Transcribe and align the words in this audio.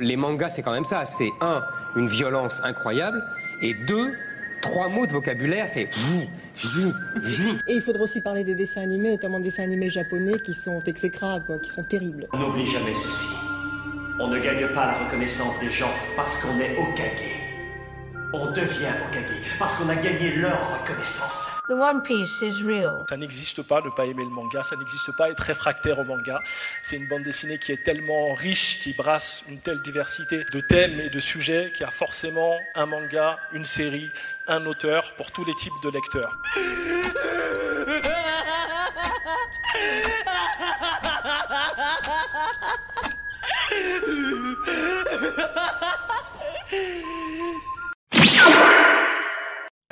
les 0.00 0.16
mangas, 0.16 0.50
c'est 0.50 0.62
quand 0.62 0.72
même 0.72 0.84
ça. 0.84 1.04
C'est 1.04 1.30
un, 1.40 1.62
une 1.96 2.08
violence 2.08 2.60
incroyable, 2.64 3.22
et 3.62 3.74
deux, 3.74 4.12
trois 4.60 4.88
mots 4.88 5.06
de 5.06 5.12
vocabulaire, 5.12 5.68
c'est 5.68 5.88
Et 7.66 7.74
il 7.74 7.82
faudra 7.82 8.02
aussi 8.02 8.20
parler 8.20 8.44
des 8.44 8.54
dessins 8.54 8.82
animés, 8.82 9.10
notamment 9.10 9.38
des 9.38 9.50
dessins 9.50 9.62
animés 9.62 9.90
japonais 9.90 10.38
qui 10.44 10.54
sont 10.54 10.82
exécrables, 10.86 11.60
qui 11.60 11.70
sont 11.70 11.84
terribles. 11.84 12.26
On 12.32 12.38
n'oublie 12.38 12.66
jamais 12.66 12.94
ceci. 12.94 13.26
On 14.18 14.28
ne 14.28 14.38
gagne 14.38 14.68
pas 14.74 14.86
la 14.86 14.98
reconnaissance 15.04 15.58
des 15.60 15.70
gens 15.70 15.92
parce 16.14 16.36
qu'on 16.42 16.58
est 16.60 16.76
Okage. 16.76 17.40
On 18.34 18.50
devient 18.50 18.92
Okage 19.08 19.56
parce 19.58 19.74
qu'on 19.76 19.88
a 19.88 19.94
gagné 19.94 20.36
leur 20.36 20.80
reconnaissance. 20.82 21.59
The 21.70 21.74
One 21.74 22.02
Piece 22.02 22.42
is 22.42 22.64
real. 22.64 23.04
Ça 23.08 23.16
n'existe 23.16 23.62
pas 23.62 23.80
ne 23.80 23.90
pas 23.90 24.04
aimer 24.04 24.24
le 24.24 24.30
manga, 24.30 24.60
ça 24.64 24.74
n'existe 24.74 25.16
pas 25.16 25.30
être 25.30 25.38
réfractaire 25.38 26.00
au 26.00 26.04
manga. 26.04 26.40
C'est 26.82 26.96
une 26.96 27.06
bande 27.06 27.22
dessinée 27.22 27.58
qui 27.58 27.70
est 27.70 27.84
tellement 27.84 28.34
riche, 28.34 28.80
qui 28.80 28.92
brasse 28.92 29.44
une 29.48 29.60
telle 29.60 29.80
diversité 29.80 30.42
de 30.52 30.60
thèmes 30.62 30.98
et 30.98 31.10
de 31.10 31.20
sujets 31.20 31.70
qu'il 31.70 31.82
y 31.82 31.88
a 31.88 31.92
forcément 31.92 32.58
un 32.74 32.86
manga, 32.86 33.38
une 33.52 33.64
série, 33.64 34.10
un 34.48 34.66
auteur 34.66 35.14
pour 35.16 35.30
tous 35.30 35.44
les 35.44 35.54
types 35.54 35.72
de 35.84 35.90
lecteurs. 35.90 36.36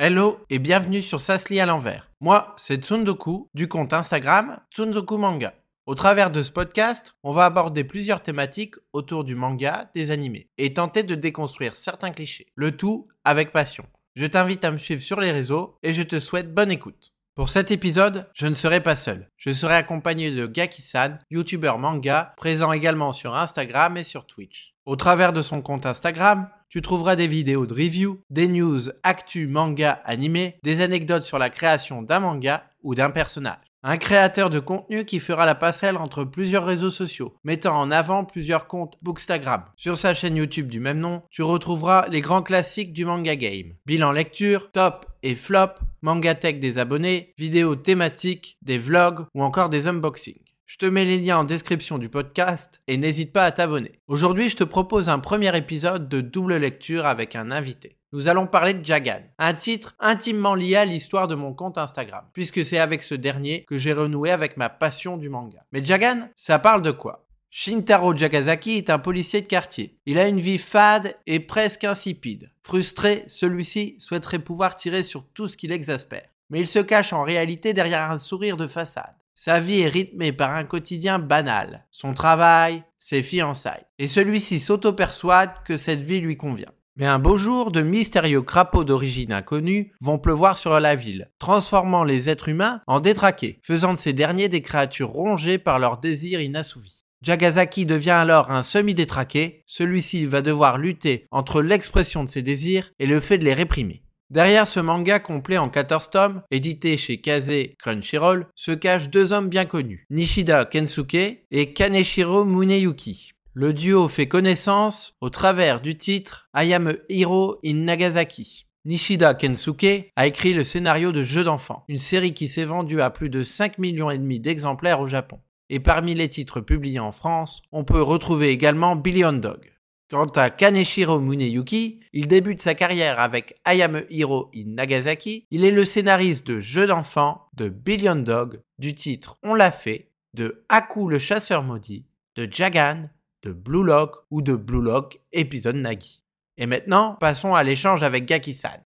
Hello 0.01 0.39
et 0.49 0.61
bienvenue 0.61 1.03
sur 1.03 1.19
Sasli 1.19 1.59
à 1.59 1.67
l'envers. 1.67 2.09
Moi, 2.21 2.55
c'est 2.57 2.85
Tsundoku 2.85 3.51
du 3.53 3.67
compte 3.67 3.93
Instagram 3.93 4.61
Tsundoku 4.73 5.17
Manga. 5.17 5.55
Au 5.87 5.97
travers 5.97 6.31
de 6.31 6.45
ce 6.45 6.53
podcast, 6.53 7.17
on 7.25 7.33
va 7.33 7.47
aborder 7.47 7.83
plusieurs 7.83 8.23
thématiques 8.23 8.77
autour 8.93 9.25
du 9.25 9.35
manga, 9.35 9.91
des 9.97 10.13
animés, 10.13 10.51
et 10.57 10.73
tenter 10.73 11.03
de 11.03 11.17
déconstruire 11.17 11.75
certains 11.75 12.13
clichés. 12.13 12.47
Le 12.55 12.77
tout 12.77 13.09
avec 13.25 13.51
passion. 13.51 13.87
Je 14.15 14.27
t'invite 14.27 14.65
à 14.65 14.71
me 14.71 14.79
suivre 14.79 15.03
sur 15.03 15.19
les 15.19 15.33
réseaux 15.33 15.75
et 15.83 15.93
je 15.93 16.03
te 16.03 16.21
souhaite 16.21 16.55
bonne 16.55 16.71
écoute. 16.71 17.13
Pour 17.39 17.51
cet 17.51 17.71
épisode, 17.71 18.27
je 18.35 18.49
ne 18.49 18.55
serai 18.55 18.83
pas 18.83 18.97
seul. 18.97 19.31
Je 19.37 19.53
serai 19.53 19.77
accompagné 19.77 20.33
de 20.33 20.49
Gaki-san, 20.49 21.21
youtubeur 21.31 21.79
manga, 21.79 22.35
présent 22.37 22.73
également 22.73 23.13
sur 23.13 23.37
Instagram 23.37 23.97
et 23.97 24.03
sur 24.03 24.27
Twitch. 24.27 24.75
Au 24.87 24.97
travers 24.97 25.33
de 25.33 25.41
son 25.41 25.63
compte 25.63 25.87
Instagram, 25.87 26.49
tu 26.69 26.83
trouveras 26.83 27.15
des 27.15 27.29
vidéos 27.29 27.65
de 27.65 27.75
review, 27.75 28.25
des 28.29 28.49
news, 28.49 28.81
actu, 29.05 29.47
manga, 29.47 30.03
animé, 30.05 30.59
des 30.65 30.81
anecdotes 30.81 31.23
sur 31.23 31.39
la 31.39 31.49
création 31.49 32.03
d'un 32.03 32.19
manga 32.19 32.65
ou 32.83 32.97
d'un 32.97 33.11
personnage. 33.11 33.68
Un 33.85 33.97
créateur 33.97 34.51
de 34.51 34.59
contenu 34.59 35.05
qui 35.05 35.21
fera 35.21 35.47
la 35.47 35.55
passerelle 35.55 35.99
entre 35.99 36.25
plusieurs 36.25 36.65
réseaux 36.65 36.91
sociaux, 36.91 37.37
mettant 37.45 37.79
en 37.79 37.93
avant 37.93 38.25
plusieurs 38.25 38.67
comptes 38.67 38.97
Bookstagram. 39.03 39.63
Sur 39.77 39.97
sa 39.97 40.15
chaîne 40.15 40.35
YouTube 40.35 40.67
du 40.67 40.81
même 40.81 40.99
nom, 40.99 41.23
tu 41.31 41.43
retrouveras 41.43 42.09
les 42.09 42.21
grands 42.21 42.43
classiques 42.43 42.93
du 42.93 43.05
manga 43.05 43.37
game. 43.37 43.75
Bilan 43.87 44.11
lecture, 44.11 44.73
top 44.73 45.07
et 45.23 45.37
flop, 45.37 45.75
manga 46.03 46.35
tech 46.35 46.59
des 46.59 46.79
abonnés, 46.79 47.35
vidéos 47.39 47.77
thématiques, 47.77 48.59
des 48.63 48.79
vlogs 48.79 49.27
ou 49.35 49.45
encore 49.45 49.69
des 49.69 49.87
unboxings. 49.87 50.43
Je 50.67 50.77
te 50.77 50.87
mets 50.87 51.05
les 51.05 51.19
liens 51.19 51.39
en 51.39 51.45
description 51.45 51.99
du 51.99 52.09
podcast 52.09 52.83
et 52.89 52.97
n'hésite 52.97 53.33
pas 53.33 53.45
à 53.45 53.53
t'abonner. 53.53 54.01
Aujourd'hui, 54.09 54.49
je 54.49 54.57
te 54.57 54.65
propose 54.65 55.09
un 55.09 55.21
premier 55.21 55.57
épisode 55.57 56.09
de 56.09 56.21
double 56.21 56.57
lecture 56.57 57.07
avec 57.07 57.37
un 57.37 57.53
invité. 57.53 57.98
Nous 58.13 58.29
allons 58.29 58.47
parler 58.47 58.73
de 58.73 58.83
Jagan, 58.83 59.21
un 59.39 59.53
titre 59.53 59.95
intimement 60.01 60.55
lié 60.55 60.77
à 60.77 60.87
l'histoire 60.87 61.29
de 61.29 61.35
mon 61.35 61.53
compte 61.53 61.77
Instagram, 61.77 62.25
puisque 62.33 62.65
c'est 62.65 62.79
avec 62.79 63.03
ce 63.03 63.15
dernier 63.15 63.65
que 63.65 63.77
j'ai 63.77 63.93
renoué 63.93 64.31
avec 64.31 64.57
ma 64.57 64.71
passion 64.71 65.19
du 65.19 65.29
manga. 65.29 65.67
Mais 65.73 65.85
Jagan, 65.85 66.31
ça 66.35 66.59
parle 66.59 66.81
de 66.81 66.91
quoi? 66.91 67.29
Shintaro 67.51 68.17
Jagasaki 68.17 68.79
est 68.79 68.89
un 68.89 68.99
policier 68.99 69.43
de 69.43 69.47
quartier. 69.47 69.99
Il 70.07 70.19
a 70.19 70.27
une 70.27 70.41
vie 70.41 70.57
fade 70.57 71.17
et 71.27 71.39
presque 71.39 71.85
insipide. 71.85 72.51
Frustré, 72.63 73.25
celui-ci 73.27 73.97
souhaiterait 73.99 74.39
pouvoir 74.39 74.77
tirer 74.77 75.03
sur 75.03 75.27
tout 75.35 75.47
ce 75.47 75.59
qui 75.59 75.69
l'exaspère. 75.69 76.29
Mais 76.49 76.61
il 76.61 76.67
se 76.67 76.79
cache 76.79 77.13
en 77.13 77.25
réalité 77.25 77.75
derrière 77.75 78.11
un 78.11 78.19
sourire 78.19 78.57
de 78.57 78.69
façade. 78.69 79.17
Sa 79.35 79.61
vie 79.61 79.81
est 79.81 79.89
rythmée 79.89 80.33
par 80.33 80.53
un 80.53 80.65
quotidien 80.65 81.19
banal, 81.19 81.87
son 81.91 82.15
travail, 82.15 82.85
ses 82.99 83.23
fiançailles. 83.23 83.85
Et 83.99 84.09
celui-ci 84.09 84.61
s'auto-persuade 84.61 85.53
que 85.65 85.77
cette 85.77 86.03
vie 86.03 86.21
lui 86.21 86.39
convient. 86.39 86.73
Mais 86.99 87.07
un 87.07 87.21
beau 87.21 87.37
jour, 87.37 87.71
de 87.71 87.81
mystérieux 87.81 88.43
crapauds 88.43 88.83
d'origine 88.83 89.33
inconnue 89.33 89.93
vont 90.01 90.19
pleuvoir 90.19 90.59
sur 90.59 90.81
la 90.81 90.97
ville, 90.97 91.31
transformant 91.39 92.03
les 92.03 92.29
êtres 92.29 92.49
humains 92.49 92.83
en 92.89 92.99
détraqués, 92.99 93.61
faisant 93.63 93.95
de 93.95 93.99
ces 93.99 94.13
derniers 94.13 94.49
des 94.49 94.63
créatures 94.63 95.11
rongées 95.11 95.59
par 95.59 95.79
leurs 95.79 95.99
désirs 95.99 96.41
inassouvis. 96.41 97.05
Jagasaki 97.23 97.87
devient 97.87 98.11
alors 98.11 98.51
un 98.51 98.65
semi-détraqué, 98.65 99.63
celui-ci 99.67 100.25
va 100.25 100.43
devoir 100.43 100.77
lutter 100.77 101.27
entre 101.31 101.63
l'expression 101.63 102.25
de 102.25 102.29
ses 102.29 102.43
désirs 102.43 102.91
et 102.99 103.07
le 103.07 103.21
fait 103.21 103.39
de 103.39 103.45
les 103.45 103.55
réprimer. 103.55 104.03
Derrière 104.31 104.67
ce 104.67 104.81
manga 104.81 105.21
complet 105.21 105.57
en 105.57 105.69
14 105.69 106.11
tomes, 106.11 106.43
édité 106.51 106.97
chez 106.97 107.21
Kaze 107.21 107.51
Crunchyroll, 107.79 108.47
se 108.57 108.73
cachent 108.73 109.09
deux 109.09 109.33
hommes 109.33 109.49
bien 109.49 109.65
connus, 109.65 110.05
Nishida 110.11 110.65
Kensuke 110.65 111.47
et 111.51 111.73
Kaneshiro 111.73 112.45
Muneyuki. 112.45 113.33
Le 113.61 113.73
duo 113.73 114.07
fait 114.07 114.29
connaissance 114.29 115.17
au 115.21 115.31
travers 115.31 115.81
du 115.81 115.97
titre 115.97 116.49
I 116.55 116.73
Am 116.75 116.87
a 116.87 116.93
Hero 117.09 117.59
in 117.65 117.75
Nagasaki. 117.75 118.69
Nishida 118.85 119.35
Kensuke 119.35 120.13
a 120.15 120.29
écrit 120.29 120.53
le 120.53 120.63
scénario 120.63 121.11
de 121.11 121.25
Jeux 121.25 121.43
d'enfants, 121.43 121.83
une 121.89 121.99
série 121.99 122.35
qui 122.35 122.47
s'est 122.47 122.65
vendue 122.65 123.01
à 123.01 123.11
plus 123.11 123.31
de 123.31 123.43
5 123.43 123.79
millions 123.79 124.17
d'exemplaires 124.17 125.01
au 125.01 125.09
Japon. 125.09 125.41
Et 125.71 125.81
parmi 125.81 126.15
les 126.15 126.29
titres 126.29 126.61
publiés 126.61 127.01
en 127.01 127.11
France, 127.11 127.63
on 127.73 127.83
peut 127.83 128.01
retrouver 128.01 128.51
également 128.51 128.95
Billion 128.95 129.33
Dog. 129.33 129.73
Quant 130.09 130.27
à 130.37 130.51
Kaneshiro 130.51 131.19
Muneyuki, 131.19 131.99
il 132.13 132.29
débute 132.29 132.61
sa 132.61 132.77
carrière 132.77 133.19
avec 133.19 133.61
I 133.67 133.83
Am 133.83 133.97
a 133.97 134.03
Hero 134.09 134.53
in 134.55 134.67
Nagasaki. 134.69 135.47
Il 135.51 135.65
est 135.65 135.73
le 135.73 135.85
scénariste 135.85 136.47
de 136.47 136.61
Jeux 136.61 136.87
d'enfants, 136.87 137.49
de 137.55 137.69
Billion 137.69 138.15
Dog, 138.15 138.61
du 138.79 138.95
titre 138.95 139.37
On 139.43 139.57
l'a 139.57 139.73
fait, 139.73 140.13
de 140.35 140.65
Aku 140.69 141.09
le 141.09 141.19
chasseur 141.19 141.65
maudit, 141.65 142.07
de 142.37 142.47
Jagan, 142.49 143.09
de 143.43 143.53
Blue 143.53 143.85
Lock 143.85 144.17
ou 144.31 144.43
de 144.43 144.55
Blue 144.55 144.83
Lock 144.83 145.21
épisode 145.33 145.77
Nagi. 145.77 146.23
Et 146.57 146.67
maintenant, 146.67 147.15
passons 147.15 147.55
à 147.55 147.63
l'échange 147.63 148.03
avec 148.03 148.27
Gaki-san. 148.27 148.83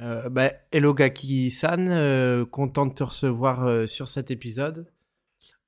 Euh, 0.00 0.28
bah, 0.28 0.50
hello 0.72 0.92
Gaki-san, 0.92 1.88
euh, 1.88 2.44
content 2.44 2.86
de 2.86 2.94
te 2.94 3.04
recevoir 3.04 3.64
euh, 3.64 3.86
sur 3.86 4.08
cet 4.08 4.30
épisode. 4.30 4.90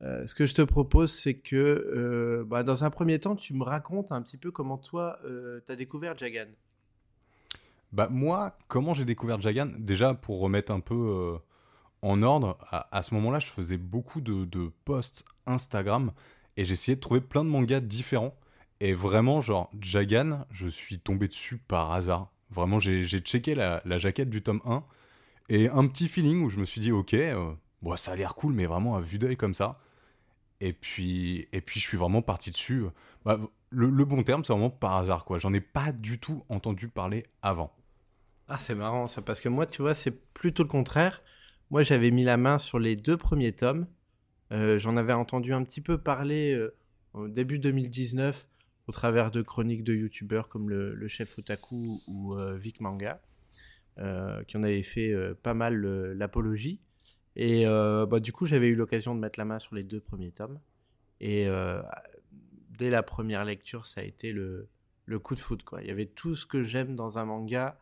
Euh, 0.02 0.26
ce 0.26 0.34
que 0.34 0.46
je 0.46 0.54
te 0.54 0.62
propose, 0.62 1.12
c'est 1.12 1.34
que 1.38 1.56
euh, 1.56 2.44
bah, 2.44 2.62
dans 2.62 2.82
un 2.82 2.90
premier 2.90 3.20
temps, 3.20 3.36
tu 3.36 3.54
me 3.54 3.62
racontes 3.62 4.10
un 4.10 4.22
petit 4.22 4.36
peu 4.36 4.50
comment 4.50 4.78
toi, 4.78 5.18
euh, 5.24 5.60
tu 5.64 5.72
as 5.72 5.76
découvert 5.76 6.18
Jagan. 6.18 6.48
Bah 7.92 8.08
moi, 8.10 8.58
comment 8.66 8.94
j'ai 8.94 9.04
découvert 9.04 9.40
Jagan? 9.40 9.70
Déjà, 9.78 10.12
pour 10.14 10.40
remettre 10.40 10.72
un 10.72 10.80
peu 10.80 10.94
euh, 10.94 11.38
en 12.02 12.22
ordre, 12.22 12.58
à, 12.70 12.94
à 12.94 13.02
ce 13.02 13.14
moment-là, 13.14 13.38
je 13.38 13.46
faisais 13.46 13.78
beaucoup 13.78 14.20
de, 14.20 14.44
de 14.44 14.70
posts 14.84 15.24
Instagram 15.46 16.12
et 16.56 16.64
j'essayais 16.64 16.96
de 16.96 17.00
trouver 17.00 17.20
plein 17.20 17.44
de 17.44 17.50
mangas 17.50 17.80
différents. 17.80 18.34
Et 18.80 18.92
vraiment, 18.94 19.40
genre, 19.40 19.70
Jagan, 19.80 20.46
je 20.50 20.68
suis 20.68 20.98
tombé 20.98 21.28
dessus 21.28 21.58
par 21.58 21.92
hasard. 21.92 22.30
Vraiment, 22.50 22.78
j'ai 22.78 23.04
j'ai 23.04 23.20
checké 23.20 23.54
la, 23.54 23.82
la 23.84 23.98
jaquette 23.98 24.30
du 24.30 24.42
tome 24.42 24.60
1 24.64 24.84
et 25.48 25.68
un 25.68 25.86
petit 25.86 26.08
feeling 26.08 26.42
où 26.42 26.50
je 26.50 26.58
me 26.58 26.64
suis 26.64 26.80
dit, 26.80 26.92
ok, 26.92 27.14
euh, 27.14 27.52
ça 27.96 28.12
a 28.12 28.16
l'air 28.16 28.34
cool, 28.34 28.52
mais 28.54 28.66
vraiment 28.66 28.96
à 28.96 29.00
vue 29.00 29.18
d'œil 29.18 29.36
comme 29.36 29.54
ça. 29.54 29.80
Et 30.60 30.72
puis, 30.72 31.48
et 31.52 31.60
puis 31.60 31.80
je 31.80 31.86
suis 31.86 31.98
vraiment 31.98 32.22
parti 32.22 32.50
dessus. 32.50 32.84
Bah, 33.24 33.38
le, 33.70 33.90
le 33.90 34.04
bon 34.04 34.22
terme, 34.22 34.44
c'est 34.44 34.52
vraiment 34.52 34.70
par 34.70 34.96
hasard, 34.96 35.24
quoi. 35.24 35.38
J'en 35.38 35.52
ai 35.52 35.60
pas 35.60 35.92
du 35.92 36.18
tout 36.20 36.44
entendu 36.48 36.88
parler 36.88 37.24
avant. 37.42 37.72
Ah, 38.48 38.58
c'est 38.58 38.74
marrant 38.74 39.06
ça, 39.08 39.22
parce 39.22 39.40
que 39.40 39.48
moi, 39.48 39.66
tu 39.66 39.82
vois, 39.82 39.94
c'est 39.94 40.12
plutôt 40.32 40.62
le 40.62 40.68
contraire. 40.68 41.22
Moi, 41.70 41.82
j'avais 41.82 42.10
mis 42.10 42.24
la 42.24 42.36
main 42.36 42.58
sur 42.58 42.78
les 42.78 42.94
deux 42.96 43.16
premiers 43.16 43.52
tomes. 43.52 43.86
Euh, 44.52 44.78
J'en 44.78 44.96
avais 44.96 45.12
entendu 45.12 45.52
un 45.52 45.64
petit 45.64 45.80
peu 45.80 45.98
parler 45.98 46.54
euh, 46.54 46.74
au 47.14 47.28
début 47.28 47.58
2019 47.58 48.48
au 48.86 48.92
travers 48.92 49.30
de 49.30 49.42
chroniques 49.42 49.82
de 49.82 49.94
youtubeurs 49.94 50.48
comme 50.48 50.70
le, 50.70 51.08
chef 51.08 51.38
Otaku 51.38 52.00
ou 52.06 52.34
euh, 52.34 52.56
Vic 52.56 52.80
Manga, 52.80 53.20
qui 54.46 54.56
en 54.56 54.62
avaient 54.62 54.82
fait 54.82 55.12
pas 55.42 55.54
mal 55.54 55.80
l'apologie. 56.12 56.80
Et 57.34 57.64
bah, 57.64 58.20
du 58.20 58.32
coup, 58.32 58.46
j'avais 58.46 58.68
eu 58.68 58.76
l'occasion 58.76 59.14
de 59.14 59.20
mettre 59.20 59.38
la 59.40 59.44
main 59.44 59.58
sur 59.58 59.74
les 59.74 59.82
deux 59.82 60.00
premiers 60.00 60.30
tomes. 60.30 60.60
Et 61.20 61.48
dès 62.78 62.90
la 62.90 63.02
première 63.02 63.44
lecture, 63.44 63.86
ça 63.86 64.02
a 64.02 64.04
été 64.04 64.30
le, 64.30 64.68
le 65.06 65.18
coup 65.18 65.34
de 65.34 65.40
foot. 65.40 65.64
Quoi. 65.64 65.82
Il 65.82 65.88
y 65.88 65.90
avait 65.90 66.06
tout 66.06 66.36
ce 66.36 66.46
que 66.46 66.62
j'aime 66.62 66.94
dans 66.94 67.18
un 67.18 67.24
manga. 67.24 67.80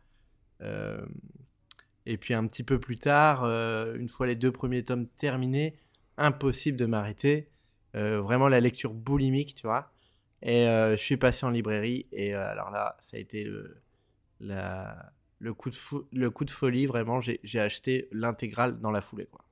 Et 2.07 2.17
puis 2.17 2.33
un 2.33 2.47
petit 2.47 2.63
peu 2.63 2.79
plus 2.79 2.97
tard, 2.97 3.43
une 3.43 4.07
fois 4.09 4.25
les 4.25 4.35
deux 4.35 4.51
premiers 4.51 4.83
tomes 4.83 5.07
terminés, 5.17 5.75
impossible 6.17 6.77
de 6.77 6.85
m'arrêter. 6.85 7.49
Euh, 7.95 8.21
vraiment 8.21 8.47
la 8.47 8.59
lecture 8.59 8.93
boulimique, 8.93 9.55
tu 9.55 9.67
vois. 9.67 9.91
Et 10.41 10.67
euh, 10.67 10.91
je 10.97 11.01
suis 11.01 11.17
passé 11.17 11.45
en 11.45 11.49
librairie. 11.49 12.07
Et 12.11 12.35
euh, 12.35 12.49
alors 12.49 12.69
là, 12.71 12.97
ça 13.01 13.17
a 13.17 13.19
été 13.19 13.43
le, 13.43 13.81
la- 14.39 15.13
le, 15.39 15.53
coup, 15.53 15.69
de 15.69 15.75
fou- 15.75 16.07
le 16.11 16.29
coup 16.29 16.45
de 16.45 16.51
folie. 16.51 16.85
Vraiment, 16.85 17.21
j'ai 17.21 17.59
acheté 17.59 18.07
l'intégrale 18.11 18.79
dans 18.79 18.91
la 18.91 19.01
foulée. 19.01 19.27
Quoi. 19.27 19.43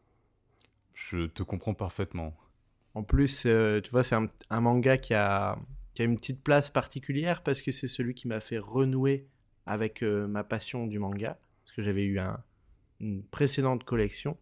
Je 0.94 1.26
te 1.28 1.44
comprends 1.44 1.74
parfaitement. 1.74 2.36
En 2.96 3.04
plus, 3.04 3.42
tu 3.84 3.90
vois, 3.92 4.04
c'est 4.04 4.16
un, 4.16 4.28
un 4.50 4.62
manga 4.62 4.98
qui 4.98 5.14
a, 5.14 5.58
qui 5.94 6.02
a 6.04 6.06
une 6.06 6.16
petite 6.18 6.44
place 6.44 6.70
particulière 6.70 7.42
parce 7.44 7.62
que 7.62 7.72
c'est 7.72 7.88
celui 7.88 8.14
qui 8.14 8.28
m'a 8.28 8.40
fait 8.40 8.60
renouer 8.60 9.28
avec 9.66 10.04
ma 10.04 10.44
passion 10.44 10.86
du 10.86 11.00
manga. 11.00 11.40
Parce 11.64 11.76
que 11.76 11.82
j'avais 11.82 12.04
eu 12.04 12.20
un, 12.20 12.44
une 13.00 13.24
précédente 13.24 13.84
collection 13.84 14.38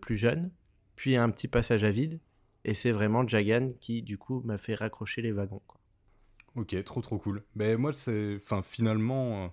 plus 0.00 0.16
jeune, 0.16 0.50
puis 0.98 1.16
un 1.16 1.30
petit 1.30 1.46
passage 1.46 1.84
à 1.84 1.92
vide. 1.92 2.20
Et 2.64 2.74
c'est 2.74 2.90
vraiment 2.90 3.26
Jagan 3.26 3.70
qui, 3.80 4.02
du 4.02 4.18
coup, 4.18 4.42
m'a 4.44 4.58
fait 4.58 4.74
raccrocher 4.74 5.22
les 5.22 5.30
wagons. 5.30 5.62
Quoi. 5.68 5.80
Ok, 6.56 6.82
trop 6.82 7.00
trop 7.00 7.18
cool. 7.18 7.44
Mais 7.54 7.76
moi, 7.76 7.92
c'est. 7.92 8.34
Enfin, 8.42 8.62
finalement, 8.62 9.44
euh, 9.44 9.48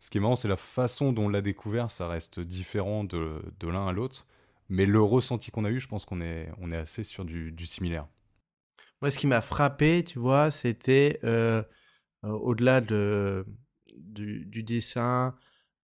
ce 0.00 0.10
qui 0.10 0.18
est 0.18 0.20
marrant, 0.20 0.36
c'est 0.36 0.48
la 0.48 0.58
façon 0.58 1.14
dont 1.14 1.24
on 1.24 1.28
l'a 1.30 1.40
découvert, 1.40 1.90
ça 1.90 2.08
reste 2.08 2.40
différent 2.40 3.04
de, 3.04 3.42
de 3.58 3.68
l'un 3.68 3.88
à 3.88 3.92
l'autre. 3.92 4.28
Mais 4.68 4.84
le 4.84 5.00
ressenti 5.00 5.50
qu'on 5.50 5.64
a 5.64 5.70
eu, 5.70 5.80
je 5.80 5.88
pense 5.88 6.04
qu'on 6.04 6.20
est, 6.20 6.50
on 6.58 6.70
est 6.70 6.76
assez 6.76 7.04
sur 7.04 7.24
du, 7.24 7.52
du 7.52 7.64
similaire. 7.64 8.06
Moi, 9.00 9.10
ce 9.10 9.18
qui 9.18 9.26
m'a 9.26 9.40
frappé, 9.40 10.04
tu 10.04 10.18
vois, 10.18 10.50
c'était 10.50 11.20
euh, 11.24 11.62
euh, 12.24 12.28
au-delà 12.28 12.82
de, 12.82 13.46
du, 13.96 14.44
du 14.44 14.62
dessin, 14.62 15.34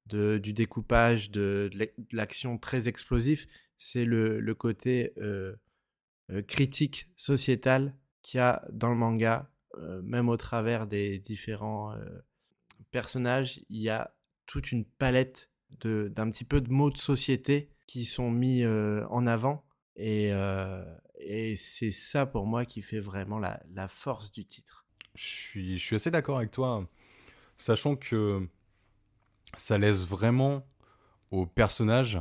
de, 0.04 0.36
du 0.36 0.52
découpage, 0.52 1.30
de, 1.30 1.70
de 1.72 1.90
l'action 2.12 2.58
très 2.58 2.88
explosif, 2.88 3.48
c'est 3.78 4.04
le, 4.04 4.40
le 4.40 4.54
côté 4.54 5.12
critique 6.48 7.10
sociétal 7.16 7.94
qu'il 8.22 8.38
y 8.38 8.40
a 8.40 8.66
dans 8.72 8.90
le 8.90 8.96
manga, 8.96 9.50
même 10.02 10.28
au 10.28 10.36
travers 10.36 10.86
des 10.86 11.18
différents 11.18 11.94
personnages, 12.90 13.60
il 13.68 13.80
y 13.80 13.90
a 13.90 14.14
toute 14.46 14.72
une 14.72 14.84
palette 14.84 15.50
d'un 15.80 16.30
petit 16.30 16.44
peu 16.44 16.60
de 16.60 16.70
mots 16.70 16.90
de 16.90 16.96
société 16.96 17.70
qui 17.86 18.04
sont 18.04 18.30
mis 18.30 18.64
en 18.66 19.26
avant. 19.26 19.64
Et, 19.96 20.30
et 21.18 21.56
c'est 21.56 21.90
ça 21.90 22.26
pour 22.26 22.46
moi 22.46 22.64
qui 22.64 22.82
fait 22.82 23.00
vraiment 23.00 23.38
la, 23.38 23.62
la 23.72 23.88
force 23.88 24.30
du 24.32 24.44
titre. 24.44 24.84
Je 25.14 25.24
suis, 25.24 25.78
je 25.78 25.84
suis 25.84 25.96
assez 25.96 26.10
d'accord 26.10 26.38
avec 26.38 26.50
toi, 26.50 26.86
sachant 27.56 27.96
que 27.96 28.46
ça 29.56 29.78
laisse 29.78 30.04
vraiment 30.04 30.66
aux 31.30 31.46
personnages, 31.46 32.20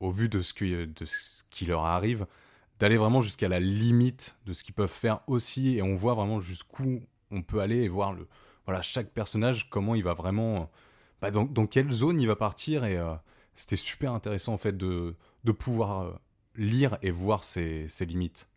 au 0.00 0.10
vu 0.10 0.28
de 0.28 0.42
ce 0.42 0.54
qui, 0.54 0.70
de 0.70 1.04
ce 1.04 1.42
qui 1.50 1.66
leur 1.66 1.84
arrive, 1.84 2.26
d'aller 2.78 2.96
vraiment 2.96 3.22
jusqu'à 3.22 3.48
la 3.48 3.60
limite 3.60 4.36
de 4.46 4.52
ce 4.52 4.62
qu'ils 4.62 4.74
peuvent 4.74 4.88
faire 4.88 5.20
aussi, 5.26 5.76
et 5.76 5.82
on 5.82 5.94
voit 5.94 6.14
vraiment 6.14 6.40
jusqu'où 6.40 7.02
on 7.30 7.42
peut 7.42 7.60
aller 7.60 7.82
et 7.82 7.88
voir 7.88 8.12
le, 8.12 8.28
voilà, 8.66 8.82
chaque 8.82 9.10
personnage, 9.10 9.70
comment 9.70 9.94
il 9.94 10.04
va 10.04 10.14
vraiment, 10.14 10.70
bah, 11.20 11.30
dans, 11.30 11.44
dans 11.44 11.66
quelle 11.66 11.90
zone 11.90 12.20
il 12.20 12.26
va 12.26 12.36
partir, 12.36 12.84
et 12.84 12.96
euh, 12.96 13.14
c'était 13.54 13.76
super 13.76 14.12
intéressant 14.12 14.52
en 14.52 14.58
fait 14.58 14.76
de, 14.76 15.14
de 15.44 15.52
pouvoir 15.52 16.02
euh, 16.02 16.12
lire 16.56 16.98
et 17.02 17.10
voir 17.10 17.44
ses, 17.44 17.88
limites. 18.00 18.48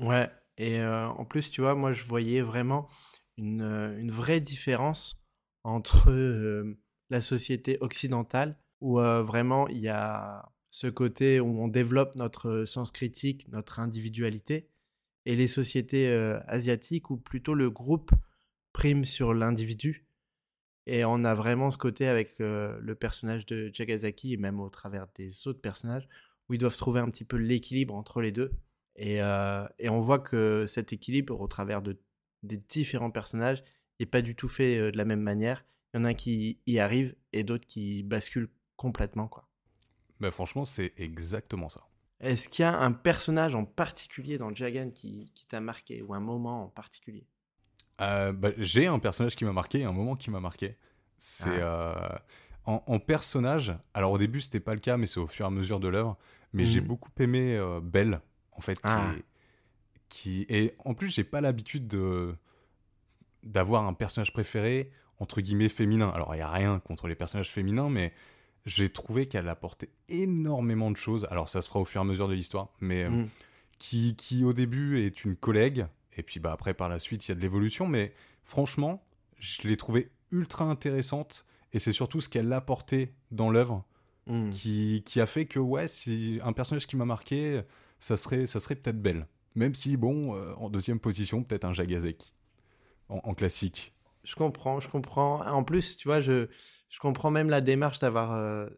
Ouais, 0.00 0.30
et 0.58 0.80
euh, 0.80 1.08
en 1.08 1.24
plus, 1.24 1.50
tu 1.50 1.60
vois, 1.60 1.74
moi, 1.74 1.92
je 1.92 2.04
voyais 2.04 2.40
vraiment 2.40 2.88
une, 3.36 3.62
euh, 3.62 3.98
une 3.98 4.10
vraie 4.10 4.40
différence 4.40 5.20
entre 5.64 6.10
euh, 6.10 6.78
la 7.10 7.20
société 7.20 7.78
occidentale, 7.80 8.56
où 8.80 9.00
euh, 9.00 9.22
vraiment 9.22 9.68
il 9.68 9.78
y 9.78 9.88
a 9.88 10.52
ce 10.74 10.88
côté 10.88 11.38
où 11.38 11.62
on 11.62 11.68
développe 11.68 12.16
notre 12.16 12.64
sens 12.64 12.90
critique, 12.90 13.46
notre 13.52 13.78
individualité, 13.78 14.68
et 15.24 15.36
les 15.36 15.46
sociétés 15.46 16.08
euh, 16.08 16.40
asiatiques, 16.48 17.10
où 17.10 17.16
plutôt 17.16 17.54
le 17.54 17.70
groupe 17.70 18.10
prime 18.72 19.04
sur 19.04 19.34
l'individu. 19.34 20.04
Et 20.86 21.04
on 21.04 21.22
a 21.22 21.32
vraiment 21.32 21.70
ce 21.70 21.78
côté 21.78 22.08
avec 22.08 22.40
euh, 22.40 22.76
le 22.80 22.96
personnage 22.96 23.46
de 23.46 23.70
Jagasaki, 23.72 24.32
et 24.32 24.36
même 24.36 24.58
au 24.58 24.68
travers 24.68 25.06
des 25.14 25.46
autres 25.46 25.60
personnages, 25.60 26.08
où 26.48 26.54
ils 26.54 26.58
doivent 26.58 26.76
trouver 26.76 26.98
un 26.98 27.08
petit 27.08 27.24
peu 27.24 27.36
l'équilibre 27.36 27.94
entre 27.94 28.20
les 28.20 28.32
deux. 28.32 28.50
Et, 28.96 29.22
euh, 29.22 29.64
et 29.78 29.88
on 29.88 30.00
voit 30.00 30.18
que 30.18 30.66
cet 30.66 30.92
équilibre, 30.92 31.40
au 31.40 31.46
travers 31.46 31.82
de, 31.82 32.00
des 32.42 32.56
différents 32.56 33.12
personnages, 33.12 33.62
n'est 34.00 34.06
pas 34.06 34.22
du 34.22 34.34
tout 34.34 34.48
fait 34.48 34.76
euh, 34.78 34.90
de 34.90 34.96
la 34.96 35.04
même 35.04 35.22
manière. 35.22 35.64
Il 35.92 35.98
y 35.98 36.00
en 36.00 36.04
a 36.04 36.14
qui 36.14 36.58
y 36.66 36.80
arrivent 36.80 37.14
et 37.32 37.44
d'autres 37.44 37.68
qui 37.68 38.02
basculent 38.02 38.50
complètement. 38.76 39.28
quoi. 39.28 39.48
Bah, 40.24 40.30
franchement, 40.30 40.64
c'est 40.64 40.94
exactement 40.96 41.68
ça. 41.68 41.82
Est-ce 42.20 42.48
qu'il 42.48 42.62
y 42.62 42.66
a 42.66 42.74
un 42.80 42.92
personnage 42.92 43.54
en 43.54 43.66
particulier 43.66 44.38
dans 44.38 44.54
Jagan 44.54 44.88
qui, 44.88 45.30
qui 45.34 45.44
t'a 45.44 45.60
marqué 45.60 46.00
ou 46.00 46.14
un 46.14 46.20
moment 46.20 46.64
en 46.64 46.68
particulier? 46.68 47.26
Euh, 48.00 48.32
bah, 48.32 48.52
j'ai 48.56 48.86
un 48.86 48.98
personnage 48.98 49.36
qui 49.36 49.44
m'a 49.44 49.52
marqué, 49.52 49.84
un 49.84 49.92
moment 49.92 50.16
qui 50.16 50.30
m'a 50.30 50.40
marqué. 50.40 50.78
C'est 51.18 51.44
euh, 51.60 51.92
en, 52.64 52.82
en 52.86 52.98
personnage. 53.00 53.76
Alors 53.92 54.12
au 54.12 54.16
début 54.18 54.40
c'était 54.40 54.60
pas 54.60 54.72
le 54.72 54.80
cas, 54.80 54.96
mais 54.96 55.06
c'est 55.06 55.20
au 55.20 55.26
fur 55.26 55.44
et 55.44 55.48
à 55.48 55.50
mesure 55.50 55.78
de 55.78 55.88
l'œuvre. 55.88 56.16
Mais 56.54 56.64
j'ai 56.64 56.80
Mhm. 56.80 56.86
beaucoup 56.86 57.10
aimé 57.18 57.54
euh, 57.54 57.80
Belle, 57.82 58.22
en 58.52 58.62
fait, 58.62 58.76
qui, 58.76 58.82
Ah. 58.84 59.12
qui 60.08 60.46
et 60.48 60.74
en 60.86 60.94
plus 60.94 61.10
j'ai 61.10 61.24
pas 61.24 61.42
l'habitude 61.42 61.86
de 61.86 62.34
d'avoir 63.42 63.86
un 63.86 63.92
personnage 63.92 64.32
préféré 64.32 64.90
entre 65.18 65.42
guillemets 65.42 65.68
féminin. 65.68 66.08
Alors 66.08 66.34
il 66.34 66.38
y 66.38 66.42
a 66.42 66.50
rien 66.50 66.80
contre 66.80 67.08
les 67.08 67.14
personnages 67.14 67.50
féminins, 67.50 67.90
mais 67.90 68.14
j'ai 68.66 68.88
trouvé 68.90 69.26
qu'elle 69.26 69.48
apportait 69.48 69.90
énormément 70.08 70.90
de 70.90 70.96
choses. 70.96 71.26
Alors 71.30 71.48
ça 71.48 71.62
se 71.62 71.68
fera 71.68 71.80
au 71.80 71.84
fur 71.84 72.00
et 72.00 72.04
à 72.04 72.06
mesure 72.06 72.28
de 72.28 72.34
l'histoire, 72.34 72.68
mais 72.80 73.04
euh, 73.04 73.10
Mm. 73.10 73.28
qui, 73.78 74.16
qui 74.16 74.44
au 74.44 74.52
début 74.52 75.00
est 75.00 75.24
une 75.24 75.36
collègue, 75.36 75.86
et 76.16 76.22
puis 76.22 76.40
bah, 76.40 76.52
après 76.52 76.74
par 76.74 76.88
la 76.88 76.98
suite 76.98 77.26
il 77.26 77.30
y 77.30 77.32
a 77.32 77.34
de 77.34 77.40
l'évolution, 77.40 77.86
mais 77.86 78.12
franchement, 78.44 79.04
je 79.38 79.66
l'ai 79.68 79.76
trouvée 79.76 80.10
ultra 80.30 80.64
intéressante, 80.64 81.44
et 81.72 81.78
c'est 81.78 81.92
surtout 81.92 82.20
ce 82.20 82.28
qu'elle 82.28 82.52
apportait 82.52 83.12
dans 83.30 83.50
l'œuvre 83.50 83.84
Hmm. 84.26 84.48
qui, 84.48 85.02
qui 85.04 85.20
a 85.20 85.26
fait 85.26 85.44
que 85.44 85.58
ouais, 85.58 85.86
si 85.86 86.40
un 86.42 86.54
personnage 86.54 86.86
qui 86.86 86.96
m'a 86.96 87.04
marqué, 87.04 87.60
ça 88.00 88.16
serait, 88.16 88.46
ça 88.46 88.58
serait 88.58 88.74
peut-être 88.74 89.02
Belle. 89.02 89.26
Même 89.54 89.74
si, 89.74 89.98
bon, 89.98 90.34
euh, 90.34 90.54
en 90.56 90.70
deuxième 90.70 90.98
position, 90.98 91.42
peut-être 91.44 91.66
un 91.66 91.74
Jagaseki, 91.74 92.32
en, 93.10 93.20
en 93.22 93.34
classique. 93.34 93.92
Je 94.24 94.34
comprends, 94.34 94.80
je 94.80 94.88
comprends. 94.88 95.46
En 95.46 95.64
plus, 95.64 95.96
tu 95.96 96.08
vois, 96.08 96.20
je, 96.20 96.48
je 96.88 96.98
comprends 96.98 97.30
même 97.30 97.50
la 97.50 97.60
démarche 97.60 97.98
d'avoir 97.98 98.32
euh, 98.32 98.68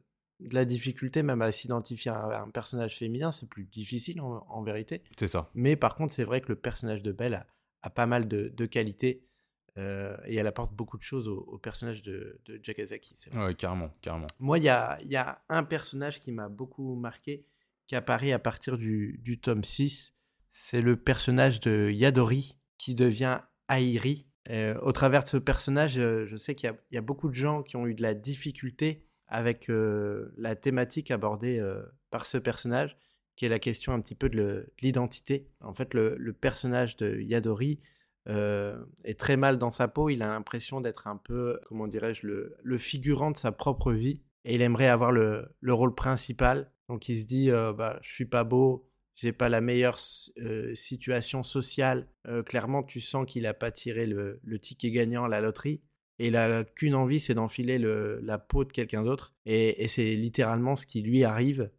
de 0.40 0.54
la 0.54 0.64
difficulté 0.64 1.22
même 1.22 1.42
à 1.42 1.52
s'identifier 1.52 2.10
à 2.10 2.42
un, 2.42 2.50
personnage 2.50 2.98
féminin. 2.98 3.32
C'est 3.32 3.48
plus 3.48 3.64
difficile 3.64 4.20
en, 4.20 4.46
en 4.48 4.62
vérité. 4.62 5.02
C'est 5.18 5.28
ça. 5.28 5.50
Mais 5.54 5.76
par 5.76 5.94
contre, 5.94 6.12
c'est 6.12 6.24
vrai 6.24 6.40
que 6.40 6.48
le 6.48 6.56
personnage 6.56 7.02
de 7.02 7.12
Belle 7.12 7.34
a, 7.34 7.46
a 7.82 7.90
pas 7.90 8.06
mal 8.06 8.28
de, 8.28 8.48
de 8.48 8.66
qualités 8.66 9.26
euh, 9.78 10.16
et 10.24 10.36
elle 10.36 10.46
apporte 10.46 10.74
beaucoup 10.74 10.96
de 10.96 11.02
choses 11.02 11.28
au, 11.28 11.38
au 11.38 11.58
personnage 11.58 12.02
de, 12.02 12.40
de 12.46 12.60
vrai. 13.30 13.46
Ouais, 13.46 13.54
carrément, 13.54 13.90
carrément. 14.00 14.26
Moi, 14.38 14.58
il 14.58 14.64
y 14.64 14.68
a, 14.68 14.98
y 15.04 15.16
a 15.16 15.42
un 15.48 15.64
personnage 15.64 16.20
qui 16.20 16.32
m'a 16.32 16.48
beaucoup 16.48 16.94
marqué, 16.94 17.44
qui 17.86 17.94
apparaît 17.94 18.32
à 18.32 18.38
partir 18.38 18.78
du, 18.78 19.20
du 19.22 19.38
tome 19.38 19.64
6. 19.64 20.14
C'est 20.52 20.80
le 20.80 20.96
personnage 20.96 21.60
de 21.60 21.90
Yadori, 21.90 22.56
qui 22.78 22.94
devient 22.94 23.40
Airi. 23.68 24.26
Euh, 24.50 24.78
au 24.82 24.92
travers 24.92 25.24
de 25.24 25.28
ce 25.28 25.36
personnage, 25.36 25.98
euh, 25.98 26.24
je 26.26 26.36
sais 26.36 26.54
qu'il 26.54 26.72
y, 26.90 26.96
a- 26.96 27.00
beaucoup 27.00 27.28
de 27.28 27.34
gens 27.34 27.62
qui 27.62 27.76
ont 27.76 27.86
eu 27.86 27.94
de 27.94 28.02
la 28.02 28.14
difficulté 28.14 29.04
avec 29.26 29.68
euh, 29.70 30.32
la 30.36 30.54
thématique 30.54 31.10
abordée 31.10 31.60
par 32.10 32.26
ce 32.26 32.38
personnage, 32.38 32.96
qui 33.34 33.44
est 33.44 33.48
la 33.48 33.58
question 33.58 33.92
un 33.92 34.00
petit 34.00 34.14
peu 34.14 34.28
de 34.28 34.72
l'identité. 34.80 35.48
En 35.60 35.74
fait, 35.74 35.94
le, 35.94 36.32
personnage 36.32 36.96
de 36.96 37.20
Yadori 37.20 37.80
est 38.28 39.18
très 39.18 39.36
mal 39.36 39.58
dans 39.58 39.70
sa 39.70 39.88
peau. 39.88 40.10
Il 40.10 40.22
a 40.22 40.28
l'impression 40.28 40.80
d'être 40.80 41.08
un 41.08 41.16
peu, 41.16 41.58
comment 41.66 41.88
dirais-je, 41.88 42.26
le, 42.26 42.78
figurant 42.78 43.32
de 43.32 43.36
sa 43.36 43.50
propre 43.50 43.92
vie. 43.92 44.22
Et 44.44 44.54
il 44.54 44.62
aimerait 44.62 44.88
avoir 44.88 45.10
le, 45.10 45.48
le 45.60 45.74
rôle 45.74 45.94
principal. 45.94 46.70
Donc 46.88 47.08
il 47.08 47.20
se 47.20 47.26
dit, 47.26 47.50
bah, 47.50 47.98
je 48.02 48.12
suis 48.12 48.26
pas 48.26 48.44
beau, 48.44 48.88
j'ai 49.16 49.32
pas 49.32 49.48
la 49.48 49.62
meilleure 49.62 49.98
euh, 50.38 50.74
situation 50.74 51.42
sociale. 51.42 52.06
Euh, 52.28 52.42
clairement, 52.42 52.82
tu 52.82 53.00
sens 53.00 53.26
qu'il 53.26 53.46
a 53.46 53.54
pas 53.54 53.70
tiré 53.70 54.06
le, 54.06 54.40
ticket 54.60 54.90
gagnant 54.90 55.24
à 55.24 55.28
la 55.28 55.40
loterie. 55.40 55.80
Et 56.18 56.28
il 56.28 56.36
a 56.36 56.64
qu'une 56.64 56.94
envie, 56.94 57.18
c'est 57.18 57.34
d'enfiler 57.34 57.78
le- 57.78 58.20
la 58.22 58.38
peau 58.38 58.64
de 58.64 58.72
quelqu'un 58.72 59.02
d'autre. 59.02 59.34
Et, 59.46 59.88
c'est 59.88 60.14
littéralement 60.14 60.76
ce 60.76 60.86
qui 60.86 61.00
lui 61.00 61.24
arrive. 61.24 61.70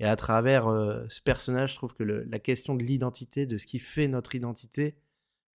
Et 0.00 0.04
à 0.04 0.16
travers 0.16 0.68
euh, 0.68 1.04
ce 1.08 1.20
personnage, 1.22 1.72
je 1.72 1.76
trouve 1.76 1.94
que 1.94 2.02
la 2.02 2.38
question 2.38 2.74
de 2.74 2.82
l'identité, 2.82 3.46
de 3.46 3.56
ce 3.56 3.66
qui 3.66 3.78
fait 3.78 4.08
notre 4.08 4.34
identité, 4.34 4.96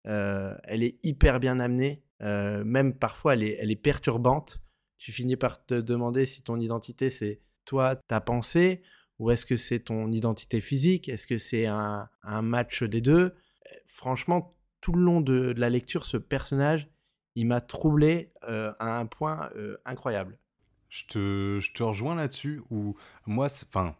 elle 0.05 0.83
est 0.83 0.99
hyper 1.03 1.41
bien 1.41 1.61
amenée. 1.61 2.03
Même 2.21 2.95
parfois, 2.95 3.35
elle 3.35 3.71
est 3.71 3.83
perturbante. 3.83 4.63
Tu 4.99 5.13
finis 5.13 5.37
par 5.37 5.65
te 5.65 5.75
demander 5.75 6.27
si 6.27 6.43
ton 6.43 6.59
identité, 6.59 7.11
c'est 7.11 7.41
toi, 7.65 7.97
ta 7.97 8.21
pensée, 8.21 8.83
ou 9.21 9.31
est-ce 9.31 9.47
que 9.47 9.57
c'est 9.57 9.79
ton 9.81 10.11
identité 10.11 10.61
physique? 10.61 11.09
Est-ce 11.09 11.27
que 11.29 11.39
c'est 11.39 11.67
un, 11.67 12.09
un 12.25 12.43
match 12.43 12.83
des 12.83 13.01
deux? 13.01 13.21
Euh, 13.23 13.75
Franchement, 13.87 14.57
tout 14.81 14.93
le 14.93 15.03
long 15.03 15.21
de, 15.21 15.53
de 15.53 15.61
la 15.61 15.71
lecture, 15.71 16.07
ce 16.07 16.17
personnage, 16.17 16.89
il 17.37 17.47
m'a 17.47 17.61
troublé 17.61 18.33
euh, 18.49 18.73
à 18.81 18.99
un 18.99 19.07
point 19.07 19.51
euh, 19.57 19.77
incroyable. 19.85 20.39
Je 20.89 21.05
te, 21.05 21.59
je 21.61 21.73
te 21.73 21.83
rejoins 21.85 22.17
là-dessus, 22.17 22.63
où 22.71 22.97
moi, 23.27 23.47
enfin, 23.69 23.95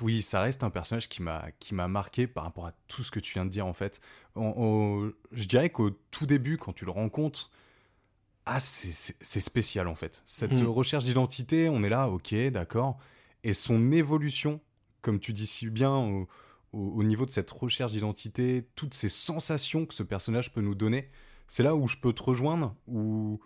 oui, 0.00 0.22
ça 0.22 0.40
reste 0.40 0.62
un 0.62 0.70
personnage 0.70 1.08
qui 1.08 1.22
m'a 1.22 1.50
qui 1.58 1.74
m'a 1.74 1.88
marqué 1.88 2.26
par 2.26 2.44
rapport 2.44 2.66
à 2.66 2.72
tout 2.88 3.02
ce 3.02 3.10
que 3.10 3.20
tu 3.20 3.34
viens 3.34 3.44
de 3.44 3.50
dire, 3.50 3.66
en 3.66 3.74
fait. 3.74 4.00
Je 4.36 5.44
dirais 5.46 5.70
qu'au 5.70 5.90
tout 5.90 6.24
début, 6.26 6.56
quand 6.56 6.72
tu 6.72 6.84
le 6.84 6.90
rencontres, 6.92 7.50
ah, 8.46 8.60
c'est- 8.60 9.40
spécial, 9.40 9.88
en 9.88 9.94
fait. 9.96 10.22
Cette 10.24 10.52
Mhm. 10.52 10.68
recherche 10.68 11.04
d'identité, 11.04 11.68
on 11.68 11.82
est 11.82 11.88
là, 11.88 12.08
ok, 12.08 12.34
d'accord. 12.52 12.98
Et 13.46 13.52
son 13.52 13.92
évolution, 13.92 14.60
comme 15.02 15.20
tu 15.20 15.32
dis 15.32 15.46
si 15.46 15.70
bien, 15.70 15.96
au, 15.96 16.28
au, 16.72 17.04
niveau 17.04 17.24
de 17.26 17.30
cette 17.30 17.48
recherche 17.48 17.92
d'identité, 17.92 18.66
toutes 18.74 18.92
ces 18.92 19.08
sensations 19.08 19.86
que 19.86 19.94
ce 19.94 20.02
personnage 20.02 20.52
peut 20.52 20.62
nous 20.62 20.74
donner, 20.74 21.10
c'est 21.46 21.62
là 21.62 21.76
où 21.76 21.86
je 21.86 21.96
peux 21.96 22.12
te 22.12 22.24
rejoindre, 22.24 22.74
où 22.88 23.40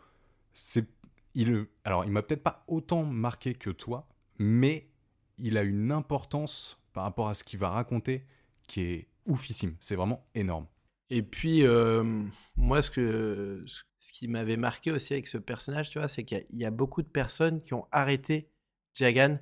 c'est... 0.54 0.88
Il, 1.34 1.66
alors, 1.84 2.06
il 2.06 2.12
m'a 2.12 2.22
peut-être 2.22 2.42
pas 2.42 2.64
autant 2.66 3.04
marqué 3.04 3.52
que 3.52 3.68
toi, 3.68 4.08
mais 4.38 4.88
il 5.36 5.58
a 5.58 5.62
une 5.64 5.92
importance 5.92 6.78
par 6.94 7.04
rapport 7.04 7.28
à 7.28 7.34
ce 7.34 7.44
qu'il 7.44 7.58
va 7.58 7.68
raconter 7.68 8.24
qui 8.68 8.80
est 8.80 9.08
oufissime. 9.26 9.76
C'est 9.80 9.96
vraiment 9.96 10.26
énorme. 10.34 10.66
Et 11.10 11.22
puis, 11.22 11.62
euh, 11.66 12.24
moi, 12.56 12.80
ce, 12.80 12.90
que, 12.90 13.62
ce 13.66 13.82
qui 14.14 14.28
m'avait 14.28 14.56
marqué 14.56 14.92
aussi 14.92 15.12
avec 15.12 15.26
ce 15.26 15.36
personnage, 15.36 15.90
tu 15.90 15.98
vois, 15.98 16.08
c'est 16.08 16.24
qu'il 16.24 16.46
y, 16.54 16.64
a 16.64 16.70
beaucoup 16.70 17.02
de 17.02 17.08
personnes 17.08 17.60
qui 17.60 17.74
ont 17.74 17.86
arrêté 17.92 18.48
Jagan 18.94 19.38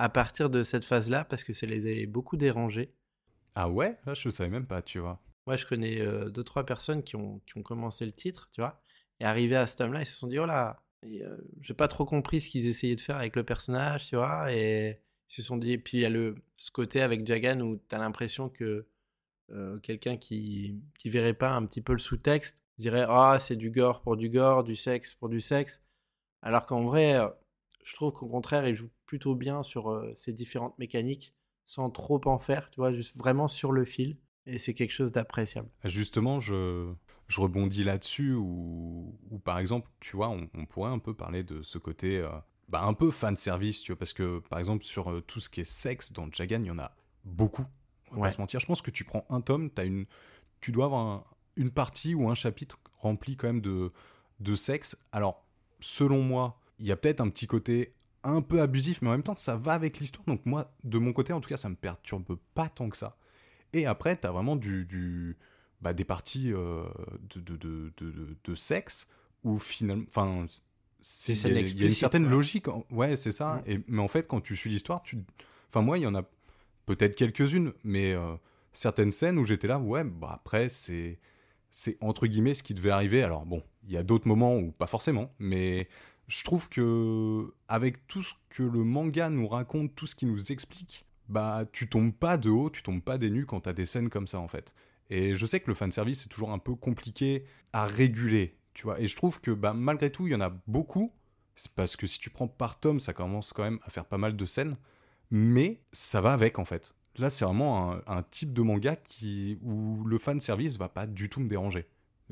à 0.00 0.08
partir 0.08 0.48
de 0.48 0.62
cette 0.62 0.84
phase-là 0.84 1.24
parce 1.24 1.44
que 1.44 1.52
ça 1.52 1.66
les 1.66 1.80
avait 1.80 2.06
beaucoup 2.06 2.36
dérangés. 2.38 2.94
Ah 3.54 3.68
ouais? 3.68 3.98
Là, 4.06 4.14
je 4.14 4.30
savais 4.30 4.48
même 4.48 4.66
pas, 4.66 4.80
tu 4.80 4.98
vois. 4.98 5.20
Moi, 5.46 5.56
je 5.56 5.66
connais 5.66 6.00
euh, 6.00 6.30
deux, 6.30 6.42
trois 6.44 6.64
personnes 6.64 7.02
qui 7.02 7.16
ont, 7.16 7.40
qui 7.46 7.58
ont 7.58 7.62
commencé 7.62 8.06
le 8.06 8.12
titre, 8.12 8.48
tu 8.50 8.60
vois, 8.60 8.80
et 9.18 9.24
arrivé 9.24 9.56
à 9.56 9.66
ce 9.66 9.76
tome-là, 9.76 10.00
ils 10.00 10.06
se 10.06 10.16
sont 10.16 10.26
dit, 10.26 10.38
oh 10.38 10.46
là, 10.46 10.82
euh, 11.04 11.36
j'ai 11.60 11.74
pas 11.74 11.88
trop 11.88 12.06
compris 12.06 12.40
ce 12.40 12.48
qu'ils 12.48 12.66
essayaient 12.66 12.96
de 12.96 13.00
faire 13.00 13.16
avec 13.16 13.36
le 13.36 13.44
personnage, 13.44 14.08
tu 14.08 14.16
vois, 14.16 14.52
et 14.52 15.02
ils 15.28 15.34
se 15.34 15.42
sont 15.42 15.58
dit, 15.58 15.72
et 15.72 15.78
puis 15.78 15.98
il 15.98 16.00
y 16.00 16.06
a 16.06 16.10
le, 16.10 16.34
ce 16.56 16.70
côté 16.70 17.02
avec 17.02 17.26
Jagan 17.26 17.60
où 17.60 17.76
tu 17.76 17.94
as 17.94 17.98
l'impression 17.98 18.48
que 18.48 18.86
euh, 19.50 19.78
quelqu'un 19.80 20.16
qui, 20.16 20.80
qui 20.98 21.10
verrait 21.10 21.34
pas 21.34 21.50
un 21.50 21.66
petit 21.66 21.82
peu 21.82 21.92
le 21.92 21.98
sous-texte 21.98 22.64
dirait 22.78 23.04
ah 23.08 23.36
c'est 23.40 23.56
du 23.56 23.70
gore 23.70 24.00
pour 24.00 24.16
du 24.16 24.30
gore, 24.30 24.64
du 24.64 24.76
sexe 24.76 25.14
pour 25.14 25.28
du 25.28 25.40
sexe, 25.40 25.82
alors 26.40 26.64
qu'en 26.64 26.84
vrai, 26.84 27.16
euh, 27.16 27.28
je 27.84 27.94
trouve 27.94 28.12
qu'au 28.12 28.28
contraire 28.28 28.66
il 28.66 28.74
joue 28.74 28.88
plutôt 29.10 29.34
bien 29.34 29.64
sur 29.64 30.04
ces 30.14 30.32
différentes 30.32 30.78
mécaniques 30.78 31.34
sans 31.64 31.90
trop 31.90 32.20
en 32.26 32.38
faire, 32.38 32.70
tu 32.70 32.76
vois, 32.80 32.92
juste 32.92 33.16
vraiment 33.16 33.48
sur 33.48 33.72
le 33.72 33.84
fil 33.84 34.16
et 34.46 34.56
c'est 34.56 34.72
quelque 34.72 34.92
chose 34.92 35.10
d'appréciable. 35.10 35.68
Justement, 35.84 36.40
je, 36.40 36.92
je 37.26 37.40
rebondis 37.40 37.82
là-dessus 37.82 38.34
où, 38.34 39.18
par 39.42 39.58
exemple, 39.58 39.90
tu 39.98 40.14
vois, 40.14 40.28
on, 40.28 40.66
pourrait 40.66 40.92
un 40.92 41.00
peu 41.00 41.12
parler 41.12 41.42
de 41.42 41.60
ce 41.62 41.78
côté 41.78 42.24
bah, 42.68 42.82
un 42.84 42.94
peu 42.94 43.10
fan 43.10 43.36
service, 43.36 43.80
tu 43.80 43.90
vois, 43.90 43.98
parce 43.98 44.12
que 44.12 44.38
par 44.48 44.60
exemple 44.60 44.84
sur 44.84 45.24
tout 45.26 45.40
ce 45.40 45.50
qui 45.50 45.60
est 45.60 45.64
sexe 45.64 46.12
dans 46.12 46.30
Jagan, 46.30 46.60
il 46.60 46.68
y 46.68 46.70
en 46.70 46.78
a 46.78 46.94
beaucoup 47.24 47.66
on 48.12 48.20
va 48.20 48.28
pas 48.28 48.32
se 48.32 48.40
mentir. 48.40 48.60
Je 48.60 48.66
pense 48.66 48.82
que 48.82 48.90
tu 48.90 49.04
prends 49.04 49.26
un 49.28 49.40
tome, 49.40 49.70
as 49.76 49.84
une, 49.84 50.06
tu 50.60 50.72
dois 50.72 50.86
avoir 50.86 51.34
une 51.56 51.70
partie 51.70 52.14
ou 52.14 52.28
un 52.28 52.34
chapitre 52.34 52.78
rempli 52.98 53.36
quand 53.36 53.48
même 53.48 53.60
de, 53.60 53.92
de 54.40 54.54
sexe. 54.54 54.96
Alors, 55.12 55.44
selon 55.80 56.22
moi, 56.22 56.58
il 56.78 56.86
y 56.86 56.92
a 56.92 56.96
peut-être 56.96 57.20
un 57.20 57.28
petit 57.28 57.46
côté 57.46 57.94
un 58.22 58.42
peu 58.42 58.60
abusif, 58.60 59.02
mais 59.02 59.08
en 59.08 59.12
même 59.12 59.22
temps, 59.22 59.36
ça 59.36 59.56
va 59.56 59.72
avec 59.72 59.98
l'histoire. 59.98 60.24
Donc 60.26 60.44
moi, 60.46 60.72
de 60.84 60.98
mon 60.98 61.12
côté, 61.12 61.32
en 61.32 61.40
tout 61.40 61.48
cas, 61.48 61.56
ça 61.56 61.68
me 61.68 61.74
perturbe 61.74 62.36
pas 62.54 62.68
tant 62.68 62.88
que 62.88 62.96
ça. 62.96 63.16
Et 63.72 63.86
après, 63.86 64.18
tu 64.18 64.26
as 64.26 64.30
vraiment 64.30 64.56
du, 64.56 64.84
du 64.84 65.36
bah, 65.80 65.92
des 65.92 66.04
parties 66.04 66.52
euh, 66.52 66.84
de, 67.34 67.40
de, 67.40 67.92
de, 67.96 68.36
de, 68.44 68.54
sexe 68.54 69.06
où 69.44 69.58
finalement... 69.58 70.04
Enfin, 70.08 70.46
il 71.28 71.34
y, 71.34 71.46
a, 71.46 71.60
y 71.60 71.82
a 71.82 71.86
une 71.86 71.92
certaine 71.92 72.28
logique. 72.28 72.66
Ouais, 72.90 73.16
c'est 73.16 73.32
ça. 73.32 73.62
Et, 73.66 73.80
mais 73.86 74.02
en 74.02 74.08
fait, 74.08 74.26
quand 74.26 74.40
tu 74.40 74.56
suis 74.56 74.68
l'histoire, 74.70 75.02
tu... 75.02 75.18
Enfin, 75.68 75.82
moi, 75.82 75.96
il 75.96 76.02
y 76.02 76.06
en 76.06 76.14
a 76.14 76.22
peut-être 76.84 77.14
quelques-unes, 77.14 77.72
mais 77.84 78.12
euh, 78.12 78.34
certaines 78.72 79.12
scènes 79.12 79.38
où 79.38 79.46
j'étais 79.46 79.68
là, 79.68 79.78
ouais, 79.78 80.04
bah 80.04 80.32
après, 80.34 80.68
c'est, 80.68 81.18
c'est 81.70 81.96
entre 82.00 82.26
guillemets 82.26 82.54
ce 82.54 82.62
qui 82.62 82.74
devait 82.74 82.90
arriver. 82.90 83.22
Alors 83.22 83.46
bon, 83.46 83.62
il 83.84 83.92
y 83.92 83.96
a 83.96 84.02
d'autres 84.02 84.28
moments 84.28 84.56
où 84.56 84.72
pas 84.72 84.86
forcément, 84.86 85.32
mais 85.38 85.88
je 86.30 86.44
trouve 86.44 86.68
que 86.68 87.52
avec 87.68 88.06
tout 88.06 88.22
ce 88.22 88.34
que 88.48 88.62
le 88.62 88.84
manga 88.84 89.28
nous 89.28 89.48
raconte, 89.48 89.94
tout 89.94 90.06
ce 90.06 90.14
qui 90.14 90.26
nous 90.26 90.52
explique, 90.52 91.06
bah 91.28 91.64
tu 91.72 91.88
tombes 91.88 92.14
pas 92.14 92.36
de 92.36 92.50
haut, 92.50 92.70
tu 92.70 92.82
tombes 92.82 93.02
pas 93.02 93.18
des 93.18 93.30
nues 93.30 93.46
quand 93.46 93.60
t'as 93.60 93.72
des 93.72 93.86
scènes 93.86 94.08
comme 94.08 94.26
ça 94.26 94.38
en 94.38 94.48
fait. 94.48 94.74
Et 95.10 95.36
je 95.36 95.46
sais 95.46 95.60
que 95.60 95.68
le 95.68 95.74
fanservice 95.74 96.22
c'est 96.22 96.28
toujours 96.28 96.52
un 96.52 96.58
peu 96.58 96.74
compliqué 96.74 97.44
à 97.72 97.84
réguler, 97.86 98.56
tu 98.74 98.84
vois. 98.84 99.00
Et 99.00 99.06
je 99.06 99.16
trouve 99.16 99.40
que 99.40 99.50
bah, 99.50 99.74
malgré 99.74 100.10
tout, 100.10 100.26
il 100.26 100.32
y 100.32 100.36
en 100.36 100.40
a 100.40 100.50
beaucoup. 100.66 101.12
C'est 101.56 101.72
parce 101.72 101.96
que 101.96 102.06
si 102.06 102.18
tu 102.18 102.30
prends 102.30 102.48
par 102.48 102.80
tome, 102.80 103.00
ça 103.00 103.12
commence 103.12 103.52
quand 103.52 103.64
même 103.64 103.80
à 103.84 103.90
faire 103.90 104.06
pas 104.06 104.16
mal 104.16 104.36
de 104.36 104.44
scènes 104.46 104.76
mais 105.30 105.80
ça 105.92 106.20
va 106.20 106.32
avec 106.32 106.58
en 106.58 106.64
fait. 106.64 106.94
Là, 107.16 107.30
c'est 107.30 107.44
vraiment 107.44 107.96
un, 108.06 108.22
type 108.22 108.52
de 108.52 108.62
manga 108.62 108.96
qui, 108.96 109.58
où 109.62 110.04
le 110.04 110.18
fan 110.18 110.40
service 110.40 110.78
va 110.78 110.88
pas 110.88 111.06
du 111.06 111.28
tout 111.28 111.40
me 111.40 111.48
déranger. 111.48 111.86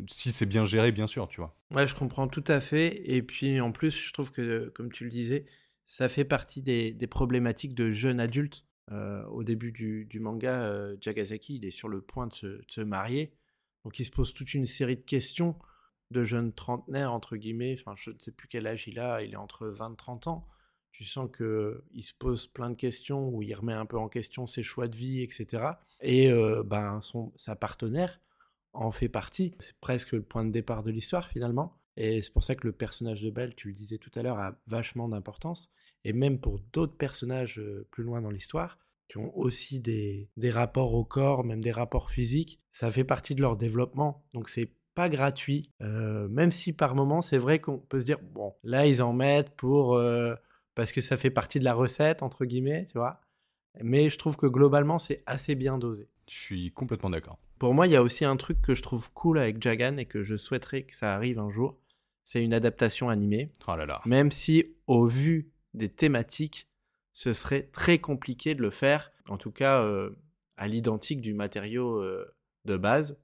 Si 0.06 0.32
c'est 0.32 0.46
bien 0.46 0.64
géré, 0.64 0.92
bien 0.92 1.06
sûr, 1.06 1.28
tu 1.28 1.40
vois. 1.40 1.54
Ouais, 1.70 1.86
je 1.86 1.94
comprends 1.94 2.28
tout 2.28 2.44
à 2.46 2.60
fait. 2.60 3.02
Et 3.10 3.22
puis 3.22 3.60
en 3.60 3.72
plus, 3.72 3.90
je 3.90 4.12
trouve 4.12 4.30
que, 4.30 4.68
comme 4.74 4.92
tu 4.92 5.04
le 5.04 5.10
disais, 5.10 5.46
ça 5.86 6.08
fait 6.08 6.24
partie 6.24 6.62
des, 6.62 6.94
problématiques 7.08 7.74
de 7.74 7.90
jeunes 7.90 8.20
adultes. 8.20 8.64
Euh, 8.90 9.22
au 9.26 9.44
début 9.44 9.70
du, 9.70 10.20
manga, 10.20 10.62
euh, 10.62 10.96
Jagasaki, 11.00 11.56
il 11.56 11.66
est 11.66 11.70
sur 11.70 11.88
le 11.88 12.00
point 12.00 12.26
de 12.26 12.32
se, 12.32 12.80
marier. 12.80 13.32
Donc 13.84 13.98
il 13.98 14.04
se 14.04 14.10
pose 14.10 14.32
toute 14.32 14.54
une 14.54 14.66
série 14.66 14.96
de 14.96 15.02
questions 15.02 15.56
de 16.10 16.24
jeunes 16.24 16.52
trentenaires, 16.52 17.12
entre 17.12 17.36
guillemets. 17.36 17.76
Enfin, 17.78 17.94
je 17.96 18.10
ne 18.10 18.18
sais 18.18 18.32
plus 18.32 18.48
quel 18.48 18.66
âge 18.66 18.88
il 18.88 18.98
a. 18.98 19.22
Il 19.22 19.32
est 19.32 19.36
entre 19.36 19.66
20 19.66 19.92
et 19.92 19.96
30 19.96 20.26
ans 20.28 20.48
tu 20.98 21.04
sens 21.04 21.30
qu'il 21.36 22.02
se 22.02 22.12
pose 22.12 22.48
plein 22.48 22.70
de 22.70 22.74
questions, 22.74 23.28
où 23.28 23.40
il 23.40 23.54
remet 23.54 23.72
un 23.72 23.86
peu 23.86 23.96
en 23.96 24.08
question 24.08 24.48
ses 24.48 24.64
choix 24.64 24.88
de 24.88 24.96
vie, 24.96 25.22
etc. 25.22 25.62
Et 26.00 26.28
euh, 26.28 26.64
ben, 26.64 27.00
son, 27.02 27.32
sa 27.36 27.54
partenaire 27.54 28.20
en 28.72 28.90
fait 28.90 29.08
partie. 29.08 29.54
C'est 29.58 29.76
presque 29.80 30.12
le 30.12 30.22
point 30.22 30.44
de 30.44 30.50
départ 30.50 30.82
de 30.82 30.90
l'histoire 30.90 31.28
finalement. 31.28 31.78
Et 31.96 32.22
c'est 32.22 32.32
pour 32.32 32.44
ça 32.44 32.54
que 32.54 32.66
le 32.66 32.72
personnage 32.72 33.22
de 33.22 33.30
Belle, 33.30 33.54
tu 33.54 33.68
le 33.68 33.74
disais 33.74 33.98
tout 33.98 34.10
à 34.14 34.22
l'heure, 34.22 34.38
a 34.38 34.56
vachement 34.66 35.08
d'importance. 35.08 35.70
Et 36.04 36.12
même 36.12 36.38
pour 36.38 36.60
d'autres 36.72 36.96
personnages 36.96 37.58
euh, 37.58 37.88
plus 37.90 38.04
loin 38.04 38.20
dans 38.20 38.30
l'histoire, 38.30 38.78
qui 39.08 39.18
ont 39.18 39.36
aussi 39.36 39.80
des, 39.80 40.30
des 40.36 40.50
rapports 40.50 40.94
au 40.94 41.04
corps, 41.04 41.44
même 41.44 41.60
des 41.60 41.72
rapports 41.72 42.10
physiques, 42.10 42.60
ça 42.70 42.90
fait 42.90 43.04
partie 43.04 43.34
de 43.34 43.40
leur 43.40 43.56
développement. 43.56 44.24
Donc 44.32 44.48
c'est 44.48 44.72
pas 44.94 45.08
gratuit, 45.08 45.72
euh, 45.82 46.28
même 46.28 46.50
si 46.50 46.72
par 46.72 46.94
moment 46.94 47.22
c'est 47.22 47.38
vrai 47.38 47.60
qu'on 47.60 47.78
peut 47.78 48.00
se 48.00 48.04
dire, 48.04 48.18
bon, 48.20 48.54
là 48.64 48.86
ils 48.86 49.02
en 49.02 49.12
mettent 49.12 49.50
pour 49.50 49.96
parce 50.78 50.92
que 50.92 51.00
ça 51.00 51.16
fait 51.16 51.30
partie 51.30 51.58
de 51.58 51.64
la 51.64 51.74
recette, 51.74 52.22
entre 52.22 52.44
guillemets, 52.44 52.86
tu 52.86 52.98
vois. 52.98 53.20
Mais 53.82 54.10
je 54.10 54.16
trouve 54.16 54.36
que 54.36 54.46
globalement, 54.46 55.00
c'est 55.00 55.24
assez 55.26 55.56
bien 55.56 55.76
dosé. 55.76 56.08
Je 56.28 56.36
suis 56.36 56.72
complètement 56.72 57.10
d'accord. 57.10 57.38
Pour 57.58 57.74
moi, 57.74 57.86
il 57.86 57.92
y 57.92 57.96
a 57.96 58.02
aussi 58.02 58.24
un 58.24 58.36
truc 58.36 58.60
que 58.62 58.74
je 58.74 58.82
trouve 58.82 59.12
cool 59.12 59.38
avec 59.38 59.60
Jagan 59.62 59.96
et 59.96 60.06
que 60.06 60.22
je 60.22 60.36
souhaiterais 60.36 60.82
que 60.82 60.94
ça 60.94 61.14
arrive 61.14 61.38
un 61.38 61.50
jour. 61.50 61.78
C'est 62.24 62.44
une 62.44 62.54
adaptation 62.54 63.08
animée. 63.08 63.50
Oh 63.66 63.74
là 63.74 63.86
là. 63.86 64.00
Même 64.04 64.30
si, 64.30 64.76
au 64.86 65.06
vu 65.06 65.50
des 65.74 65.88
thématiques, 65.88 66.68
ce 67.12 67.32
serait 67.32 67.62
très 67.62 67.98
compliqué 67.98 68.54
de 68.54 68.62
le 68.62 68.70
faire. 68.70 69.10
En 69.28 69.38
tout 69.38 69.50
cas, 69.50 69.82
euh, 69.82 70.10
à 70.58 70.68
l'identique 70.68 71.20
du 71.20 71.32
matériau 71.32 72.02
euh, 72.02 72.34
de 72.64 72.76
base. 72.76 73.18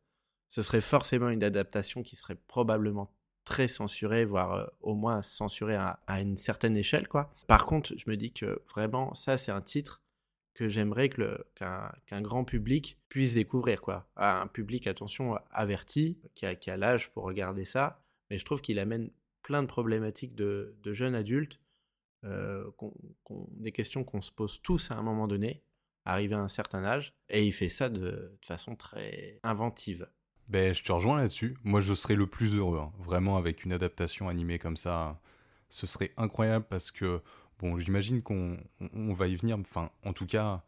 Ce 0.49 0.63
serait 0.63 0.81
forcément 0.81 1.29
une 1.29 1.45
adaptation 1.45 2.03
qui 2.03 2.17
serait 2.17 2.39
probablement 2.47 3.13
très 3.45 3.69
censuré, 3.69 4.25
voire 4.25 4.53
euh, 4.53 4.67
au 4.81 4.95
moins 4.95 5.23
censuré 5.23 5.75
à, 5.75 5.99
une 6.21 6.37
certaine 6.37 6.77
échelle, 6.77 7.09
quoi. 7.09 7.31
Par 7.47 7.67
contre, 7.67 7.93
je 7.97 8.09
me 8.09 8.17
dis 8.17 8.33
que 8.33 8.63
vraiment, 8.73 9.15
ça, 9.15 9.37
c'est 9.37 9.53
un 9.53 9.61
titre 9.61 10.01
que 10.55 10.69
j'aimerais 10.69 11.09
qu'un 11.09 12.23
grand 12.23 12.45
public 12.45 12.99
puisse 13.09 13.35
découvrir, 13.35 13.81
quoi. 13.81 14.09
Un 14.17 14.47
public, 14.47 14.87
attention, 14.87 15.39
averti, 15.51 16.19
qui 16.35 16.47
a, 16.47 16.55
qui 16.55 16.71
a 16.71 16.77
l'âge 16.77 17.11
pour 17.11 17.25
regarder 17.25 17.65
ça, 17.65 18.03
mais 18.31 18.39
je 18.39 18.45
trouve 18.45 18.63
qu'il 18.63 18.79
amène 18.79 19.11
plein 19.43 19.63
de 19.63 19.67
problématiques 19.67 20.35
de, 20.35 20.77
jeunes 20.87 21.15
adultes, 21.15 21.61
euh, 22.25 22.71
des 23.51 23.73
questions 23.73 24.05
qu'on 24.05 24.23
se 24.23 24.31
pose 24.31 24.63
tous 24.63 24.91
à 24.91 24.95
un 24.95 25.03
moment 25.03 25.29
donné, 25.29 25.63
arrivé 26.05 26.35
à 26.35 26.41
un 26.41 26.49
certain 26.49 26.85
âge, 26.85 27.15
et 27.29 27.45
il 27.45 27.53
fait 27.53 27.69
ça 27.69 27.89
de, 27.89 28.01
de 28.01 28.39
façon 28.43 28.77
très 28.77 29.41
inventive. 29.43 30.09
Ben, 30.49 30.75
je 30.75 30.83
te 30.83 30.93
rejoins 30.93 31.17
là-dessus. 31.19 31.57
Moi, 31.65 31.81
je 31.81 31.95
serais 31.95 32.17
le 32.17 32.27
plus 32.27 32.57
heureux, 32.57 32.79
hein. 32.79 32.93
vraiment, 32.99 33.37
avec 33.39 33.65
une 33.65 33.73
adaptation 33.73 34.29
animée 34.29 34.59
comme 34.59 34.77
ça. 34.77 35.21
Ce 35.71 35.87
serait 35.87 36.13
incroyable 36.17 36.67
parce 36.69 36.91
que, 36.91 37.23
bon, 37.59 37.79
j'imagine 37.79 38.23
qu'on 38.23 38.59
va 38.81 39.27
y 39.27 39.37
venir. 39.37 39.59
Enfin, 39.59 39.91
en 40.05 40.13
tout 40.13 40.27
cas, 40.27 40.63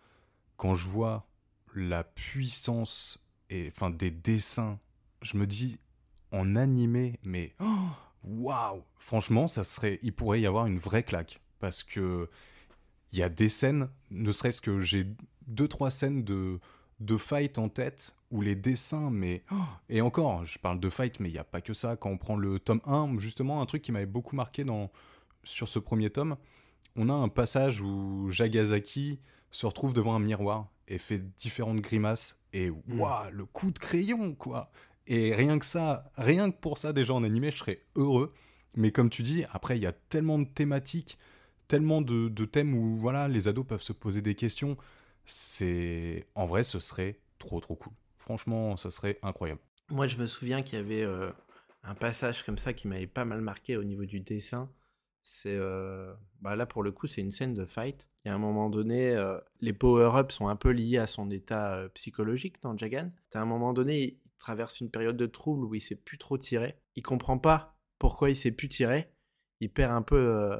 quand 0.57 0.75
je 0.75 0.87
vois 0.87 1.26
la 1.75 2.05
puissance 2.05 3.25
et, 3.50 3.69
enfin, 3.69 3.90
des 3.90 4.11
dessins, 4.11 4.78
je 5.23 5.37
me 5.37 5.47
dis, 5.47 5.78
en 6.33 6.57
animé, 6.57 7.19
mais 7.23 7.55
waouh 8.25 8.83
Franchement, 8.99 9.49
ça 9.49 9.64
serait, 9.64 9.99
il 10.02 10.12
pourrait 10.12 10.40
y 10.40 10.47
avoir 10.47 10.66
une 10.66 10.78
vraie 10.78 11.02
claque 11.02 11.40
parce 11.59 11.83
que 11.83 12.28
il 13.12 13.19
y 13.19 13.23
a 13.23 13.28
des 13.28 13.49
scènes, 13.49 13.88
ne 14.11 14.33
serait-ce 14.33 14.61
que 14.61 14.81
j'ai 14.81 15.07
deux 15.47 15.69
trois 15.69 15.90
scènes 15.90 16.25
de 16.25 16.61
de 17.00 17.16
fight 17.16 17.59
en 17.59 17.69
tête 17.69 18.16
où 18.31 18.40
les 18.40 18.55
dessins, 18.55 19.11
mais. 19.11 19.45
Et 19.88 20.00
encore, 20.00 20.45
je 20.45 20.59
parle 20.59 20.81
de 20.81 20.88
fight, 20.88 21.21
mais 21.21 21.28
il 21.28 21.33
n'y 21.33 21.38
a 21.38 21.45
pas 21.45 21.61
que 21.61 21.75
ça. 21.75 21.97
Quand 21.97 22.11
on 22.11 22.19
prend 22.19 22.37
le 22.37 22.59
tome 22.59 22.81
1, 22.87 23.19
justement, 23.19 23.61
un 23.61 23.66
truc 23.66 23.83
qui 23.83 23.93
m'avait 23.93 24.07
beaucoup 24.07 24.37
marqué 24.37 24.64
dans, 24.64 24.90
sur 25.45 25.69
ce 25.69 25.78
premier 25.78 26.11
tome, 26.11 26.37
on 26.97 27.09
a 27.09 27.12
un 27.12 27.29
passage 27.29 27.81
où 27.81 28.29
Jagasaki 28.31 29.21
se 29.50 29.67
retrouve 29.67 29.93
devant 29.93 30.15
un 30.15 30.19
miroir 30.19 30.69
et 30.88 30.99
fait 30.99 31.19
différentes 31.19 31.81
grimaces. 31.81 32.38
Et 32.53 32.71
hmm. 32.71 33.00
waouh, 33.00 33.31
le 33.33 33.47
coup 33.47 33.71
de 33.71 33.79
crayon, 33.79 34.35
quoi! 34.35 34.71
Et 35.07 35.35
rien 35.35 35.59
que 35.59 35.67
ça, 35.67 36.11
rien 36.17 36.50
que 36.50 36.57
pour 36.57 36.79
ça, 36.79 36.93
déjà 36.93 37.15
en 37.15 37.23
animé, 37.23 37.50
je 37.50 37.59
serais 37.59 37.81
heureux. 37.95 38.33
Mais 38.75 38.91
comme 38.91 39.09
tu 39.09 39.23
dis, 39.23 39.45
après, 39.53 39.76
il 39.76 39.83
y 39.83 39.87
a 39.87 39.93
tellement 39.93 40.38
de 40.38 40.45
thématiques, 40.45 41.17
tellement 41.69 42.03
de, 42.03 42.29
de 42.29 42.45
thèmes 42.45 42.75
où 42.75 42.97
voilà, 42.97 43.29
les 43.29 43.49
ados 43.49 43.67
peuvent 43.67 43.83
se 43.83 43.93
poser 43.93 44.21
des 44.21 44.35
questions 44.35 44.76
c'est 45.26 46.26
en 46.35 46.47
vrai, 46.47 46.65
ce 46.65 46.79
serait 46.79 47.19
trop 47.38 47.61
trop 47.61 47.75
cool. 47.75 47.93
Franchement, 48.17 48.76
ce 48.76 48.91
serait 48.91 49.19
incroyable. 49.23 49.61
Moi, 49.91 50.09
je 50.09 50.17
me 50.17 50.26
souviens 50.26 50.62
qu'il 50.62 50.79
y 50.79 50.83
avait 50.83 51.03
euh, 51.03 51.31
un 51.85 51.95
passage 51.95 52.45
comme 52.45 52.59
ça 52.59 52.73
qui 52.73 52.88
m'avait 52.88 53.07
pas 53.07 53.25
mal 53.25 53.41
marqué 53.41 53.76
au 53.76 53.85
niveau 53.85 54.05
du 54.05 54.21
dessin. 54.21 54.71
C'est 55.28 55.56
euh, 55.56 56.14
bah 56.40 56.54
là 56.54 56.66
pour 56.66 56.85
le 56.85 56.92
coup, 56.92 57.09
c'est 57.09 57.21
une 57.21 57.33
scène 57.33 57.52
de 57.52 57.64
fight. 57.64 58.09
Il 58.25 58.28
y 58.28 58.30
a 58.30 58.35
un 58.37 58.38
moment 58.38 58.71
donné, 58.71 59.11
euh, 59.11 59.40
les 59.61 59.73
power-ups 59.73 60.33
sont 60.33 60.47
un 60.47 60.54
peu 60.54 60.71
liés 60.71 60.99
à 60.99 61.09
son 61.09 61.33
état 61.33 61.88
psychologique 61.95 62.62
dans 62.62 62.76
Jagan. 62.76 63.11
À 63.35 63.40
un 63.40 63.45
moment 63.45 63.73
donné, 63.73 64.00
il 64.00 64.21
traverse 64.38 64.80
une 64.80 64.88
période 64.88 65.16
de 65.16 65.26
trouble 65.26 65.64
où 65.64 65.75
il 65.75 65.80
sait 65.80 65.97
plus 65.97 66.16
trop 66.16 66.38
tirer. 66.38 66.78
Il 66.95 67.02
comprend 67.02 67.38
pas 67.38 67.76
pourquoi 67.99 68.30
il 68.30 68.37
sait 68.37 68.52
plus 68.52 68.68
tirer. 68.68 69.11
Il 69.59 69.73
perd 69.73 69.90
un 69.90 70.02
peu 70.02 70.56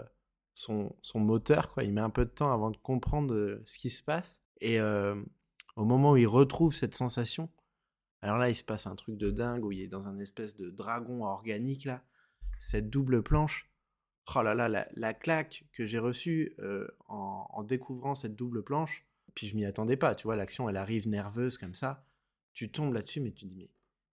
son, 0.55 0.97
son 1.01 1.21
moteur, 1.21 1.69
quoi. 1.69 1.85
Il 1.85 1.93
met 1.93 2.01
un 2.01 2.11
peu 2.11 2.25
de 2.25 2.31
temps 2.31 2.53
avant 2.53 2.73
de 2.73 2.77
comprendre 2.77 3.61
ce 3.67 3.79
qui 3.79 3.91
se 3.91 4.03
passe. 4.03 4.37
Et 4.61 4.81
au 4.81 5.85
moment 5.85 6.13
où 6.13 6.17
il 6.17 6.27
retrouve 6.27 6.75
cette 6.75 6.95
sensation, 6.95 7.51
alors 8.21 8.39
là, 8.39 8.51
il 8.51 8.57
se 8.57 8.65
passe 8.65 8.89
un 8.89 8.97
truc 8.97 9.17
de 9.17 9.31
dingue 9.31 9.65
où 9.65 9.71
il 9.71 9.83
est 9.83 9.87
dans 9.87 10.09
un 10.09 10.19
espèce 10.19 10.57
de 10.57 10.71
dragon 10.71 11.25
organique, 11.25 11.85
là. 11.85 12.03
Cette 12.59 12.91
double 12.91 13.23
planche. 13.23 13.71
Oh 14.35 14.43
là 14.43 14.55
là, 14.55 14.69
la, 14.95 15.15
claque 15.15 15.65
que 15.73 15.85
j'ai 15.85 15.99
reçue 15.99 16.57
en, 17.09 17.63
découvrant 17.63 18.15
cette 18.15 18.35
double 18.35 18.63
planche. 18.63 19.05
Puis 19.35 19.47
je 19.47 19.57
m'y 19.57 19.65
attendais 19.65 19.97
pas, 19.97 20.15
tu 20.15 20.25
vois, 20.25 20.37
l'action, 20.37 20.69
elle 20.69 20.77
arrive 20.77 21.09
nerveuse 21.09 21.59
comme 21.59 21.75
ça. 21.75 22.07
Tu 22.55 22.71
tombes 22.71 22.95
là-dessus, 22.95 23.21
mais 23.21 23.31
tu 23.31 23.45
te 23.45 23.51
dis, 23.51 23.57
mais 23.57 23.71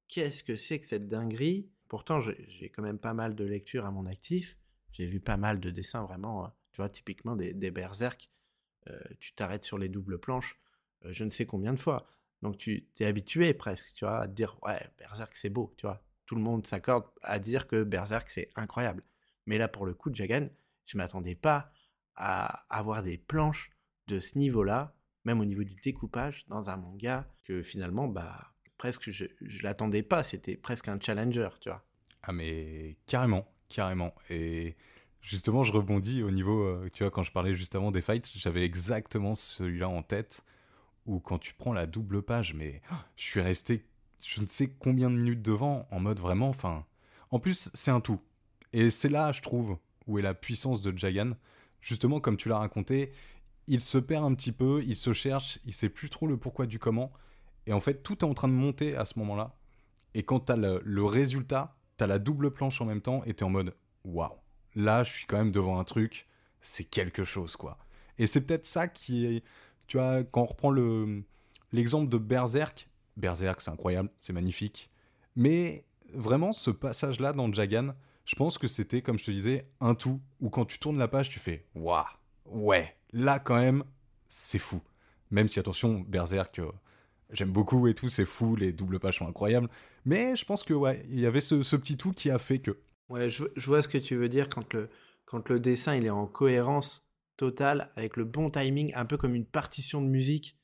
qu'est-ce 0.07 0.43
que 0.43 0.55
c'est 0.55 0.79
que 0.79 0.85
cette 0.85 1.07
dinguerie? 1.07 1.69
Pourtant, 1.87 2.19
j'ai 2.19 2.69
quand 2.69 2.83
même 2.83 2.99
pas 2.99 3.13
mal 3.13 3.35
de 3.35 3.45
lectures 3.45 3.85
à 3.85 3.91
mon 3.91 4.05
actif. 4.05 4.57
J'ai 4.91 5.05
vu 5.05 5.19
pas 5.19 5.37
mal 5.37 5.59
de 5.59 5.69
dessins 5.71 6.03
vraiment, 6.03 6.51
tu 6.71 6.77
vois, 6.77 6.89
typiquement 6.89 7.35
des, 7.35 7.53
des 7.53 7.71
berserk. 7.71 8.29
tu 9.19 9.33
t'arrêtes 9.33 9.63
sur 9.63 9.77
les 9.77 9.89
doubles 9.89 10.19
planches 10.19 10.59
je 11.09 11.23
ne 11.23 11.29
sais 11.29 11.45
combien 11.45 11.73
de 11.73 11.79
fois. 11.79 12.07
Donc 12.41 12.57
tu 12.57 12.87
t'es 12.95 13.05
habitué 13.05 13.53
presque, 13.53 13.93
tu 13.93 14.05
vois, 14.05 14.21
à 14.21 14.27
te 14.27 14.33
dire 14.33 14.57
ouais, 14.63 14.79
Berserk 14.97 15.35
c'est 15.35 15.49
beau, 15.49 15.73
tu 15.77 15.85
vois. 15.85 16.03
Tout 16.25 16.35
le 16.35 16.41
monde 16.41 16.65
s'accorde 16.67 17.05
à 17.21 17.39
dire 17.39 17.67
que 17.67 17.83
Berserk 17.83 18.29
c'est 18.29 18.49
incroyable. 18.55 19.03
Mais 19.45 19.57
là 19.57 19.67
pour 19.67 19.85
le 19.85 19.93
coup 19.93 20.13
Jagan, 20.13 20.49
je 20.85 20.97
m'attendais 20.97 21.35
pas 21.35 21.71
à 22.15 22.65
avoir 22.69 23.03
des 23.03 23.17
planches 23.17 23.71
de 24.07 24.19
ce 24.19 24.37
niveau-là, 24.37 24.95
même 25.25 25.39
au 25.39 25.45
niveau 25.45 25.63
du 25.63 25.75
découpage 25.75 26.45
dans 26.47 26.69
un 26.69 26.77
manga 26.77 27.27
que 27.43 27.61
finalement 27.61 28.07
bah 28.07 28.53
presque 28.77 29.09
je, 29.09 29.25
je 29.41 29.63
l'attendais 29.63 30.03
pas, 30.03 30.23
c'était 30.23 30.57
presque 30.57 30.87
un 30.87 30.99
challenger, 30.99 31.49
tu 31.61 31.69
vois. 31.69 31.85
Ah 32.21 32.31
mais 32.31 32.97
carrément, 33.07 33.47
carrément 33.69 34.13
et 34.29 34.75
justement 35.21 35.63
je 35.63 35.71
rebondis 35.71 36.23
au 36.23 36.31
niveau 36.31 36.87
tu 36.89 37.03
vois 37.03 37.11
quand 37.11 37.23
je 37.23 37.31
parlais 37.31 37.55
justement 37.55 37.91
des 37.91 38.01
fights, 38.01 38.29
j'avais 38.35 38.63
exactement 38.63 39.35
celui-là 39.35 39.89
en 39.89 40.03
tête 40.03 40.43
ou 41.05 41.19
quand 41.19 41.37
tu 41.37 41.53
prends 41.53 41.73
la 41.73 41.85
double 41.85 42.21
page, 42.21 42.53
mais 42.53 42.81
je 43.15 43.23
suis 43.23 43.41
resté 43.41 43.85
je 44.25 44.41
ne 44.41 44.45
sais 44.45 44.67
combien 44.67 45.09
de 45.09 45.15
minutes 45.15 45.41
devant 45.41 45.87
en 45.91 45.99
mode 45.99 46.19
vraiment, 46.19 46.49
enfin. 46.49 46.85
En 47.29 47.39
plus, 47.39 47.69
c'est 47.73 47.91
un 47.91 47.99
tout. 47.99 48.21
Et 48.73 48.89
c'est 48.89 49.09
là, 49.09 49.31
je 49.31 49.41
trouve, 49.41 49.77
où 50.07 50.19
est 50.19 50.21
la 50.21 50.33
puissance 50.33 50.81
de 50.81 50.95
Jagan. 50.97 51.31
Justement, 51.81 52.19
comme 52.19 52.37
tu 52.37 52.49
l'as 52.49 52.57
raconté, 52.57 53.11
il 53.67 53.81
se 53.81 53.97
perd 53.97 54.25
un 54.25 54.33
petit 54.33 54.51
peu, 54.51 54.83
il 54.85 54.95
se 54.95 55.13
cherche, 55.13 55.59
il 55.65 55.73
sait 55.73 55.89
plus 55.89 56.09
trop 56.09 56.27
le 56.27 56.37
pourquoi 56.37 56.65
du 56.65 56.79
comment. 56.79 57.11
Et 57.65 57.73
en 57.73 57.79
fait, 57.79 58.03
tout 58.03 58.19
est 58.19 58.23
en 58.27 58.33
train 58.33 58.47
de 58.47 58.53
monter 58.53 58.95
à 58.95 59.05
ce 59.05 59.17
moment-là. 59.19 59.55
Et 60.13 60.23
quand 60.23 60.41
t'as 60.41 60.57
le, 60.57 60.81
le 60.83 61.03
résultat, 61.05 61.75
t'as 61.97 62.07
la 62.07 62.19
double 62.19 62.51
planche 62.51 62.81
en 62.81 62.85
même 62.85 63.01
temps 63.01 63.23
et 63.25 63.33
t'es 63.33 63.43
en 63.43 63.49
mode 63.49 63.75
waouh, 64.03 64.35
là, 64.75 65.03
je 65.03 65.13
suis 65.13 65.25
quand 65.25 65.37
même 65.37 65.51
devant 65.51 65.79
un 65.79 65.83
truc, 65.83 66.27
c'est 66.61 66.83
quelque 66.83 67.23
chose, 67.23 67.55
quoi. 67.55 67.77
Et 68.17 68.27
c'est 68.27 68.41
peut-être 68.41 68.65
ça 68.65 68.87
qui 68.87 69.25
est 69.25 69.43
tu 69.87 69.97
vois, 69.97 70.23
quand 70.23 70.41
on 70.41 70.45
reprend 70.45 70.71
le, 70.71 71.23
l'exemple 71.71 72.09
de 72.09 72.17
Berserk, 72.17 72.89
Berserk 73.17 73.61
c'est 73.61 73.71
incroyable, 73.71 74.09
c'est 74.19 74.33
magnifique. 74.33 74.89
Mais 75.35 75.85
vraiment, 76.13 76.53
ce 76.53 76.71
passage-là 76.71 77.33
dans 77.33 77.51
Jagan, 77.51 77.93
je 78.25 78.35
pense 78.35 78.57
que 78.57 78.67
c'était, 78.67 79.01
comme 79.01 79.17
je 79.19 79.25
te 79.25 79.31
disais, 79.31 79.67
un 79.79 79.95
tout, 79.95 80.21
où 80.39 80.49
quand 80.49 80.65
tu 80.65 80.79
tournes 80.79 80.97
la 80.97 81.07
page, 81.07 81.29
tu 81.29 81.39
fais 81.39 81.65
Waouh, 81.75 82.05
ouais, 82.45 82.95
là 83.11 83.39
quand 83.39 83.57
même, 83.57 83.83
c'est 84.29 84.59
fou. 84.59 84.81
Même 85.31 85.47
si, 85.47 85.59
attention, 85.59 85.99
Berserk, 86.01 86.59
euh, 86.59 86.71
j'aime 87.31 87.51
beaucoup 87.51 87.87
et 87.87 87.93
tout, 87.93 88.07
c'est 88.07 88.25
fou, 88.25 88.55
les 88.55 88.71
doubles 88.71 88.99
pages 88.99 89.17
sont 89.17 89.27
incroyables. 89.27 89.69
Mais 90.05 90.35
je 90.35 90.45
pense 90.45 90.63
que, 90.63 90.73
ouais, 90.73 91.05
il 91.09 91.19
y 91.19 91.25
avait 91.25 91.41
ce, 91.41 91.55
petit 91.75 91.97
tout 91.97 92.13
qui 92.13 92.29
a 92.29 92.39
fait 92.39 92.59
que. 92.59 92.77
Ouais, 93.09 93.29
je, 93.29 93.45
vois 93.65 93.81
ce 93.81 93.87
que 93.87 93.97
tu 93.97 94.15
veux 94.15 94.29
dire 94.29 94.47
quand 94.49 94.73
le, 94.73 94.89
quand 95.25 95.49
le 95.49 95.59
dessin 95.59 95.95
il 95.95 96.05
est 96.05 96.11
en 96.11 96.27
cohérence 96.27 97.07
total 97.35 97.91
avec 97.95 98.15
le 98.15 98.23
bon 98.23 98.49
timing, 98.49 98.93
un 98.95 99.05
peu 99.05 99.17
comme 99.17 99.35
une 99.35 99.45
partition 99.45 100.01
de 100.01 100.07
musique 100.07 100.57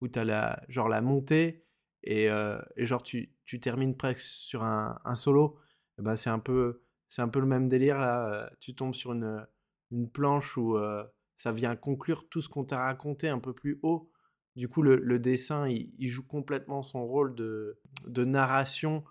où 0.00 0.08
tu 0.08 0.18
as 0.18 0.24
la, 0.24 0.62
genre 0.68 0.88
la 0.88 1.00
montée 1.00 1.64
et, 2.02 2.28
euh, 2.28 2.60
et 2.76 2.86
genre 2.86 3.02
tu, 3.02 3.32
tu, 3.44 3.60
termines 3.60 3.96
presque 3.96 4.20
sur 4.20 4.62
un, 4.64 4.98
un 5.04 5.14
solo. 5.14 5.58
ben 5.98 6.16
c'est 6.16 6.30
un 6.30 6.38
peu 6.38 6.83
c'est 7.14 7.22
un 7.22 7.28
peu 7.28 7.38
le 7.38 7.46
même 7.46 7.68
délire 7.68 7.96
là. 7.96 8.50
Tu 8.58 8.74
tombes 8.74 8.92
sur 8.92 9.12
une, 9.12 9.46
une 9.92 10.10
planche 10.10 10.56
où 10.56 10.76
euh, 10.76 11.04
ça 11.36 11.52
vient 11.52 11.76
conclure 11.76 12.28
tout 12.28 12.40
ce 12.40 12.48
qu'on 12.48 12.64
t'a 12.64 12.78
raconté 12.78 13.28
un 13.28 13.38
peu 13.38 13.52
plus 13.52 13.78
haut. 13.84 14.10
Du 14.56 14.68
coup, 14.68 14.82
le, 14.82 14.96
le 14.96 15.20
dessin, 15.20 15.68
il, 15.68 15.94
il, 16.00 16.08
joue 16.08 16.26
complètement 16.26 16.82
son 16.82 17.06
rôle 17.06 17.36
de, 17.36 17.80
de 18.08 18.24
narration, 18.24 19.04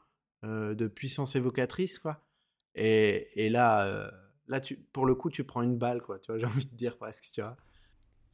de 0.43 0.87
puissance 0.87 1.37
évocatrice, 1.37 1.97
quoi. 1.97 2.25
Et, 2.75 3.45
et 3.45 3.49
là, 3.49 4.11
là, 4.47 4.59
tu, 4.59 4.75
pour 4.91 5.05
le 5.05 5.15
coup, 5.15 5.29
tu 5.29 5.45
prends 5.45 5.61
une 5.61 5.77
balle, 5.77 6.01
quoi. 6.01 6.19
Tu 6.19 6.29
vois, 6.31 6.39
j'ai 6.39 6.45
envie 6.45 6.65
de 6.65 6.75
dire 6.75 6.97
presque, 6.97 7.31
tu 7.33 7.41
vois. 7.41 7.55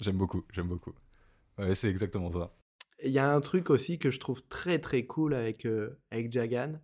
J'aime 0.02 0.18
beaucoup, 0.18 0.44
j'aime 0.52 0.68
beaucoup. 0.68 0.94
Ouais, 1.60 1.76
c'est 1.76 1.90
exactement 1.90 2.32
ça. 2.32 2.52
Il 3.04 3.12
y 3.12 3.20
a 3.20 3.32
un 3.32 3.42
truc 3.42 3.70
aussi 3.70 4.00
que 4.00 4.10
je 4.10 4.20
trouve 4.20 4.42
très 4.48 4.80
très 4.80 5.06
cool 5.06 5.36
avec, 5.36 5.68
avec 6.10 6.32
Jagan, 6.32 6.80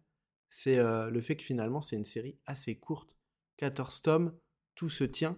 c'est 0.50 0.78
le 0.78 1.22
fait 1.22 1.36
que 1.36 1.44
finalement 1.44 1.82
c'est 1.82 1.96
une 1.96 2.06
série 2.06 2.38
assez 2.46 2.76
courte. 2.76 3.18
14 3.58 4.02
tomes, 4.02 4.34
tout 4.76 4.90
se 4.90 5.04
tient. 5.04 5.38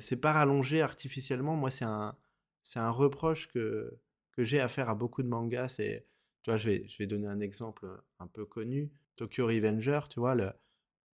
C'est 0.00 0.20
pas 0.20 0.32
rallongé 0.32 0.82
artificiellement. 0.82 1.56
Moi, 1.56 1.70
c'est 1.70 1.84
un, 1.84 2.16
c'est 2.62 2.78
un 2.78 2.90
reproche 2.90 3.48
que, 3.48 3.98
que 4.32 4.44
j'ai 4.44 4.60
à 4.60 4.68
faire 4.68 4.88
à 4.88 4.94
beaucoup 4.94 5.22
de 5.22 5.28
mangas. 5.28 5.68
C'est, 5.68 6.06
tu 6.42 6.50
vois, 6.50 6.58
je 6.58 6.70
vais, 6.70 6.88
je 6.88 6.98
vais 6.98 7.06
donner 7.06 7.26
un 7.26 7.40
exemple 7.40 7.88
un 8.20 8.26
peu 8.26 8.44
connu. 8.44 8.90
Tokyo 9.16 9.46
Revenger, 9.46 10.00
tu 10.10 10.20
vois, 10.20 10.34
le, 10.34 10.52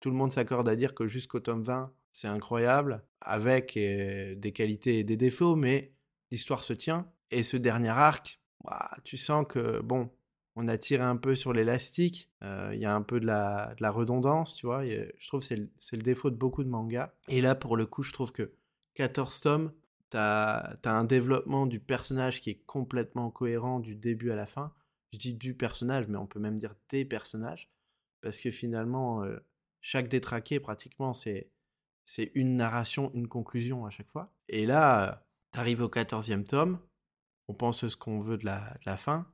tout 0.00 0.10
le 0.10 0.16
monde 0.16 0.32
s'accorde 0.32 0.68
à 0.68 0.76
dire 0.76 0.94
que 0.94 1.06
jusqu'au 1.06 1.40
tome 1.40 1.62
20, 1.62 1.92
c'est 2.12 2.28
incroyable, 2.28 3.04
avec 3.20 3.74
des 3.74 4.52
qualités 4.52 4.98
et 4.98 5.04
des 5.04 5.16
défauts, 5.16 5.54
mais 5.54 5.92
l'histoire 6.30 6.64
se 6.64 6.72
tient. 6.72 7.10
Et 7.30 7.42
ce 7.42 7.56
dernier 7.56 7.90
arc, 7.90 8.40
tu 9.04 9.16
sens 9.16 9.46
que, 9.48 9.80
bon, 9.80 10.10
on 10.60 10.68
a 10.68 10.76
tiré 10.76 11.02
un 11.02 11.16
peu 11.16 11.34
sur 11.34 11.52
l'élastique, 11.52 12.30
il 12.42 12.78
y 12.78 12.84
a 12.84 12.94
un 12.94 13.02
peu 13.02 13.18
de 13.18 13.26
la, 13.26 13.90
redondance, 13.90 14.54
tu 14.54 14.66
vois. 14.66 14.84
je 14.84 15.26
trouve 15.26 15.40
que 15.40 15.46
c'est 15.46 15.96
le, 15.96 16.02
défaut 16.02 16.30
de 16.30 16.36
beaucoup 16.36 16.62
de 16.62 16.68
mangas. 16.68 17.12
Et 17.28 17.40
là, 17.40 17.54
pour 17.54 17.76
le 17.76 17.86
coup, 17.86 18.02
je 18.02 18.12
trouve 18.12 18.32
que 18.32 18.52
14 18.94 19.40
tomes, 19.40 19.72
t'as 20.10 20.76
as 20.84 20.90
un 20.90 21.04
développement 21.04 21.66
du 21.66 21.80
personnage 21.80 22.40
qui 22.40 22.50
est 22.50 22.62
complètement 22.66 23.30
cohérent 23.30 23.80
du 23.80 23.96
début 23.96 24.30
à 24.30 24.36
la 24.36 24.46
fin. 24.46 24.74
Je 25.12 25.18
dis 25.18 25.32
du 25.32 25.54
personnage, 25.54 26.08
mais 26.08 26.18
on 26.18 26.26
peut 26.26 26.40
même 26.40 26.58
dire 26.58 26.74
des 26.90 27.04
personnages. 27.04 27.70
Parce 28.20 28.38
que 28.38 28.50
finalement, 28.50 29.24
chaque 29.80 30.08
détraqué, 30.08 30.60
pratiquement, 30.60 31.14
c'est 31.14 31.50
une 32.34 32.56
narration, 32.56 33.10
une 33.14 33.28
conclusion 33.28 33.86
à 33.86 33.90
chaque 33.90 34.10
fois. 34.10 34.30
Et 34.48 34.66
là, 34.66 35.26
t'arrives 35.52 35.80
au 35.80 35.88
14e 35.88 36.44
tome, 36.44 36.78
on 37.48 37.54
pense 37.54 37.88
ce 37.88 37.96
qu'on 37.96 38.20
veut 38.20 38.36
de 38.36 38.44
la 38.44 38.96
fin. 38.98 39.26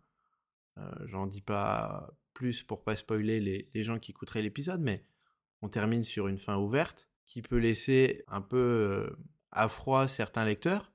Euh, 0.79 0.91
J'en 1.07 1.27
dis 1.27 1.41
pas 1.41 2.11
plus 2.37 2.62
pour 2.62 2.85
pas 2.85 2.97
spoiler 2.97 3.41
les, 3.41 3.83
gens 3.83 3.99
qui 3.99 4.11
écouteraient 4.11 4.43
l'épisode, 4.43 4.81
mais 4.81 5.05
on 5.62 5.69
termine 5.69 6.03
sur 6.03 6.29
une 6.29 6.39
fin 6.39 6.59
ouverte 6.59 7.09
qui 7.25 7.41
peut 7.41 7.57
laisser 7.57 8.25
un 8.29 8.43
peu 8.43 8.57
euh, 8.57 9.17
à 9.53 9.69
froid 9.69 10.07
certains 10.07 10.45
lecteurs. 10.45 10.93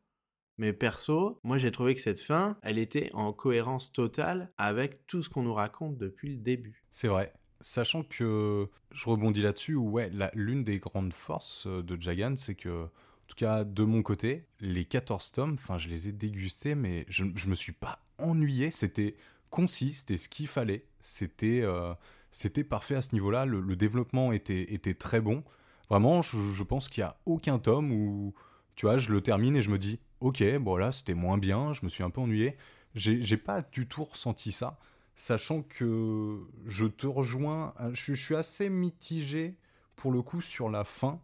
Mais 0.58 0.72
perso, 0.72 1.39
moi 1.44 1.58
j'ai 1.58 1.72
trouvé 1.72 1.96
que 1.96 2.02
cette 2.02 2.20
fin, 2.20 2.58
elle 2.62 2.78
était 2.78 3.10
en 3.13 3.34
cohérence 3.34 3.91
totale 3.91 4.54
avec 4.60 5.08
tout 5.08 5.24
ce 5.24 5.30
qu'on 5.30 5.41
nous 5.41 5.54
raconte 5.54 5.98
depuis 5.98 6.30
le 6.30 6.38
début. 6.38 6.84
C'est 6.91 7.08
vrai. 7.08 7.34
Sachant 7.62 8.04
que 8.04 8.70
je 8.94 9.10
rebondis 9.10 9.41
là-dessus, 9.41 9.76
ouais, 9.76 10.12
l'une 10.34 10.63
des 10.63 10.78
grandes 10.78 11.13
forces 11.13 11.65
euh, 11.65 11.82
de 11.82 12.00
Jagan, 12.00 12.36
c'est 12.36 12.56
que, 12.56 12.84
en 12.84 13.28
tout 13.28 13.36
cas 13.36 13.63
de 13.63 13.84
mon 13.84 14.04
côté, 14.04 14.46
les 14.60 14.86
14 14.86 15.32
tomes, 15.32 15.54
enfin 15.54 15.80
je 15.80 15.89
les 15.89 16.08
ai 16.10 16.12
dégustés, 16.12 16.76
mais 16.76 17.06
je, 17.10 17.26
je 17.34 17.48
me 17.48 17.56
suis 17.56 17.72
pas 17.72 18.06
ennuyé, 18.20 18.70
c'était 18.70 19.15
concis, 19.52 19.94
c'était 19.94 20.18
ce 20.18 20.28
qu'il 20.28 20.48
fallait, 20.48 20.86
c'était 21.02 21.62
euh, 21.62 21.94
c'était 22.32 22.64
parfait 22.64 22.96
à 22.96 23.02
ce 23.02 23.14
niveau-là, 23.14 23.46
le, 23.46 23.76
développement 23.76 24.32
était, 24.32 24.74
était 24.74 24.96
très 24.96 25.22
bon. 25.22 25.44
Vraiment, 25.90 26.24
je, 26.24 26.38
je 26.52 26.64
pense 26.64 26.90
qu'il 26.90 27.04
n'y 27.04 27.08
a 27.10 27.18
aucun 27.26 27.60
tome 27.60 27.92
où, 27.92 28.34
tu 28.76 28.88
vois, 28.88 28.98
je 28.98 29.12
le 29.12 29.22
termine 29.22 29.56
et 29.56 29.62
je 29.62 29.70
me 29.70 29.78
dis, 29.78 30.00
ok, 30.22 30.44
bon 30.58 30.78
là 30.78 30.92
c'était 30.92 31.14
moins 31.14 31.38
bien, 31.38 31.74
je 31.74 31.82
me 31.84 31.90
suis 31.90 32.04
un 32.04 32.10
peu 32.10 32.22
ennuyé. 32.22 32.58
J'ai 32.96 33.38
pas 33.38 33.62
du 33.62 33.88
tout 33.88 34.04
ressenti 34.06 34.52
ça 34.52 34.80
sachant 35.22 35.62
que 35.62 36.40
je 36.66 36.88
te 36.88 37.06
rejoins, 37.06 37.74
euh, 37.80 37.92
je, 37.94 38.14
suis 38.14 38.36
assez 38.36 38.70
mitigé 38.70 39.56
pour 39.96 40.12
le 40.12 40.24
coup 40.24 40.42
sur 40.42 40.70
la 40.70 40.84
fin, 40.84 41.22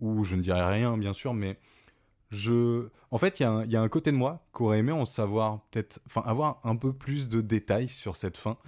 où 0.00 0.24
je 0.24 0.34
ne 0.34 0.42
dirai 0.42 0.64
rien 0.64 0.98
bien 0.98 1.12
sûr, 1.12 1.32
mais 1.32 1.58
je... 2.30 2.88
En 3.10 3.18
fait, 3.18 3.40
il 3.40 3.42
y, 3.42 3.72
y, 3.72 3.76
a 3.76 3.80
un 3.80 3.88
côté 3.88 4.10
de 4.10 4.16
moi 4.16 4.44
qui 4.54 4.62
aurait 4.62 4.78
aimé 4.78 4.92
en 4.92 5.04
savoir 5.04 5.62
peut-être, 5.70 6.00
enfin, 6.06 6.22
avoir 6.26 6.60
un 6.64 6.76
peu 6.76 6.92
plus 6.92 7.28
de 7.28 7.40
détails 7.40 7.88
sur 7.88 8.16
cette 8.16 8.36
fin. 8.36 8.58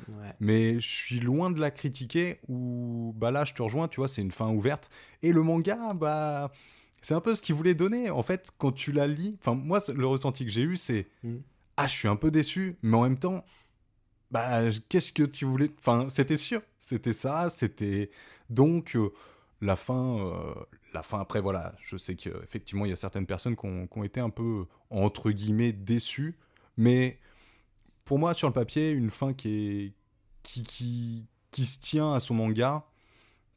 Mais 0.40 0.80
je 0.80 0.88
suis 0.88 1.20
loin 1.20 1.50
de 1.50 1.60
la 1.60 1.70
critiquer 1.70 2.38
ou, 2.48 3.12
bah 3.16 3.30
là, 3.30 3.44
je 3.44 3.54
te 3.54 3.62
rejoins, 3.62 3.88
tu 3.88 4.00
vois, 4.00 4.08
c'est 4.08 4.22
une 4.22 4.30
fin 4.30 4.48
ouverte. 4.48 4.90
Et 5.22 5.32
le 5.32 5.42
manga, 5.42 5.92
bah, 5.94 6.52
c'est 7.02 7.14
un 7.14 7.20
peu 7.20 7.34
ce 7.34 7.42
qu'il 7.42 7.54
voulait 7.54 7.74
donner. 7.74 8.10
En 8.10 8.22
fait, 8.22 8.50
quand 8.58 8.72
tu 8.72 8.92
la 8.92 9.06
lis, 9.06 9.38
enfin, 9.40 9.54
moi, 9.54 9.80
le 9.92 10.06
ressenti 10.06 10.44
que 10.44 10.50
j'ai 10.50 10.62
eu, 10.62 10.76
c'est, 10.76 11.08
mm. 11.24 11.36
ah, 11.76 11.86
je 11.86 11.92
suis 11.92 12.08
un 12.08 12.16
peu 12.16 12.30
déçu, 12.30 12.76
mais 12.82 12.96
en 12.96 13.02
même 13.02 13.18
temps, 13.18 13.44
bah, 14.30 14.70
qu'est-ce 14.88 15.12
que 15.12 15.24
tu 15.24 15.44
voulais, 15.44 15.70
enfin, 15.78 16.08
c'était 16.08 16.36
sûr, 16.36 16.62
c'était 16.78 17.12
ça, 17.12 17.50
c'était 17.50 18.10
donc. 18.50 18.96
Euh, 18.96 19.10
la 19.60 19.76
fin, 19.76 20.18
euh, 20.18 20.54
la 20.98 21.02
fin 21.04 21.20
après, 21.20 21.40
voilà, 21.40 21.74
je 21.80 21.96
sais 21.96 22.16
qu'effectivement, 22.16 22.84
il 22.84 22.88
y 22.88 22.92
a 22.92 22.96
certaines 22.96 23.26
personnes 23.26 23.56
qui 23.56 23.66
ont, 23.66 24.04
été 24.04 24.20
un 24.20 24.30
peu, 24.30 24.66
entre 24.90 25.30
guillemets, 25.30 25.72
déçues, 25.72 26.36
mais 26.76 27.20
pour 28.04 28.18
moi, 28.18 28.34
sur 28.34 28.48
le 28.48 28.52
papier, 28.52 28.90
une 28.90 29.10
fin 29.10 29.32
qui, 29.32 29.94
se 30.44 31.78
tient 31.78 32.14
à 32.14 32.20
son 32.20 32.34
manga 32.34 32.84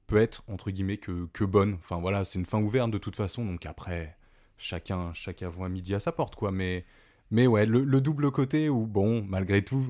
peut 0.06 0.17
être, 0.17 0.43
entre 0.47 0.69
guillemets, 0.69 0.97
que, 0.97 1.43
bonne. 1.43 1.73
Enfin 1.75 1.99
voilà, 1.99 2.25
c'est 2.25 2.38
une 2.38 2.45
fin 2.45 2.62
ouverte 2.62 2.91
de 2.91 2.99
toute 2.99 3.15
façon, 3.15 3.43
donc 3.43 3.65
après, 3.65 4.15
chacun, 4.58 5.12
chacun 5.13 5.49
voit 5.49 5.69
midi 5.69 5.95
à 5.95 5.99
sa 5.99 6.12
porte, 6.12 6.36
quoi, 6.36 6.51
mais, 6.51 6.86
mais 7.32 7.47
ouais, 7.47 7.65
le, 7.65 8.01
double 8.01 8.30
côté 8.30 8.69
où, 8.69 8.86
bon, 8.86 9.23
malgré 9.23 9.63
tout, 9.63 9.88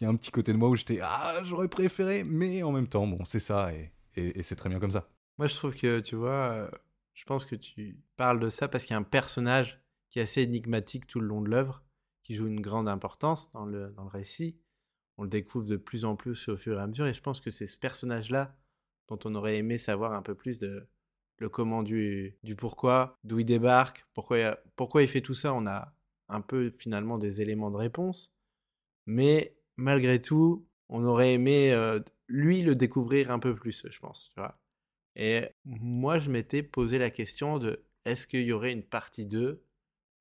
il 0.00 0.04
y 0.04 0.06
a 0.08 0.10
un 0.10 0.16
petit 0.16 0.32
côté 0.32 0.52
de 0.52 0.58
moi 0.58 0.68
où 0.68 0.74
j'étais, 0.74 0.98
ah, 1.00 1.40
j'aurais 1.44 1.68
préféré, 1.68 2.24
mais 2.24 2.64
en 2.64 2.72
même 2.72 2.88
temps, 2.88 3.06
bon, 3.06 3.24
c'est 3.24 3.40
ça, 3.40 3.70
et, 3.72 4.42
c'est 4.42 4.56
très 4.56 4.68
bien 4.68 4.80
comme 4.80 4.90
ça. 4.90 5.08
Moi, 5.38 5.46
je 5.46 5.54
trouve 5.54 5.76
que, 5.76 6.00
tu 6.00 6.16
vois, 6.16 6.68
je 7.18 7.24
pense 7.24 7.44
que 7.44 7.56
tu 7.56 7.98
parles 8.16 8.38
de 8.38 8.48
ça 8.48 8.68
parce 8.68 8.84
qu'il 8.84 8.92
y 8.92 8.94
a 8.94 9.00
un 9.00 9.02
personnage 9.02 9.82
qui 10.08 10.20
est 10.20 10.22
assez 10.22 10.42
énigmatique 10.42 11.08
tout 11.08 11.18
le 11.18 11.26
long 11.26 11.42
de 11.42 11.50
l'œuvre, 11.50 11.82
qui 12.22 12.36
joue 12.36 12.46
une 12.46 12.60
grande 12.60 12.88
importance 12.88 13.50
dans 13.50 13.66
le, 13.66 13.90
dans 13.90 14.04
le 14.04 14.08
récit. 14.08 14.56
On 15.16 15.24
le 15.24 15.28
découvre 15.28 15.66
de 15.66 15.76
plus 15.76 16.04
en 16.04 16.14
plus 16.14 16.48
au 16.48 16.56
fur 16.56 16.78
et 16.78 16.80
à 16.80 16.86
mesure, 16.86 17.08
et 17.08 17.14
je 17.14 17.20
pense 17.20 17.40
que 17.40 17.50
c'est 17.50 17.66
ce 17.66 17.76
personnage-là 17.76 18.56
dont 19.08 19.18
on 19.24 19.34
aurait 19.34 19.56
aimé 19.56 19.78
savoir 19.78 20.12
un 20.12 20.22
peu 20.22 20.36
plus 20.36 20.60
de 20.60 20.86
le 21.38 21.48
comment 21.48 21.82
du, 21.82 22.38
du 22.44 22.54
pourquoi, 22.54 23.18
d'où 23.24 23.40
il 23.40 23.44
débarque, 23.44 24.06
pourquoi, 24.14 24.56
pourquoi 24.76 25.02
il 25.02 25.08
fait 25.08 25.20
tout 25.20 25.34
ça. 25.34 25.52
On 25.54 25.66
a 25.66 25.92
un 26.28 26.40
peu 26.40 26.70
finalement 26.70 27.18
des 27.18 27.40
éléments 27.40 27.72
de 27.72 27.76
réponse, 27.76 28.32
mais 29.06 29.56
malgré 29.76 30.20
tout, 30.20 30.68
on 30.88 31.04
aurait 31.04 31.32
aimé 31.34 31.72
euh, 31.72 31.98
lui 32.28 32.62
le 32.62 32.76
découvrir 32.76 33.32
un 33.32 33.40
peu 33.40 33.56
plus, 33.56 33.84
je 33.90 33.98
pense. 33.98 34.30
Tu 34.32 34.40
vois 34.40 34.56
et 35.18 35.48
moi, 35.64 36.20
je 36.20 36.30
m'étais 36.30 36.62
posé 36.62 36.98
la 36.98 37.10
question 37.10 37.58
de 37.58 37.84
est-ce 38.04 38.26
qu'il 38.26 38.42
y 38.42 38.52
aurait 38.52 38.72
une 38.72 38.84
partie 38.84 39.26
2 39.26 39.64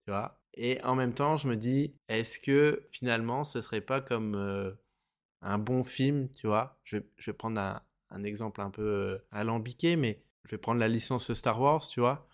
Tu 0.06 0.12
vois? 0.12 0.42
Et 0.56 0.84
en 0.84 0.96
même 0.96 1.14
temps, 1.14 1.38
je 1.38 1.48
me 1.48 1.56
dis 1.56 1.96
est-ce 2.08 2.40
que 2.40 2.88
finalement, 2.92 3.44
ce 3.44 3.62
serait 3.62 3.82
pas 3.82 4.02
comme 4.02 4.36
euh, 4.36 4.72
un 5.42 5.60
bon 5.60 5.84
film 5.84 6.30
Tu 6.34 6.48
vois? 6.48 6.80
Je 6.84 6.98
vais, 6.98 7.34
prendre 7.34 7.62
un, 8.10 8.24
exemple 8.24 8.62
un 8.62 8.72
peu 8.72 8.82
euh, 8.84 9.18
alambiqué, 9.32 9.96
mais 9.96 10.24
je 10.46 10.52
vais 10.52 10.58
prendre 10.58 10.80
la 10.80 10.88
licence 10.88 11.32
Star 11.34 11.62
Wars, 11.62 11.88
tu 11.88 12.00
vois? 12.00 12.28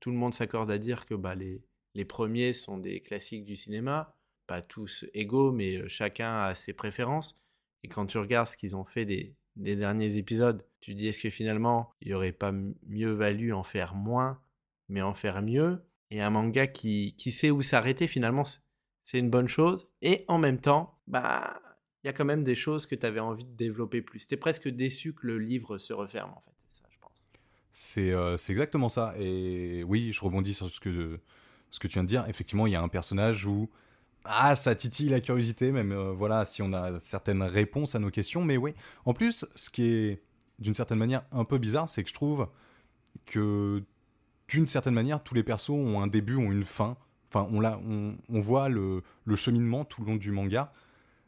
tout 0.00 0.12
le 0.12 0.16
monde 0.16 0.32
s'accorde 0.32 0.70
à 0.70 0.78
dire 0.78 1.04
que 1.04 1.14
bah, 1.14 1.34
les, 1.34 1.64
les 1.94 2.04
premiers 2.04 2.52
sont 2.52 2.78
des 2.78 3.00
classiques 3.00 3.44
du 3.44 3.56
cinéma, 3.56 4.16
pas 4.46 4.62
tous 4.62 5.04
égaux, 5.14 5.52
mais 5.52 5.76
euh, 5.78 5.88
chacun 5.88 6.42
a 6.42 6.54
ses 6.54 6.72
préférences. 6.72 7.36
Et 7.82 7.88
quand 7.88 8.06
tu 8.06 8.18
regardes 8.18 8.48
ce 8.48 8.56
qu'ils 8.56 8.76
ont 8.76 8.84
fait 8.84 9.04
des, 9.04 9.34
des 9.58 9.76
derniers 9.76 10.16
épisodes, 10.16 10.64
tu 10.80 10.94
dis 10.94 11.08
est-ce 11.08 11.20
que 11.20 11.30
finalement 11.30 11.92
il 12.00 12.08
n'y 12.08 12.14
aurait 12.14 12.32
pas 12.32 12.52
mieux 12.86 13.12
valu 13.12 13.52
en 13.52 13.62
faire 13.62 13.94
moins, 13.94 14.40
mais 14.88 15.02
en 15.02 15.14
faire 15.14 15.42
mieux? 15.42 15.84
Et 16.10 16.22
un 16.22 16.30
manga 16.30 16.66
qui, 16.66 17.14
qui 17.18 17.30
sait 17.30 17.50
où 17.50 17.60
s'arrêter, 17.60 18.06
finalement, 18.06 18.44
c'est 19.02 19.18
une 19.18 19.30
bonne 19.30 19.48
chose. 19.48 19.88
Et 20.00 20.24
en 20.28 20.38
même 20.38 20.58
temps, 20.58 20.98
bah, 21.06 21.60
il 22.02 22.06
y 22.06 22.10
a 22.10 22.12
quand 22.12 22.24
même 22.24 22.44
des 22.44 22.54
choses 22.54 22.86
que 22.86 22.94
tu 22.94 23.04
avais 23.04 23.20
envie 23.20 23.44
de 23.44 23.56
développer 23.56 24.00
plus. 24.00 24.26
Tu 24.26 24.34
es 24.34 24.38
presque 24.38 24.68
déçu 24.68 25.12
que 25.12 25.26
le 25.26 25.38
livre 25.38 25.76
se 25.76 25.92
referme, 25.92 26.30
en 26.30 26.40
fait. 26.40 26.54
Ça, 26.72 26.84
je 26.88 26.98
pense. 26.98 27.28
Euh, 27.98 28.36
c'est 28.38 28.52
exactement 28.52 28.88
ça. 28.88 29.14
Et 29.18 29.84
oui, 29.84 30.12
je 30.12 30.24
rebondis 30.24 30.54
sur 30.54 30.70
ce 30.70 30.80
que, 30.80 31.20
ce 31.70 31.78
que 31.78 31.88
tu 31.88 31.94
viens 31.94 32.04
de 32.04 32.08
dire. 32.08 32.24
Effectivement, 32.28 32.66
il 32.66 32.72
y 32.72 32.76
a 32.76 32.82
un 32.82 32.88
personnage 32.88 33.44
où 33.44 33.68
ah, 34.28 34.54
ça 34.56 34.74
titille 34.74 35.08
la 35.08 35.20
curiosité, 35.20 35.72
même 35.72 35.92
euh, 35.92 36.12
voilà, 36.12 36.44
si 36.44 36.62
on 36.62 36.72
a 36.72 36.98
certaines 37.00 37.42
réponses 37.42 37.94
à 37.94 37.98
nos 37.98 38.10
questions. 38.10 38.44
Mais 38.44 38.56
oui, 38.56 38.74
en 39.04 39.14
plus, 39.14 39.46
ce 39.54 39.70
qui 39.70 39.84
est 39.84 40.22
d'une 40.58 40.74
certaine 40.74 40.98
manière 40.98 41.22
un 41.32 41.44
peu 41.44 41.58
bizarre, 41.58 41.88
c'est 41.88 42.02
que 42.02 42.08
je 42.08 42.14
trouve 42.14 42.48
que 43.26 43.82
d'une 44.48 44.66
certaine 44.66 44.94
manière, 44.94 45.22
tous 45.22 45.34
les 45.34 45.42
persos 45.42 45.70
ont 45.70 46.00
un 46.00 46.06
début, 46.06 46.36
ont 46.36 46.52
une 46.52 46.64
fin. 46.64 46.96
Enfin, 47.28 47.48
on, 47.52 47.62
on, 47.64 48.16
on 48.28 48.40
voit 48.40 48.68
le, 48.68 49.02
le, 49.24 49.36
cheminement 49.36 49.84
tout 49.84 50.02
le 50.02 50.08
long 50.08 50.16
du 50.16 50.30
manga. 50.30 50.72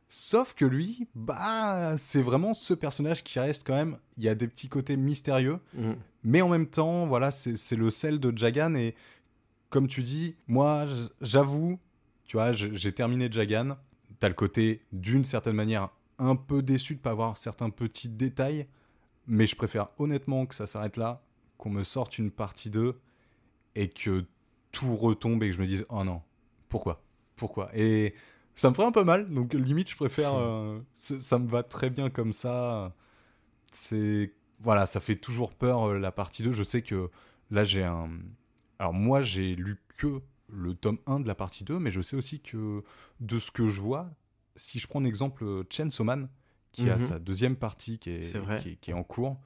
Sauf 0.09 0.55
que 0.55 0.65
lui, 0.65 1.07
bah, 1.15 1.97
c'est 1.97 2.23
vraiment 2.23 2.55
ce 2.55 2.75
personnage 2.75 3.23
qui 3.23 3.39
reste 3.39 3.67
quand 3.67 3.75
même. 3.75 3.99
Il 4.17 4.25
y 4.25 4.29
a 4.29 4.35
des 4.35 4.49
petits 4.49 4.69
côtés 4.69 4.97
mystérieux, 4.97 5.61
mmh. 5.75 5.93
mais 6.25 6.43
en 6.43 6.49
même 6.49 6.67
temps, 6.67 7.07
voilà, 7.07 7.31
c'est 7.31 7.77
le 7.77 7.91
sel 7.91 8.19
de 8.19 8.37
Jagan. 8.37 8.75
Et 8.75 8.95
comme 9.69 9.87
tu 9.87 10.03
dis, 10.03 10.35
moi, 10.49 10.87
j'avoue, 11.21 11.79
tu 12.31 12.37
vois, 12.37 12.53
j'ai 12.53 12.93
terminé 12.93 13.27
Jagan. 13.29 13.77
T'as 14.21 14.29
le 14.29 14.35
côté, 14.35 14.87
d'une 14.93 15.25
certaine 15.25 15.57
manière, 15.57 15.89
un 16.21 16.37
peu 16.37 16.63
déçu 16.63 16.95
de 16.95 17.01
pas 17.01 17.11
avoir 17.11 17.37
certains 17.37 17.71
petits 17.71 18.09
détails. 18.09 18.69
Mais 19.27 19.49
je 19.49 19.57
préfère 19.57 19.89
honnêtement 19.99 20.47
que 20.47 20.55
ça 20.55 20.69
s'arrête 20.69 20.97
là, 20.97 21.25
qu'on 21.59 21.71
me 21.71 21.83
sorte 21.83 22.19
une 22.19 22.31
partie 22.31 22.71
2 22.71 23.01
et 23.75 23.89
que 23.89 24.25
tout 24.71 24.95
retombe 24.95 25.43
et 25.43 25.49
que 25.49 25.57
je 25.57 25.61
me 25.61 25.67
dise 25.67 25.85
oh 25.89 26.05
non, 26.05 26.23
pourquoi? 26.69 27.03
Pourquoi? 27.35 27.69
Et 27.75 28.15
ça 28.55 28.71
me 28.71 28.75
ferait 28.77 28.87
un 28.87 28.93
peu 28.93 29.03
mal, 29.03 29.29
donc 29.29 29.53
limite 29.53 29.91
je 29.91 29.97
préfère. 29.97 30.33
Euh, 30.39 30.79
ça 30.97 31.37
me 31.41 31.49
va 31.49 31.65
très 31.65 31.91
bien 31.91 32.11
comme 32.11 32.33
ça. 32.33 32.95
C'est. 33.73 34.35
Voilà, 34.61 34.87
ça 34.87 35.01
fait 35.01 35.17
toujours 35.17 35.53
peur 35.53 35.89
euh, 35.89 35.99
la 35.99 36.13
partie 36.13 36.45
2. 36.45 36.53
Je 36.53 36.63
sais 36.63 36.83
que 36.83 37.11
là 37.51 37.65
j'ai 37.65 37.83
un. 37.83 38.09
Alors 38.79 38.95
moi 38.95 39.21
j'ai 39.21 39.57
lu 39.57 39.83
que 39.97 40.23
le 40.53 40.75
tome 40.75 40.99
1 41.07 41.21
de 41.21 41.29
la 41.29 41.35
partie 41.35 41.65
2, 41.65 41.79
mais 41.79 41.91
je 41.91 42.01
sais 42.01 42.17
aussi 42.17 42.41
que 42.41 42.83
de 43.21 43.39
ce 43.39 43.51
que 43.51 43.69
je 43.69 43.81
vois, 43.81 44.11
si 44.57 44.79
je 44.79 44.87
prends 44.87 45.01
un 45.01 45.05
exemple 45.05 45.65
Chainsaw 45.71 46.05
Man, 46.05 46.29
qui 46.73 46.89
a 46.89 46.97
mhm. 46.97 47.01
sa 47.01 47.19
deuxième 47.19 47.57
partie 47.57 47.99
qui 47.99 48.11
est, 48.11 48.79
qui, 48.81 48.91
est, 48.91 48.95
en 48.95 49.03
cours, 49.03 49.41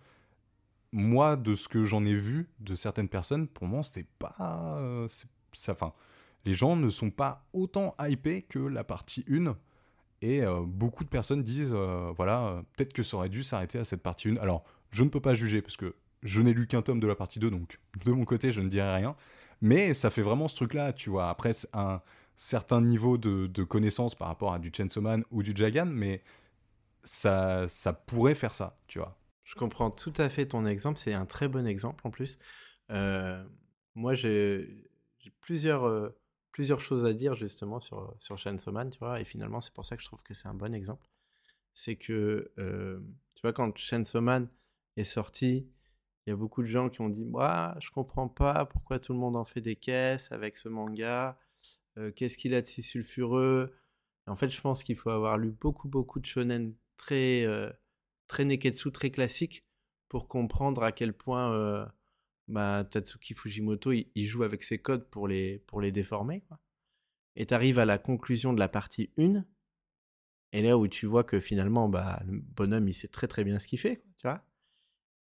moi, 0.92 1.36
de 1.36 1.54
ce 1.54 1.68
que 1.68 1.84
j'en 1.84 2.04
ai 2.04 2.14
vu 2.14 2.48
de 2.60 2.74
certaines 2.74 3.08
personnes, 3.08 3.48
pour 3.48 3.66
moi, 3.66 3.82
c'est 3.82 4.06
pas. 4.18 4.34
Euh, 4.78 5.08
ça, 5.52 5.72
enfin, 5.72 5.92
les 6.44 6.54
gens 6.54 6.76
ne 6.76 6.90
sont 6.90 7.10
pas 7.10 7.46
autant 7.52 7.94
hypés 7.98 8.42
que 8.42 8.58
la 8.58 8.84
partie 8.84 9.24
1. 9.30 9.56
Et 10.22 10.42
euh, 10.42 10.60
beaucoup 10.64 11.04
de 11.04 11.08
personnes 11.08 11.42
disent, 11.42 11.72
euh, 11.74 12.12
voilà, 12.16 12.62
peut-être 12.76 12.92
que 12.92 13.02
ça 13.02 13.16
aurait 13.16 13.28
dû 13.28 13.42
s'arrêter 13.42 13.78
à 13.78 13.84
cette 13.84 14.02
partie 14.02 14.28
1. 14.28 14.36
Alors, 14.36 14.64
je 14.90 15.02
ne 15.02 15.08
peux 15.08 15.20
pas 15.20 15.34
juger, 15.34 15.62
parce 15.62 15.76
que 15.76 15.94
je 16.22 16.40
n'ai 16.40 16.52
lu 16.52 16.66
qu'un 16.66 16.82
tome 16.82 17.00
de 17.00 17.06
la 17.06 17.14
partie 17.14 17.38
2, 17.38 17.50
donc 17.50 17.78
de 18.04 18.12
mon 18.12 18.24
côté, 18.24 18.52
je 18.52 18.60
ne 18.60 18.68
dirai 18.68 18.94
rien. 18.94 19.16
Mais 19.64 19.94
ça 19.94 20.10
fait 20.10 20.20
vraiment 20.20 20.46
ce 20.46 20.56
truc-là, 20.56 20.92
tu 20.92 21.08
vois. 21.08 21.30
Après, 21.30 21.52
un 21.72 22.02
certain 22.36 22.82
niveau 22.82 23.16
de, 23.16 23.64
connaissance 23.64 24.14
par 24.14 24.28
rapport 24.28 24.52
à 24.52 24.58
du 24.58 24.70
Chainsaw 24.70 25.00
Man 25.00 25.24
ou 25.30 25.42
du 25.42 25.56
Jagan, 25.56 25.86
mais 25.86 26.22
ça, 27.02 27.66
ça 27.66 27.94
pourrait 27.94 28.34
faire 28.34 28.54
ça, 28.54 28.78
tu 28.88 28.98
vois. 28.98 29.18
Je 29.42 29.54
comprends 29.54 29.88
tout 29.88 30.12
à 30.18 30.28
fait 30.28 30.44
ton 30.44 30.66
exemple, 30.66 30.98
c'est 30.98 31.14
un 31.14 31.24
très 31.24 31.48
bon 31.48 31.66
exemple 31.66 32.06
en 32.06 32.10
plus. 32.10 32.38
Euh, 32.90 33.42
moi, 33.94 34.12
j'ai 34.12 34.84
plusieurs, 35.40 35.84
euh, 35.84 36.10
plusieurs 36.52 36.82
choses 36.82 37.06
à 37.06 37.14
dire 37.14 37.34
justement 37.34 37.80
sur, 37.80 38.14
sur 38.18 38.36
Chainsaw 38.36 38.70
Man, 38.70 38.90
tu 38.90 38.98
vois, 38.98 39.18
et 39.18 39.24
finalement, 39.24 39.60
c'est 39.60 39.72
pour 39.72 39.86
ça 39.86 39.96
que 39.96 40.02
je 40.02 40.08
trouve 40.08 40.22
que 40.22 40.34
c'est 40.34 40.46
un 40.46 40.54
bon 40.54 40.74
exemple. 40.74 41.08
C'est 41.72 41.96
que, 41.96 42.52
euh, 42.58 43.00
tu 43.34 43.40
vois, 43.40 43.54
quand 43.54 43.74
Chainsaw 43.78 44.20
Man 44.20 44.46
est 44.98 45.04
sorti, 45.04 45.70
il 46.26 46.30
y 46.30 46.32
a 46.32 46.36
beaucoup 46.36 46.62
de 46.62 46.68
gens 46.68 46.88
qui 46.88 47.00
ont 47.00 47.08
dit 47.08 47.24
bah, 47.24 47.76
Je 47.80 47.90
comprends 47.90 48.28
pas 48.28 48.64
pourquoi 48.66 48.98
tout 48.98 49.12
le 49.12 49.18
monde 49.18 49.36
en 49.36 49.44
fait 49.44 49.60
des 49.60 49.76
caisses 49.76 50.32
avec 50.32 50.56
ce 50.56 50.68
manga. 50.68 51.38
Euh, 51.98 52.10
qu'est-ce 52.12 52.36
qu'il 52.38 52.54
a 52.54 52.60
de 52.60 52.66
si 52.66 52.82
sulfureux? 52.82 53.74
En 54.26 54.36
fait, 54.36 54.50
je 54.50 54.60
pense 54.60 54.82
qu'il 54.84 54.96
faut 54.96 55.10
avoir 55.10 55.38
lu 55.38 55.50
beaucoup, 55.52 55.88
beaucoup 55.88 56.20
de 56.20 56.26
shonen 56.26 56.74
très, 56.96 57.44
euh, 57.44 57.70
très 58.28 58.44
neketsu, 58.44 58.90
très 58.90 59.10
classique 59.10 59.66
pour 60.08 60.28
comprendre 60.28 60.82
à 60.82 60.92
quel 60.92 61.12
point 61.12 61.52
euh, 61.52 61.86
bah, 62.48 62.84
Tatsuki 62.90 63.34
Fujimoto 63.34 63.92
il, 63.92 64.26
joue 64.26 64.44
avec 64.44 64.62
ses 64.62 64.78
codes 64.78 65.08
pour 65.10 65.28
les, 65.28 65.58
pour 65.66 65.80
les 65.80 65.92
déformer. 65.92 66.42
Et 67.36 67.46
tu 67.46 67.54
arrives 67.54 67.78
à 67.78 67.84
la 67.84 67.98
conclusion 67.98 68.52
de 68.52 68.60
la 68.60 68.68
partie 68.68 69.10
1, 69.18 69.44
et 70.52 70.62
là 70.62 70.78
où 70.78 70.86
tu 70.86 71.06
vois 71.06 71.24
que 71.24 71.40
finalement, 71.40 71.88
bah, 71.88 72.22
le 72.26 72.38
bonhomme, 72.40 72.88
il 72.88 72.94
sait 72.94 73.08
très 73.08 73.26
très 73.26 73.42
bien 73.42 73.58
ce 73.58 73.66
qu'il 73.66 73.80
fait, 73.80 74.04
tu 74.18 74.28
vois? 74.28 74.44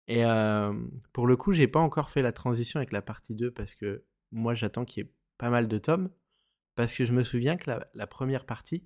Et 0.08 0.24
pour 1.12 1.26
le 1.26 1.36
coup, 1.36 1.52
j'ai 1.52 1.68
pas 1.68 1.80
encore 1.80 2.10
fait 2.10 2.22
la 2.22 2.32
transition 2.32 2.78
avec 2.78 2.92
la 2.92 3.02
partie 3.02 3.34
2 3.34 3.50
parce 3.50 3.74
que 3.74 4.04
moi, 4.32 4.54
j'attends 4.54 4.84
qu'il 4.84 5.04
y 5.04 5.06
ait 5.06 5.12
pas 5.38 5.50
mal 5.50 5.68
de 5.68 5.78
tomes. 5.78 6.10
Parce 6.74 6.94
que 6.94 7.04
je 7.04 7.12
me 7.12 7.24
souviens 7.24 7.56
que 7.56 7.70
la, 7.94 8.06
première 8.06 8.46
partie, 8.46 8.84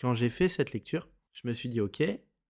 quand 0.00 0.14
j'ai 0.14 0.28
fait 0.28 0.48
cette 0.48 0.72
lecture, 0.72 1.08
je 1.32 1.48
me 1.48 1.52
suis 1.52 1.68
dit, 1.68 1.80
ok, 1.80 2.02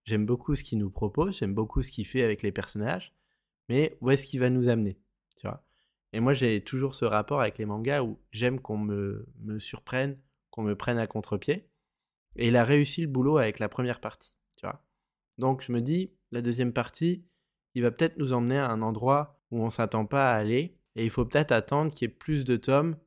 j'aime 0.03 0.25
beaucoup 0.25 0.55
ce 0.55 0.63
qu'il 0.63 0.77
nous 0.77 0.91
propose, 0.91 1.39
j'aime 1.39 1.53
beaucoup 1.53 1.81
ce 1.81 1.89
qu'il 1.89 2.05
fait 2.05 2.21
avec 2.21 2.41
les 2.41 2.51
personnages, 2.51 3.15
mais 3.69 3.97
où 4.01 4.11
est-ce 4.11 4.25
qu'il 4.27 4.39
va 4.39 4.49
nous 4.49 4.67
amener 4.67 4.99
tu 5.37 5.47
vois? 5.47 5.65
Et 6.11 6.19
moi, 6.19 6.33
j'ai 6.33 6.63
toujours 6.63 6.95
ce 6.95 7.05
rapport 7.05 7.41
avec 7.41 7.57
les 7.57 7.65
mangas 7.65 8.03
où 8.03 8.21
j'aime 8.31 8.59
qu'on 8.59 8.77
me, 8.77 9.25
me 9.39 9.57
surprenne, 9.57 10.19
qu'on 10.51 10.61
me 10.61 10.75
prenne 10.75 10.99
à 10.99 11.07
contre-pied. 11.07 11.67
Et 12.35 12.49
il 12.49 12.55
a 12.55 12.63
réussi 12.63 13.01
le 13.01 13.07
boulot 13.07 13.37
avec 13.37 13.59
la 13.59 13.69
première 13.69 13.99
partie, 13.99 14.35
tu 14.55 14.65
vois? 14.65 14.85
Donc 15.39 15.63
je 15.63 15.71
me 15.71 15.81
dis, 15.81 16.13
la 16.31 16.41
deuxième 16.41 16.71
partie, 16.71 17.25
il 17.75 17.83
va 17.83 17.91
peut-être 17.91 18.17
nous 18.17 18.33
emmener 18.33 18.57
à 18.57 18.69
un 18.69 18.81
endroit 18.81 19.39
où 19.51 19.61
on 19.61 19.69
s'attend 19.69 20.05
pas 20.05 20.31
à 20.31 20.35
aller. 20.35 20.77
Et 20.95 21.03
il 21.03 21.09
faut 21.09 21.25
peut-être 21.25 21.51
attendre 21.51 21.91
qu'il 21.91 22.07
y 22.07 22.11
ait 22.11 22.13
plus 22.13 22.45
de 22.45 22.55
tomes 22.55 22.97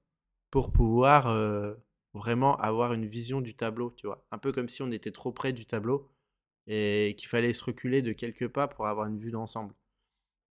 pour 0.50 0.72
pouvoir 0.72 1.28
euh, 1.28 1.74
vraiment 2.14 2.56
avoir 2.56 2.92
une 2.92 3.06
vision 3.06 3.40
du 3.40 3.54
tableau. 3.54 3.94
Un 4.32 4.38
peu 4.38 4.52
comme 4.52 4.68
si 4.68 4.82
on 4.82 4.90
était 4.90 5.12
trop 5.12 5.32
près 5.32 5.52
du 5.52 5.66
tableau 5.66 6.10
et 6.66 7.14
qu'il 7.18 7.28
fallait 7.28 7.52
se 7.52 7.64
reculer 7.64 8.02
de 8.02 8.12
quelques 8.12 8.48
pas 8.48 8.66
pour 8.66 8.86
avoir 8.86 9.06
une 9.06 9.18
vue 9.18 9.30
d'ensemble. 9.30 9.74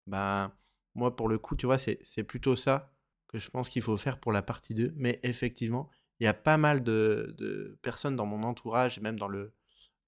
Ben, 0.08 0.54
moi, 0.94 1.16
pour 1.16 1.28
le 1.28 1.38
coup, 1.38 1.56
tu 1.56 1.66
vois, 1.66 1.78
c'est 1.78 2.24
plutôt 2.24 2.56
ça 2.56 2.94
que 3.28 3.38
je 3.40 3.50
pense 3.50 3.70
qu'il 3.70 3.82
faut 3.82 3.98
faire 3.98 4.20
pour 4.20 4.32
la 4.32 4.42
partie 4.42 4.74
2. 4.74 4.94
Mais 4.96 5.20
effectivement, 5.24 5.90
il 6.20 6.24
y 6.24 6.28
a 6.28 6.34
pas 6.34 6.58
mal 6.58 6.84
de, 6.84 7.78
personnes 7.82 8.16
dans 8.16 8.26
mon 8.26 8.44
entourage 8.44 8.98
et 8.98 9.02
même 9.02 9.20
dans, 9.20 9.28
le, 9.28 9.54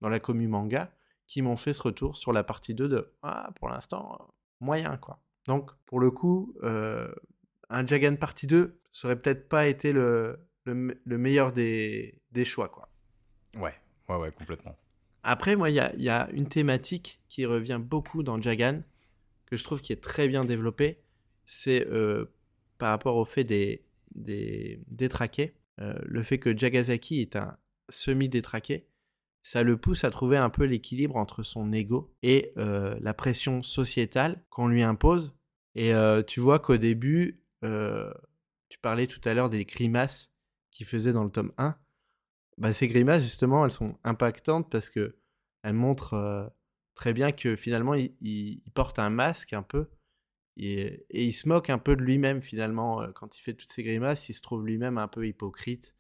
dans 0.02 0.10
la 0.10 0.20
commune 0.20 0.50
manga 0.50 0.94
qui 1.28 1.42
m'ont 1.42 1.56
fait 1.56 1.74
ce 1.74 1.82
retour 1.82 2.18
sur 2.18 2.34
la 2.34 2.44
partie 2.44 2.74
2 2.74 2.88
de 2.88 3.14
ah, 3.22 3.52
pour 3.56 3.70
l'instant, 3.70 4.34
moyen 4.60 4.98
quoi. 4.98 5.22
Donc, 5.46 5.72
pour 5.86 6.00
le 6.00 6.12
coup, 6.12 6.56
euh, 6.64 7.10
un 7.70 7.86
Jagan 7.86 8.16
partie 8.16 8.48
2 8.48 8.80
serait 8.92 9.20
peut-être 9.20 9.48
pas 9.48 9.68
été 9.68 9.94
le, 9.94 10.40
le, 10.66 11.18
meilleur 11.18 11.52
des, 11.52 12.22
des, 12.32 12.46
choix 12.46 12.70
quoi. 12.70 12.90
Ouais, 13.56 13.76
ouais, 14.10 14.16
ouais, 14.18 14.32
complètement. 14.32 14.76
Après, 15.24 15.56
moi, 15.56 15.70
il 15.70 15.76
y 15.76 15.80
a, 15.80 15.94
y 15.96 16.10
a, 16.10 16.30
une 16.32 16.48
thématique 16.48 17.22
qui 17.28 17.46
revient 17.46 17.80
beaucoup 17.82 18.24
dans 18.24 18.42
Jagan, 18.42 18.82
que 19.46 19.58
je 19.58 19.64
trouve 19.64 19.82
qui 19.82 19.94
est 19.94 20.02
très 20.02 20.28
bien 20.28 20.44
développée. 20.44 21.02
C'est 21.46 21.86
euh, 21.88 22.26
par 22.78 22.90
rapport 22.90 23.16
au 23.16 23.26
fait 23.26 23.44
des, 23.44 23.86
des 24.16 24.82
détraqués. 24.88 25.56
Euh, 25.80 25.98
le 26.04 26.24
fait 26.24 26.40
que 26.40 26.58
Jagasaki 26.58 27.22
est 27.22 27.36
un 27.36 27.58
semi-détraqué, 27.90 28.88
ça 29.48 29.64
le 29.64 29.78
pousse 29.78 30.04
à 30.04 30.10
trouver 30.10 30.38
un 30.38 30.50
peu 30.50 30.66
l'équilibre 30.66 31.16
entre 31.16 31.44
son 31.44 31.72
ego 31.72 32.14
et 32.22 32.54
euh, 32.58 32.98
la 33.02 33.14
pression 33.14 33.64
sociétale 33.64 34.44
qu'on 34.50 34.68
lui 34.68 34.84
impose. 34.84 35.34
Et 35.76 35.94
euh, 35.94 36.24
tu 36.24 36.40
vois 36.40 36.60
qu'au 36.60 36.78
début, 36.78 37.44
tu 37.62 38.80
parlais 38.82 39.08
tout 39.08 39.22
à 39.24 39.34
l'heure 39.34 39.50
des 39.50 39.66
grimaces 39.66 40.32
qu'il 40.72 40.86
faisait 40.86 41.14
dans 41.14 41.24
le 41.24 41.32
tome 41.32 41.54
1. 41.58 41.78
Bah, 42.58 42.74
ces 42.74 42.88
grimaces, 42.88 43.24
justement, 43.24 43.66
elles 43.66 43.72
sont 43.72 43.98
impactantes 44.04 44.70
parce 44.70 44.90
que 44.90 45.18
elles 45.64 45.74
montrent 45.74 46.52
très 46.98 47.14
bien 47.14 47.32
que 47.32 47.56
finalement, 47.56 47.94
il, 47.94 48.62
porte 48.74 49.00
un 49.00 49.10
masque 49.10 49.54
un 49.54 49.64
peu 49.64 49.88
et, 50.58 51.06
il 51.12 51.34
se 51.34 51.48
moque 51.48 51.70
un 51.70 51.78
peu 51.78 51.96
de 51.96 52.02
lui-même 52.02 52.42
finalement 52.42 53.02
euh, 53.02 53.12
quand 53.14 53.38
il 53.38 53.42
fait 53.42 53.54
toutes 53.54 53.72
ces 53.72 53.84
grimaces. 53.84 54.28
Il 54.30 54.34
se 54.34 54.42
trouve 54.42 54.66
lui-même 54.66 54.98
un 54.98 55.08
peu 55.08 55.26
hypocrite. 55.26 55.96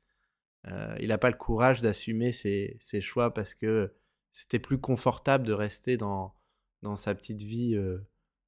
Euh, 0.65 0.95
il 0.99 1.09
n'a 1.09 1.17
pas 1.17 1.29
le 1.29 1.37
courage 1.37 1.81
d'assumer 1.81 2.31
ses, 2.31 2.79
choix 3.01 3.33
parce 3.33 3.55
que 3.55 3.93
c'était 4.33 4.59
plus 4.59 4.79
confortable 4.79 5.45
de 5.45 5.53
rester 5.53 5.97
dans, 5.97 6.35
dans 6.81 6.95
sa 6.95 7.15
petite 7.15 7.41
vie 7.41 7.75
euh, 7.75 7.99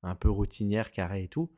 un 0.03 0.15
peu 0.15 0.29
routinière, 0.29 0.91
carrée 0.91 1.23
et 1.23 1.27
tout. 1.27 1.51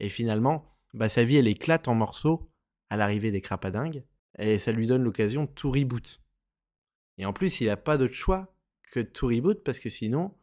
Et 0.00 0.08
finalement, 0.08 0.76
bah, 0.94 1.08
sa 1.08 1.24
vie, 1.24 1.36
elle 1.36 1.48
éclate 1.48 1.88
en 1.88 1.94
morceaux 1.94 2.50
à 2.90 2.96
l'arrivée 2.96 3.30
des 3.30 3.40
crapadingues 3.40 4.04
et 4.38 4.58
ça 4.58 4.72
lui 4.72 4.86
donne 4.86 5.02
l'occasion 5.02 5.44
de 5.44 5.50
tout 5.50 5.70
reboot. 5.70 6.20
Et 7.18 7.26
en 7.26 7.32
plus, 7.32 7.60
il 7.60 7.66
n'a 7.66 7.76
pas 7.76 7.96
d'autre 7.96 8.14
choix 8.14 8.54
que 8.92 9.00
de 9.00 9.08
tout 9.08 9.26
reboot 9.26 9.62
parce 9.64 9.78
que 9.78 9.88
sinon, 9.88 10.34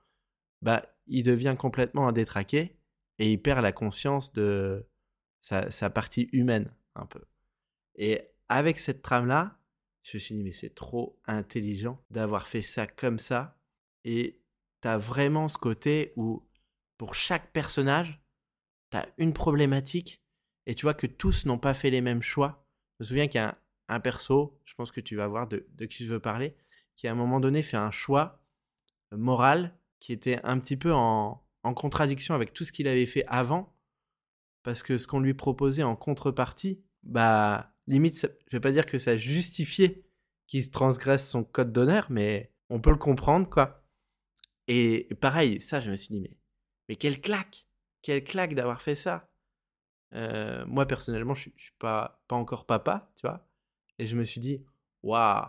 bah, 0.62 0.86
il 1.08 1.24
devient 1.24 1.56
complètement 1.58 2.08
un 2.08 2.12
détraqué 2.12 2.78
et 3.20 3.32
il 3.32 3.42
perd 3.42 3.62
la 3.62 3.72
conscience 3.72 4.34
de 4.34 4.88
sa, 5.42 5.90
partie 5.90 6.30
humaine 6.32 6.74
un 6.96 7.06
peu. 7.06 7.22
Et 7.96 8.33
avec 8.50 8.80
cette 8.80 9.02
trame-là, 9.02 9.58
je 10.04 10.18
me 10.18 10.20
suis 10.20 10.36
dit, 10.36 10.44
mais 10.44 10.52
c'est 10.52 10.76
trop 10.76 11.20
intelligent 11.26 12.04
d'avoir 12.10 12.48
fait 12.48 12.62
ça 12.62 12.88
comme 12.88 13.20
ça. 13.20 13.58
Et 14.04 14.42
t'as 14.82 14.98
vraiment 14.98 15.48
ce 15.48 15.58
côté 15.58 16.14
où, 16.18 16.46
pour 16.98 17.16
chaque 17.16 17.52
personnage, 17.52 18.22
t'as 18.90 19.06
une 19.18 19.34
problématique. 19.34 20.22
Et 20.66 20.76
tu 20.76 20.86
vois 20.86 20.94
que 20.94 21.08
tous 21.08 21.46
n'ont 21.46 21.58
pas 21.58 21.74
fait 21.74 21.90
les 21.90 22.02
mêmes 22.02 22.22
choix. 22.22 22.68
Je 23.00 23.04
me 23.04 23.08
souviens 23.08 23.28
qu'il 23.28 23.40
y 23.40 23.44
a 23.44 23.58
un, 23.88 24.00
perso, 24.00 24.60
je 24.66 24.74
pense 24.76 24.92
que 24.92 25.02
tu 25.02 25.16
vas 25.16 25.28
voir 25.28 25.48
de, 25.48 25.66
qui 25.86 26.06
je 26.06 26.14
veux 26.14 26.20
parler, 26.20 26.56
qui 26.96 27.08
à 27.08 27.12
un 27.12 27.16
moment 27.16 27.40
donné 27.40 27.64
fait 27.64 27.78
un 27.78 27.92
choix 27.92 28.44
moral 29.12 29.78
qui 30.00 30.12
était 30.12 30.40
un 30.44 30.60
petit 30.60 30.78
peu 30.78 30.94
en, 30.94 31.46
en 31.64 31.74
contradiction 31.74 32.36
avec 32.36 32.54
tout 32.54 32.64
ce 32.64 32.72
qu'il 32.72 32.88
avait 32.88 33.06
fait 33.06 33.26
avant, 33.28 33.76
parce 34.64 34.84
que 34.84 34.98
ce 34.98 35.08
qu'on 35.08 35.20
lui 35.20 35.34
proposait 35.34 35.84
en 35.84 35.96
contrepartie, 35.96 36.84
bah, 37.04 37.73
limite, 37.88 38.20
je 38.20 38.28
je 38.48 38.58
vais 38.58 38.62
pas 38.62 38.72
dire 38.72 38.86
que 38.86 38.98
ça 38.98 39.18
justifiait 39.18 40.04
qu'il 40.48 40.70
transgresse 40.72 41.30
son 41.30 41.44
code 41.44 41.72
d'honneur, 41.72 42.08
mais 42.10 42.52
on 42.70 42.80
peut 42.80 42.92
le 42.92 42.98
comprendre, 42.98 43.50
quoi. 43.50 43.84
Et 44.68 45.10
pareil, 45.22 45.62
ça, 45.62 45.82
je 45.82 45.92
me 45.92 45.96
suis 45.96 46.14
dit, 46.14 46.22
mais, 46.22 46.38
mais 46.90 46.96
quelle 46.96 47.22
claque 47.22 47.66
Quelle 48.02 48.24
claque 48.24 48.56
d'avoir 48.56 48.82
fait 48.82 48.96
ça 48.96 49.30
euh, 50.14 50.66
Moi, 50.68 50.86
personnellement, 50.86 51.34
je, 51.34 51.50
ne 51.50 51.60
suis 51.60 51.74
pas, 51.80 52.24
pas 52.28 52.36
encore 52.36 52.66
papa, 52.66 53.12
tu 53.16 53.28
vois. 53.28 53.48
Et 54.00 54.06
je 54.08 54.16
me 54.16 54.24
suis 54.24 54.40
dit, 54.40 54.64
waouh, 55.04 55.46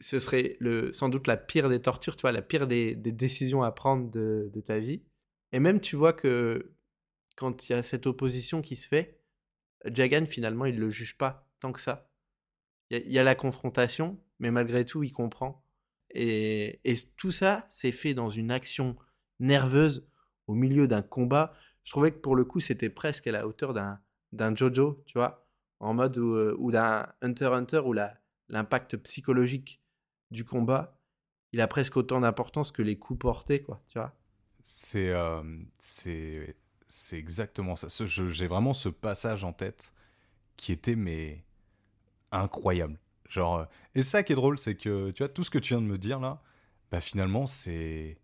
ce 0.00 0.18
serait 0.18 0.56
le, 0.60 0.92
sans 0.92 1.08
doute 1.08 1.26
la 1.26 1.36
pire 1.36 1.68
des 1.68 1.80
tortures, 1.80 2.16
tu 2.16 2.22
vois, 2.22 2.32
la 2.32 2.42
pire 2.42 2.66
des, 2.66 2.94
décisions 2.94 3.62
à 3.62 3.72
prendre 3.72 4.10
de, 4.10 4.50
de 4.52 4.60
ta 4.60 4.78
vie. 4.78 5.02
Et 5.52 5.60
même, 5.60 5.80
tu 5.80 5.96
vois 5.96 6.12
que 6.12 6.74
quand 7.36 7.68
il 7.68 7.72
y 7.72 7.74
a 7.74 7.82
cette 7.82 8.06
opposition 8.06 8.62
qui 8.62 8.76
se 8.76 8.88
fait, 8.88 9.20
Jagan, 9.84 10.26
finalement, 10.26 10.64
il 10.66 10.76
ne 10.76 10.80
le 10.80 10.90
juge 10.90 11.16
pas 11.18 11.43
que 11.72 11.80
ça. 11.80 12.10
Il 12.90 13.10
y, 13.10 13.18
a 13.18 13.24
la 13.24 13.34
confrontation, 13.34 14.20
mais 14.38 14.50
malgré 14.50 14.84
tout, 14.84 15.02
il 15.02 15.12
comprend. 15.12 15.64
Et, 16.10 16.80
tout 17.16 17.30
ça, 17.30 17.66
c'est 17.70 17.92
fait 17.92 18.14
dans 18.14 18.28
une 18.28 18.50
action 18.50 18.96
nerveuse 19.40 20.06
au 20.46 20.54
milieu 20.54 20.86
d'un 20.86 21.02
combat. 21.02 21.54
Je 21.82 21.90
trouvais 21.90 22.12
que 22.12 22.18
pour 22.18 22.36
le 22.36 22.44
coup, 22.44 22.60
c'était 22.60 22.90
presque 22.90 23.26
à 23.26 23.32
la 23.32 23.46
hauteur 23.46 23.72
d'un 23.74 24.56
Jojo, 24.56 25.02
tu 25.06 25.18
vois, 25.18 25.48
en 25.80 25.94
mode 25.94 26.18
ou, 26.18 26.34
euh, 26.34 26.54
ou 26.58 26.70
d'un 26.70 27.06
Hunter 27.20 27.46
Hunter 27.46 27.80
où 27.80 27.94
l'impact 28.48 28.96
psychologique 28.98 29.82
du 30.30 30.44
combat, 30.44 30.98
il 31.52 31.60
a 31.60 31.68
presque 31.68 31.96
autant 31.96 32.20
d'importance 32.20 32.72
que 32.72 32.82
les 32.82 32.98
coups 32.98 33.20
portés, 33.20 33.62
quoi, 33.62 33.82
tu 33.88 33.98
vois. 33.98 34.14
C'est 34.62 35.10
euh, 35.10 35.42
c'est 35.78 37.18
exactement 37.18 37.76
ça. 37.76 37.88
J'ai 38.06 38.46
vraiment 38.46 38.74
ce 38.74 38.88
passage 38.88 39.44
en 39.44 39.52
tête 39.52 39.92
qui 40.56 40.72
était 40.72 40.96
mais 40.96 41.44
incroyable. 42.34 42.98
Genre 43.28 43.58
euh, 43.58 43.64
et 43.94 44.02
ça 44.02 44.22
qui 44.22 44.32
est 44.32 44.36
drôle, 44.36 44.58
c'est 44.58 44.74
que 44.74 45.10
tu 45.12 45.22
vois 45.22 45.28
tout 45.28 45.44
ce 45.44 45.50
que 45.50 45.58
tu 45.58 45.74
viens 45.74 45.82
de 45.82 45.86
me 45.86 45.98
dire 45.98 46.20
là, 46.20 46.42
bah 46.90 47.00
finalement 47.00 47.46
c'est 47.46 48.18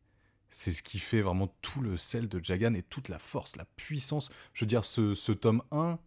c'est 0.51 0.73
ce 0.73 0.83
qui 0.83 0.99
fait 0.99 1.23
vraiment 1.23 1.55
tout 1.63 1.81
le 1.81 1.97
sel 1.97 2.29
de 2.29 2.43
Jagan 2.43 2.75
et 2.75 2.83
toute 2.83 3.09
la 3.09 3.19
force, 3.19 3.57
la 3.57 3.65
puissance. 3.77 4.31
Je 4.53 4.65
veux 4.65 4.69
dire 4.69 4.85
ce, 4.85 5.15
ce 5.15 5.33
tome 5.33 5.63
1 5.71 5.99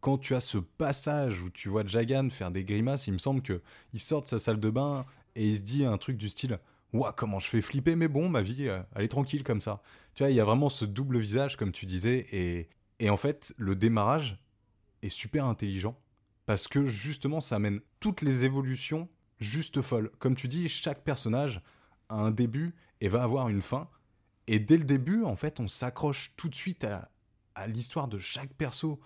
quand 0.00 0.18
tu 0.18 0.34
as 0.34 0.40
ce 0.40 0.58
passage 0.58 1.40
où 1.42 1.50
tu 1.50 1.68
vois 1.68 1.86
Jagan 1.86 2.28
faire 2.30 2.50
des 2.50 2.64
grimaces, 2.64 3.06
il 3.06 3.12
me 3.12 3.18
semble 3.18 3.42
que 3.42 3.62
il 3.92 4.00
sort 4.00 4.22
de 4.22 4.28
sa 4.28 4.38
salle 4.38 4.58
de 4.58 4.70
bain 4.70 5.06
et 5.36 5.46
il 5.46 5.56
se 5.58 5.62
dit 5.62 5.84
un 5.84 5.98
truc 5.98 6.16
du 6.16 6.28
style 6.28 6.58
Ouah, 6.92 7.12
comment 7.12 7.38
je 7.38 7.48
fais 7.48 7.62
flipper, 7.62 7.96
mais 7.96 8.08
bon, 8.08 8.28
ma 8.28 8.42
vie, 8.42 8.68
euh, 8.68 8.82
elle 8.94 9.04
est 9.04 9.08
tranquille 9.08 9.44
comme 9.44 9.62
ça. 9.62 9.82
Tu 10.14 10.22
vois, 10.22 10.30
il 10.30 10.36
y 10.36 10.40
a 10.40 10.44
vraiment 10.44 10.68
ce 10.68 10.84
double 10.84 11.18
visage, 11.18 11.56
comme 11.56 11.72
tu 11.72 11.86
disais, 11.86 12.26
et, 12.32 12.68
et 12.98 13.08
en 13.08 13.16
fait, 13.16 13.54
le 13.56 13.74
démarrage 13.74 14.38
est 15.02 15.08
super 15.08 15.46
intelligent, 15.46 15.98
parce 16.46 16.68
que 16.68 16.88
justement, 16.88 17.40
ça 17.40 17.56
amène 17.56 17.80
toutes 18.00 18.22
les 18.22 18.44
évolutions 18.44 19.08
juste 19.38 19.82
folles. 19.82 20.10
Comme 20.18 20.34
tu 20.34 20.48
dis, 20.48 20.68
chaque 20.68 21.02
personnage 21.02 21.62
a 22.08 22.16
un 22.16 22.30
début 22.30 22.74
et 23.00 23.08
va 23.08 23.22
avoir 23.22 23.48
une 23.48 23.62
fin, 23.62 23.88
et 24.46 24.58
dès 24.58 24.76
le 24.76 24.84
début, 24.84 25.22
en 25.24 25.36
fait, 25.36 25.60
on 25.60 25.68
s'accroche 25.68 26.34
tout 26.36 26.48
de 26.48 26.54
suite 26.54 26.84
à, 26.84 27.08
l'histoire 27.66 28.08
de 28.08 28.18
chaque 28.18 28.52
perso 28.54 29.00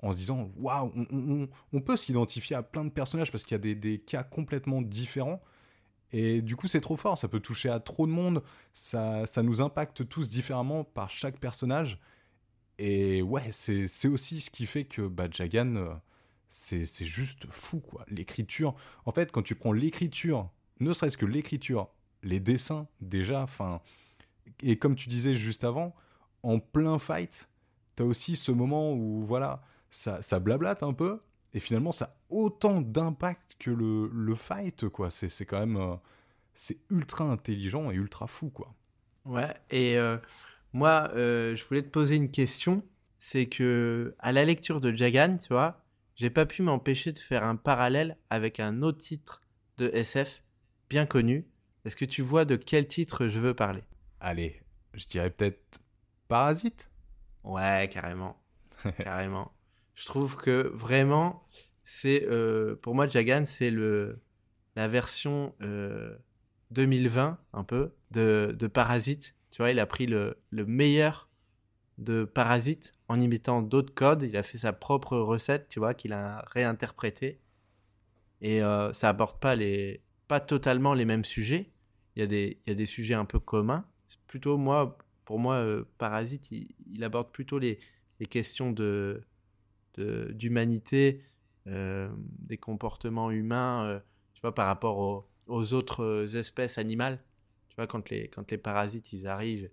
en 0.00 0.12
se 0.12 0.16
disant 0.16 0.50
waouh, 0.56 0.92
on, 1.12 1.48
on, 1.72 1.80
peut 1.80 1.96
s'identifier 1.96 2.56
à 2.56 2.62
plein 2.62 2.84
de 2.84 2.90
personnages 2.90 3.30
parce 3.30 3.44
qu'il 3.44 3.52
y 3.52 3.54
a 3.54 3.58
des, 3.58 3.76
des, 3.76 4.00
cas 4.00 4.24
complètement 4.24 4.82
différents 4.82 5.40
et 6.12 6.42
du 6.42 6.56
coup, 6.56 6.68
c'est 6.68 6.80
trop 6.80 6.96
fort, 6.96 7.16
ça 7.16 7.28
peut 7.28 7.40
toucher 7.40 7.70
à 7.70 7.80
trop 7.80 8.06
de 8.06 8.12
monde, 8.12 8.42
ça, 8.74 9.24
ça 9.26 9.42
nous 9.42 9.62
impacte 9.62 10.06
tous 10.06 10.28
différemment 10.28 10.84
par 10.84 11.08
chaque 11.08 11.38
personnage. 11.38 11.98
Et 12.78 13.22
ouais, 13.22 13.50
c'est 13.52 14.08
aussi 14.08 14.40
ce 14.40 14.50
qui 14.50 14.66
fait 14.66 14.84
que 14.84 15.02
bah, 15.02 15.28
Jagan, 15.30 15.76
euh, 15.76 15.94
c'est 16.52 17.06
juste 17.06 17.46
fou, 17.48 17.80
quoi. 17.80 18.04
L'écriture, 18.08 18.74
en 19.06 19.12
fait, 19.12 19.32
quand 19.32 19.42
tu 19.42 19.54
prends 19.54 19.72
l'écriture, 19.72 20.50
ne 20.80 20.92
serait-ce 20.92 21.16
que 21.16 21.24
l'écriture, 21.24 21.88
les 22.22 22.40
dessins, 22.40 22.86
déjà, 23.00 23.42
enfin. 23.42 23.80
Et 24.62 24.78
comme 24.78 24.94
tu 24.94 25.08
disais 25.08 25.34
juste 25.34 25.64
avant, 25.64 25.94
en 26.42 26.58
plein 26.58 26.98
fight, 26.98 27.48
t'as 27.96 28.04
aussi 28.04 28.36
ce 28.36 28.52
moment 28.52 28.92
où, 28.92 29.24
voilà, 29.24 29.62
ça, 29.90 30.20
ça 30.20 30.40
blablate 30.40 30.82
un 30.82 30.92
peu, 30.92 31.22
et 31.54 31.60
finalement, 31.60 31.90
ça 31.90 32.04
a 32.04 32.14
autant 32.28 32.82
d'impact 32.82 33.56
que 33.58 33.70
le, 33.70 34.08
le, 34.08 34.34
fight, 34.34 34.88
quoi. 34.90 35.10
C'est 35.10 35.46
quand 35.46 35.60
même. 35.60 35.76
Euh, 35.76 35.96
c'est 36.54 36.80
ultra 36.90 37.24
intelligent 37.24 37.90
et 37.90 37.94
ultra 37.94 38.26
fou, 38.26 38.50
quoi. 38.50 38.74
Ouais, 39.24 39.54
et 39.70 39.96
euh, 39.96 40.18
moi, 40.74 41.10
euh, 41.14 41.56
je 41.56 41.64
voulais 41.64 41.82
te 41.82 41.88
poser 41.88 42.16
une 42.16 42.30
question. 42.30 42.82
c'est 43.18 43.46
que 43.46 44.14
à 44.18 44.32
la 44.32 44.44
lecture 44.44 44.80
de 44.82 44.92
Jagan, 44.92 45.38
tu 45.38 45.48
vois, 45.48 45.81
j'ai 46.22 46.30
pas 46.30 46.46
pu 46.46 46.62
m'empêcher 46.62 47.10
de 47.10 47.18
faire 47.18 47.42
un 47.42 47.56
parallèle 47.56 48.16
avec 48.30 48.60
un 48.60 48.82
autre 48.82 48.98
titre 48.98 49.42
de 49.78 49.90
SF 49.92 50.44
bien 50.88 51.04
connu. 51.04 51.48
Est-ce 51.84 51.96
que 51.96 52.04
tu 52.04 52.22
vois 52.22 52.44
de 52.44 52.54
quel 52.54 52.86
titre 52.86 53.26
je 53.26 53.40
veux 53.40 53.54
parler? 53.54 53.82
Allez, 54.20 54.62
je 54.94 55.04
dirais 55.06 55.30
peut-être 55.30 55.80
Parasite? 56.28 56.92
Ouais, 57.42 57.90
carrément. 57.92 58.40
carrément. 58.98 59.50
Je 59.96 60.04
trouve 60.04 60.36
que 60.36 60.70
vraiment, 60.72 61.42
c'est 61.82 62.24
euh, 62.28 62.76
pour 62.76 62.94
moi 62.94 63.08
Jagan, 63.08 63.42
c'est 63.44 63.72
le 63.72 64.22
la 64.76 64.86
version 64.86 65.56
2020 66.70 67.30
euh, 67.30 67.34
un 67.52 67.64
peu 67.64 67.96
de, 68.12 68.54
de, 68.56 68.66
Parasite. 68.68 69.34
Tu 69.50 69.56
vois, 69.60 69.72
il 69.72 69.80
a 69.80 69.86
pris 69.86 70.06
le, 70.06 70.40
le 70.50 70.66
meilleur 70.66 71.28
de 71.98 72.22
Parasite 72.22 72.94
en 73.12 73.20
imitant 73.20 73.60
d'autres 73.60 73.92
codes. 73.94 74.22
Il 74.22 74.36
a 74.36 74.42
fait 74.42 74.58
sa 74.58 74.72
propre 74.72 75.18
recette, 75.18 75.68
tu 75.68 75.78
vois, 75.78 75.92
qu'il 75.92 76.14
a 76.14 76.44
réinterprété. 76.48 77.40
Et 78.40 78.62
euh, 78.62 78.92
ça 78.94 79.10
aborde 79.10 79.38
pas 79.38 79.54
les 79.54 80.02
pas 80.28 80.40
totalement 80.40 80.94
les 80.94 81.04
mêmes 81.04 81.24
sujets. 81.24 81.70
Il 82.16 82.20
y 82.20 82.22
a 82.22 82.26
des 82.26 82.60
il 82.64 82.70
y 82.70 82.72
a 82.72 82.74
des 82.74 82.86
sujets 82.86 83.14
un 83.14 83.26
peu 83.26 83.38
communs. 83.38 83.84
Plutôt 84.26 84.56
moi 84.56 84.98
pour 85.26 85.38
moi 85.38 85.56
euh, 85.56 85.84
Parasite, 85.98 86.50
il, 86.50 87.04
aborde 87.04 87.30
plutôt 87.30 87.58
les, 87.58 87.78
les 88.18 88.26
questions 88.26 88.72
de 88.72 89.22
d'humanité, 89.98 91.22
euh, 91.66 92.10
des 92.16 92.56
comportements 92.56 93.30
humains, 93.30 94.00
tu 94.32 94.40
vois, 94.40 94.54
par 94.54 94.66
rapport 94.66 94.98
aux, 94.98 95.28
aux, 95.48 95.74
autres 95.74 96.34
espèces 96.34 96.78
animales. 96.78 97.22
Tu 97.68 97.76
vois, 97.76 97.86
quand 97.86 98.08
les, 98.08 98.28
quand 98.28 98.50
les 98.50 98.56
parasites, 98.56 99.12
ils 99.12 99.26
arrivent 99.26 99.70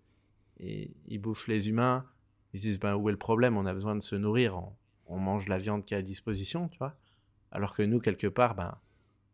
et 0.60 0.91
ils 1.08 1.19
bouffent 1.19 1.47
les 1.47 1.69
humains, 1.69 2.06
ils 2.53 2.62
disent 2.62 2.79
ben, 2.79 2.95
où 2.95 3.09
est 3.09 3.12
le 3.12 3.17
problème? 3.17 3.57
On 3.57 3.65
a 3.65 3.73
besoin 3.73 3.95
de 3.95 4.01
se 4.01 4.15
nourrir, 4.15 4.62
on, 5.05 5.19
mange 5.19 5.47
la 5.47 5.57
viande 5.57 5.85
qui 5.85 5.93
est 5.93 5.97
à 5.97 6.01
disposition, 6.01 6.67
tu 6.67 6.77
vois. 6.77 6.95
Alors 7.51 7.75
que 7.75 7.83
nous, 7.83 7.99
quelque 7.99 8.27
part, 8.27 8.55
ben, 8.55 8.77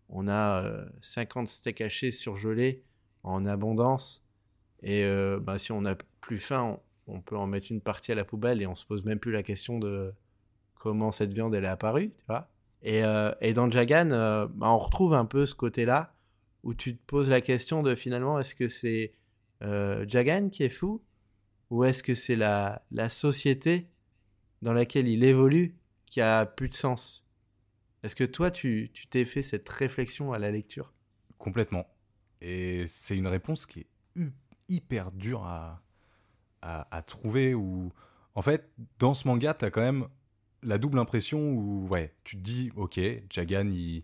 on 0.10 0.28
a 0.28 0.86
50 1.02 1.44
euh, 1.44 1.48
steaks 1.48 1.82
hachés 1.82 2.12
surgelés 2.12 2.84
en 3.24 3.46
abondance. 3.46 4.26
Et 4.82 5.04
euh, 5.04 5.40
ben, 5.40 5.58
si 5.58 5.72
on 5.72 5.82
n'a 5.82 5.96
plus 6.22 6.38
faim, 6.38 6.80
on, 7.08 7.22
peut 7.22 7.38
en 7.38 7.48
mettre 7.48 7.72
une 7.72 7.82
partie 7.82 8.12
à 8.12 8.16
la 8.16 8.26
poubelle 8.26 8.62
et 8.62 8.68
on 8.68 8.76
se 8.76 8.86
pose 8.86 9.04
même 9.04 9.20
plus 9.20 9.32
la 9.32 9.44
question 9.44 9.80
de 9.80 10.14
comment 10.76 11.12
cette 11.12 11.34
viande 11.34 11.56
elle 11.56 11.66
est 11.66 11.68
apparue, 11.68 12.12
tu 12.18 12.26
vois. 12.28 12.50
Et, 12.82 13.04
euh, 13.04 13.34
et, 13.42 13.54
dans 13.54 13.70
Jagan, 13.70 14.10
ben, 14.10 14.68
on 14.68 14.78
retrouve 14.78 15.14
un 15.14 15.26
peu 15.26 15.46
ce 15.46 15.56
côté-là 15.56 16.14
où 16.64 16.74
tu 16.74 16.96
te 16.96 17.06
poses 17.06 17.30
la 17.30 17.42
question 17.42 17.84
de 17.84 17.96
finalement 17.96 18.40
est-ce 18.40 18.56
que 18.56 18.68
c'est 18.68 19.14
Jagan 19.62 20.50
qui 20.50 20.64
est 20.64 20.70
fou 20.70 21.02
ou 21.70 21.84
est-ce 21.84 22.04
que 22.04 22.14
c'est 22.14 22.36
la, 22.36 22.86
la 22.92 23.10
société 23.10 23.90
dans 24.62 24.74
laquelle 24.74 25.08
il 25.08 25.24
évolue 25.24 25.76
qui 26.06 26.22
a 26.22 26.46
plus 26.46 26.70
de 26.70 26.74
sens? 26.74 27.26
Est-ce 28.04 28.16
que 28.16 28.24
toi, 28.24 28.52
tu 28.52 28.92
t'es 29.10 29.26
fait 29.26 29.42
cette 29.42 29.68
réflexion 29.68 30.32
à 30.32 30.40
la 30.40 30.52
lecture? 30.52 30.94
Complètement. 31.38 31.88
Et 32.42 32.86
c'est 32.88 33.18
une 33.18 33.28
réponse 33.28 33.66
qui 33.66 33.82
est 33.82 33.88
hyper 34.70 35.12
dure 35.12 35.44
à, 35.44 35.82
à, 36.62 37.02
trouver. 37.02 37.54
Ou 37.54 37.92
En 38.36 38.42
fait, 38.42 38.70
dans 39.00 39.14
ce 39.14 39.28
manga, 39.28 39.54
tu 39.54 39.66
as 39.66 39.72
quand 39.72 39.82
même 39.82 40.08
la 40.62 40.78
double 40.78 41.00
impression 41.00 41.52
où 41.52 41.88
ouais, 41.88 42.14
tu 42.24 42.38
te 42.38 42.42
dis, 42.42 42.72
ok, 42.76 43.00
Jagan, 43.30 43.68
il, 43.68 44.04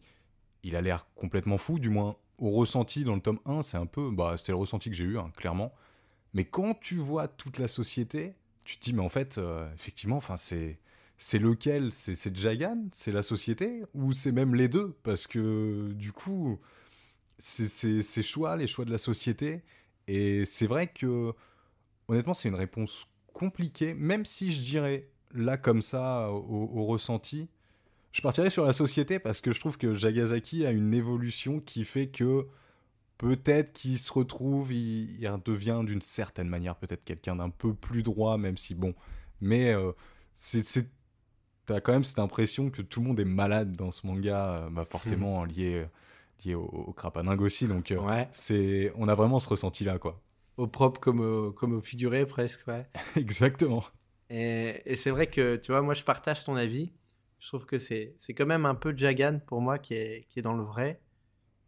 il 0.64 0.76
a 0.76 0.82
l'air 0.82 1.08
complètement 1.16 1.58
fou, 1.58 1.80
du 1.80 1.90
moins 1.90 2.18
au 2.38 2.50
ressenti 2.50 3.04
dans 3.04 3.14
le 3.14 3.22
tome 3.22 3.40
1, 3.46 3.62
c'est 3.62 3.78
un 3.78 3.86
peu, 3.86 4.10
bah, 4.10 4.36
c'est 4.36 4.52
le 4.52 4.58
ressenti 4.58 4.90
que 4.90 4.96
j'ai 4.96 5.04
eu, 5.04 5.18
hein, 5.18 5.32
clairement. 5.38 5.74
Mais 6.34 6.46
quand 6.46 6.76
tu 6.80 6.96
vois 6.96 7.28
toute 7.28 7.58
la 7.60 7.68
société, 7.68 8.36
tu 8.64 8.78
te 8.78 8.84
dis, 8.86 8.94
mais 8.94 9.02
en 9.02 9.10
fait, 9.10 9.38
euh, 9.38 9.72
effectivement, 9.76 10.18
enfin, 10.18 10.38
c'est. 10.38 10.80
C'est 11.18 11.38
lequel? 11.38 11.94
C'est 11.94 12.36
Jagan 12.36 12.88
C'est 12.94 13.12
la 13.12 13.22
société? 13.22 13.84
Ou 13.94 14.12
c'est 14.12 14.32
même 14.32 14.56
les 14.56 14.68
deux? 14.68 14.98
Parce 15.04 15.28
que 15.28 15.92
du 15.94 16.12
coup, 16.12 16.60
c'est 17.38 17.68
ces 18.02 18.24
choix, 18.24 18.56
les 18.58 18.68
choix 18.68 18.86
de 18.86 18.92
la 18.92 18.98
société. 18.98 19.62
Et 20.08 20.46
c'est 20.46 20.68
vrai 20.68 20.88
que, 20.88 21.34
honnêtement, 22.08 22.34
c'est 22.34 22.50
une 22.50 22.56
réponse 22.56 23.08
compliquée, 23.34 23.94
même 23.94 24.26
si 24.26 24.52
je 24.52 24.62
dirais, 24.62 25.10
là, 25.34 25.58
comme 25.58 25.82
ça, 25.82 26.32
au, 26.32 26.70
au 26.74 26.86
ressenti, 26.86 27.50
je 28.12 28.22
partirais 28.22 28.50
sur 28.50 28.66
la 28.66 28.74
société 28.74 29.20
parce 29.20 29.42
que 29.42 29.54
je 29.54 29.60
trouve 29.60 29.78
que 29.78 29.96
Jagasaki 29.96 30.66
a 30.66 30.72
une 30.72 30.94
évolution 30.94 31.60
qui 31.60 31.86
fait 31.86 32.08
que 32.08 32.48
peut-être 33.22 33.72
qu'il 33.72 34.00
se 34.00 34.12
retrouve, 34.12 34.74
il, 34.74 35.32
devient 35.46 35.82
d'une 35.86 36.02
certaine 36.02 36.50
manière 36.50 36.76
peut-être 36.76 37.06
quelqu'un 37.06 37.36
d'un 37.36 37.52
peu 37.52 37.76
plus 37.76 38.02
droit, 38.02 38.38
même 38.38 38.58
si 38.58 38.74
bon. 38.74 38.96
Mais 39.42 39.72
euh, 39.76 39.92
c'est, 40.34 40.90
t'as 41.68 41.82
quand 41.82 41.92
même 41.92 42.04
cette 42.04 42.18
impression 42.18 42.72
que 42.72 42.82
tout 42.82 43.00
le 43.00 43.08
monde 43.08 43.20
est 43.20 43.26
malade 43.26 43.76
dans 43.76 43.92
ce 43.92 44.08
manga, 44.08 44.56
euh, 44.56 44.70
bah 44.72 44.86
forcément 44.86 45.46
lié, 45.46 45.86
lié 46.44 46.56
au, 46.56 46.64
au 46.64 46.96
aussi. 47.42 47.68
Donc 47.68 47.92
euh, 47.92 48.26
c'est, 48.32 48.92
on 48.96 49.08
a 49.08 49.14
vraiment 49.14 49.38
ce 49.38 49.50
ressenti-là, 49.50 50.00
quoi. 50.00 50.20
Au 50.58 50.66
propre 50.66 51.00
comme 51.00 51.20
au, 51.20 51.52
comme 51.52 51.74
au 51.74 51.82
figuré 51.82 52.26
presque, 52.26 52.66
ouais. 52.68 52.88
Exactement. 53.16 53.84
Et, 54.32 54.82
et 54.86 54.96
c'est 54.96 55.12
vrai 55.12 55.28
que, 55.28 55.58
tu 55.58 55.72
vois, 55.72 55.84
moi 55.84 55.94
je 55.94 56.04
partage 56.04 56.44
ton 56.44 56.56
avis. 56.56 56.92
Je 57.38 57.48
trouve 57.50 57.68
que 57.68 57.78
c'est, 57.78 58.16
c'est 58.18 58.34
quand 58.34 58.48
même 58.48 58.66
un 58.66 58.76
peu 58.76 58.98
Jagan 58.98 59.42
pour 59.46 59.62
moi 59.62 59.78
qui 59.78 59.94
est, 59.94 60.26
qui 60.28 60.40
est 60.40 60.42
dans 60.42 60.56
le 60.56 60.64
vrai. 60.64 61.00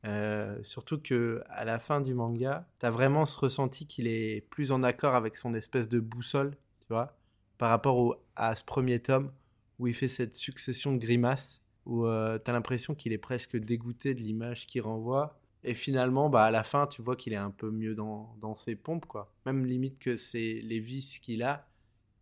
Euh, 0.05 0.59
surtout 0.63 0.99
que 0.99 1.41
à 1.49 1.63
la 1.63 1.79
fin 1.79 2.01
du 2.01 2.13
manga, 2.13 2.67
t'as 2.79 2.89
vraiment 2.91 3.25
ce 3.25 3.37
ressenti 3.37 3.87
qu'il 3.87 4.07
est 4.07 4.41
plus 4.49 4.71
en 4.71 4.83
accord 4.83 5.15
avec 5.15 5.37
son 5.37 5.53
espèce 5.53 5.87
de 5.87 5.99
boussole, 5.99 6.57
tu 6.81 6.87
vois, 6.89 7.17
par 7.57 7.69
rapport 7.69 7.97
au, 7.97 8.15
à 8.35 8.55
ce 8.55 8.63
premier 8.63 8.99
tome 8.99 9.31
où 9.79 9.87
il 9.87 9.93
fait 9.93 10.07
cette 10.07 10.35
succession 10.35 10.93
de 10.93 10.97
grimaces, 10.97 11.61
où 11.85 12.05
euh, 12.05 12.37
t'as 12.37 12.51
l'impression 12.51 12.95
qu'il 12.95 13.13
est 13.13 13.17
presque 13.17 13.57
dégoûté 13.57 14.13
de 14.13 14.21
l'image 14.21 14.67
qu'il 14.67 14.81
renvoie. 14.81 15.39
Et 15.63 15.73
finalement, 15.73 16.29
bah, 16.29 16.43
à 16.43 16.51
la 16.51 16.63
fin, 16.63 16.87
tu 16.87 17.01
vois 17.01 17.15
qu'il 17.15 17.33
est 17.33 17.37
un 17.37 17.51
peu 17.51 17.71
mieux 17.71 17.95
dans, 17.95 18.35
dans 18.41 18.55
ses 18.55 18.75
pompes, 18.75 19.05
quoi. 19.05 19.33
Même 19.45 19.65
limite 19.65 19.97
que 19.99 20.17
c'est 20.17 20.59
les 20.61 20.79
vices 20.79 21.19
qu'il 21.19 21.41
a, 21.43 21.67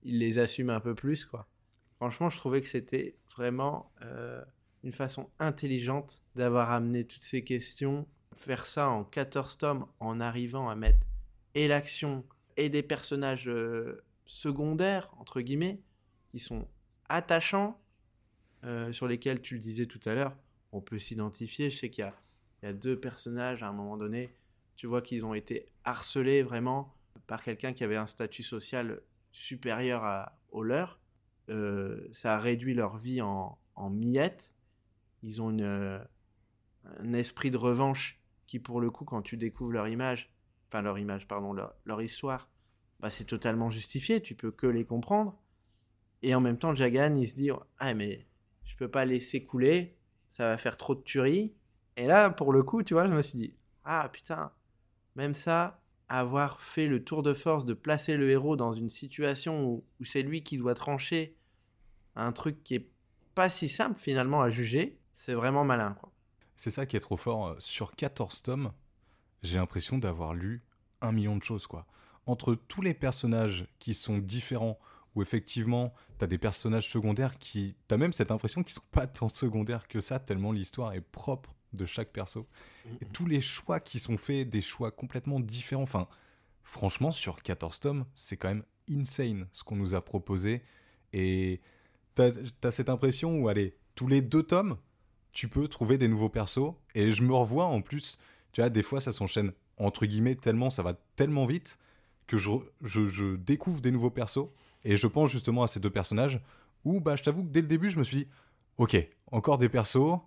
il 0.03 0.19
les 0.19 0.37
assume 0.37 0.69
un 0.69 0.79
peu 0.79 0.93
plus, 0.93 1.25
quoi. 1.25 1.47
Franchement, 1.95 2.29
je 2.29 2.37
trouvais 2.37 2.61
que 2.61 2.67
c'était 2.67 3.17
vraiment 3.35 3.91
euh, 4.01 4.43
une 4.83 4.91
façon 4.91 5.29
intelligente 5.39 6.21
d'avoir 6.35 6.71
amené 6.71 7.05
toutes 7.05 7.23
ces 7.23 7.43
questions, 7.43 8.07
faire 8.33 8.65
ça 8.65 8.89
en 8.89 9.03
14 9.03 9.57
tomes 9.57 9.85
en 9.99 10.19
arrivant 10.19 10.69
à 10.69 10.75
mettre 10.75 11.05
et 11.53 11.67
l'action 11.67 12.25
et 12.57 12.69
des 12.69 12.83
personnages 12.83 13.47
euh, 13.47 14.03
secondaires, 14.25 15.09
entre 15.17 15.41
guillemets, 15.41 15.81
qui 16.31 16.39
sont 16.39 16.67
attachants, 17.09 17.79
euh, 18.63 18.93
sur 18.93 19.07
lesquels 19.07 19.41
tu 19.41 19.55
le 19.55 19.59
disais 19.59 19.85
tout 19.85 19.99
à 20.05 20.13
l'heure, 20.13 20.35
on 20.71 20.81
peut 20.81 20.99
s'identifier. 20.99 21.69
Je 21.69 21.77
sais 21.77 21.89
qu'il 21.89 22.05
y, 22.05 22.65
y 22.65 22.69
a, 22.69 22.73
deux 22.73 22.99
personnages 22.99 23.63
à 23.63 23.67
un 23.67 23.73
moment 23.73 23.97
donné, 23.97 24.35
tu 24.75 24.87
vois 24.87 25.01
qu'ils 25.01 25.25
ont 25.25 25.33
été 25.33 25.67
harcelés 25.83 26.43
vraiment 26.43 26.93
par 27.27 27.43
quelqu'un 27.43 27.73
qui 27.73 27.83
avait 27.83 27.97
un 27.97 28.07
statut 28.07 28.43
social 28.43 29.01
supérieur 29.31 30.03
à, 30.03 30.37
au 30.51 30.63
leur. 30.63 30.99
Euh, 31.49 32.07
ça 32.11 32.35
a 32.35 32.39
réduit 32.39 32.73
leur 32.73 32.97
vie 32.97 33.21
en, 33.21 33.57
en 33.75 33.89
miettes 33.89 34.53
ils 35.23 35.41
ont 35.41 35.49
une, 35.49 35.61
euh, 35.61 35.99
un 36.99 37.13
esprit 37.13 37.51
de 37.51 37.57
revanche 37.57 38.19
qui, 38.47 38.59
pour 38.59 38.81
le 38.81 38.89
coup, 38.89 39.05
quand 39.05 39.21
tu 39.21 39.37
découvres 39.37 39.71
leur 39.71 39.87
image, 39.87 40.31
enfin 40.67 40.81
leur 40.81 40.97
image, 40.97 41.27
pardon, 41.27 41.53
leur, 41.53 42.01
histoire, 42.01 42.49
bah, 42.99 43.09
c'est 43.09 43.25
totalement 43.25 43.69
justifié, 43.69 44.21
tu 44.21 44.35
peux 44.35 44.51
que 44.51 44.67
les 44.67 44.85
comprendre. 44.85 45.37
Et 46.21 46.35
en 46.35 46.41
même 46.41 46.57
temps, 46.57 46.75
Jagan, 46.75 47.15
il 47.15 47.27
se 47.27 47.35
dit 47.35 47.49
Ah, 47.79 47.93
mais 47.93 48.25
je 48.65 48.75
peux 48.75 48.89
pas 48.89 49.05
laisser 49.05 49.43
couler, 49.43 49.97
ça 50.27 50.49
va 50.49 50.57
faire 50.57 50.77
trop 50.77 50.95
de 50.95 51.01
tueries. 51.01 51.53
Et 51.97 52.07
là, 52.07 52.29
pour 52.29 52.53
le 52.53 52.63
coup, 52.63 52.83
tu 52.83 52.93
vois, 52.93 53.07
je 53.07 53.13
me 53.13 53.21
suis 53.21 53.37
dit 53.37 53.53
Ah, 53.83 54.09
putain, 54.11 54.51
même 55.15 55.35
ça, 55.35 55.81
avoir 56.09 56.61
fait 56.61 56.87
le 56.87 57.03
tour 57.03 57.23
de 57.23 57.33
force 57.33 57.65
de 57.65 57.73
placer 57.73 58.17
le 58.17 58.29
héros 58.29 58.55
dans 58.55 58.71
une 58.71 58.89
situation 58.89 59.65
où, 59.65 59.83
où 59.99 60.05
c'est 60.05 60.23
lui 60.23 60.43
qui 60.43 60.57
doit 60.57 60.75
trancher 60.75 61.37
un 62.15 62.33
truc 62.33 62.63
qui 62.63 62.75
est 62.75 62.89
pas 63.33 63.49
si 63.49 63.69
simple 63.69 63.97
finalement 63.97 64.41
à 64.41 64.49
juger, 64.49 65.00
c'est 65.23 65.35
vraiment 65.35 65.63
malin, 65.63 65.93
quoi. 65.99 66.11
C'est 66.55 66.71
ça 66.71 66.87
qui 66.87 66.97
est 66.97 67.01
trop 67.01 67.17
fort. 67.17 67.47
Euh, 67.49 67.55
sur 67.59 67.95
14 67.95 68.41
tomes, 68.41 68.71
j'ai 69.43 69.57
l'impression 69.57 69.99
d'avoir 69.99 70.33
lu 70.33 70.63
un 70.99 71.11
million 71.11 71.35
de 71.35 71.43
choses, 71.43 71.67
quoi. 71.67 71.85
Entre 72.25 72.55
tous 72.55 72.81
les 72.81 72.95
personnages 72.95 73.67
qui 73.77 73.93
sont 73.93 74.17
différents, 74.17 74.79
où 75.13 75.21
effectivement, 75.21 75.93
t'as 76.17 76.25
des 76.25 76.39
personnages 76.39 76.89
secondaires 76.89 77.37
qui. 77.37 77.75
T'as 77.87 77.97
même 77.97 78.13
cette 78.13 78.31
impression 78.31 78.63
qu'ils 78.63 78.73
sont 78.73 78.81
pas 78.91 79.05
tant 79.05 79.29
secondaires 79.29 79.87
que 79.87 80.01
ça, 80.01 80.19
tellement 80.19 80.51
l'histoire 80.51 80.93
est 80.93 81.01
propre 81.01 81.53
de 81.73 81.85
chaque 81.85 82.11
perso. 82.11 82.47
Et 82.99 83.05
tous 83.05 83.27
les 83.27 83.41
choix 83.41 83.79
qui 83.79 83.99
sont 83.99 84.17
faits, 84.17 84.49
des 84.49 84.61
choix 84.61 84.89
complètement 84.89 85.39
différents. 85.39 85.83
Enfin, 85.83 86.07
franchement, 86.63 87.11
sur 87.11 87.43
14 87.43 87.79
tomes, 87.79 88.05
c'est 88.15 88.37
quand 88.37 88.49
même 88.49 88.63
insane 88.89 89.47
ce 89.53 89.63
qu'on 89.63 89.75
nous 89.75 89.93
a 89.93 90.03
proposé. 90.03 90.63
Et 91.13 91.61
t'as 92.15 92.31
as 92.63 92.71
cette 92.71 92.89
impression 92.89 93.39
où, 93.39 93.49
allez, 93.49 93.77
tous 93.93 94.07
les 94.07 94.21
deux 94.21 94.43
tomes, 94.43 94.77
tu 95.31 95.47
peux 95.47 95.67
trouver 95.67 95.97
des 95.97 96.07
nouveaux 96.07 96.29
persos. 96.29 96.73
Et 96.95 97.11
je 97.11 97.21
me 97.23 97.33
revois 97.33 97.65
en 97.65 97.81
plus, 97.81 98.17
tu 98.51 98.61
vois, 98.61 98.69
des 98.69 98.83
fois 98.83 99.01
ça 99.01 99.13
s'enchaîne 99.13 99.51
entre 99.77 100.05
guillemets 100.05 100.35
tellement, 100.35 100.69
ça 100.69 100.83
va 100.83 100.93
tellement 101.15 101.45
vite 101.45 101.77
que 102.27 102.37
je, 102.37 103.35
découvre 103.35 103.81
des 103.81 103.91
nouveaux 103.91 104.09
persos. 104.09 104.47
Et 104.85 104.97
je 104.97 105.07
pense 105.07 105.31
justement 105.31 105.63
à 105.63 105.67
ces 105.67 105.79
deux 105.79 105.89
personnages 105.89 106.39
où, 106.85 106.99
bah, 106.99 107.15
je 107.15 107.23
t'avoue 107.23 107.43
que 107.43 107.49
dès 107.49 107.61
le 107.61 107.67
début, 107.67 107.89
je 107.89 107.99
me 107.99 108.03
suis 108.03 108.17
dit, 108.17 108.27
ok, 108.77 108.95
encore 109.31 109.57
des 109.57 109.69
persos. 109.69 110.19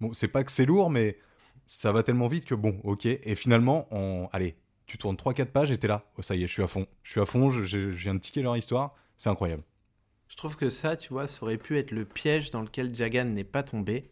Bon, 0.00 0.12
c'est 0.12 0.28
pas 0.28 0.42
que 0.42 0.50
c'est 0.50 0.64
lourd, 0.64 0.90
mais 0.90 1.18
ça 1.66 1.92
va 1.92 2.02
tellement 2.02 2.28
vite 2.28 2.46
que 2.46 2.54
bon, 2.54 2.80
ok. 2.84 3.06
Et 3.06 3.34
finalement, 3.34 3.86
on... 3.90 4.28
allez, 4.32 4.56
tu 4.86 4.96
tournes 4.96 5.16
3-4 5.16 5.46
pages 5.46 5.70
et 5.70 5.78
t'es 5.78 5.86
là. 5.86 6.04
Oh, 6.16 6.22
ça 6.22 6.34
y 6.34 6.42
est, 6.42 6.46
je 6.46 6.52
suis 6.52 6.62
à 6.62 6.66
fond. 6.66 6.86
Je 7.02 7.10
suis 7.10 7.20
à 7.20 7.26
fond, 7.26 7.50
je, 7.50 7.62
je, 7.62 7.92
je 7.92 8.02
viens 8.02 8.14
de 8.14 8.20
ticker 8.20 8.42
leur 8.42 8.56
histoire. 8.56 8.94
C'est 9.18 9.28
incroyable. 9.28 9.62
Je 10.28 10.36
trouve 10.36 10.56
que 10.56 10.70
ça, 10.70 10.96
tu 10.96 11.12
vois, 11.12 11.26
ça 11.26 11.42
aurait 11.42 11.58
pu 11.58 11.76
être 11.76 11.90
le 11.90 12.04
piège 12.04 12.50
dans 12.50 12.62
lequel 12.62 12.94
Jagan 12.94 13.26
n'est 13.26 13.44
pas 13.44 13.62
tombé. 13.62 14.10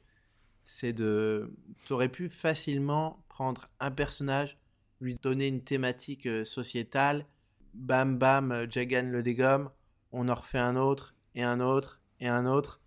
C'est 0.71 0.93
de. 0.93 1.51
Tu 1.87 1.95
aurais 1.95 2.11
pu 2.11 2.29
facilement 2.29 3.25
prendre 3.31 3.71
un 3.81 3.91
personnage, 3.91 4.59
lui 5.01 5.15
donner 5.15 5.49
une 5.49 5.65
thématique 5.65 6.27
euh, 6.27 6.45
sociétale, 6.45 7.25
bam 7.73 8.19
bam, 8.19 8.53
euh, 8.53 8.67
Jagan 8.69 9.05
le 9.05 9.23
dégomme, 9.23 9.71
on 10.13 10.29
en 10.29 10.35
refait 10.35 10.59
un 10.59 10.77
autre, 10.77 11.15
et 11.35 11.43
un 11.43 11.61
autre, 11.61 12.03
et 12.21 12.29
un 12.29 12.45
autre. 12.45 12.83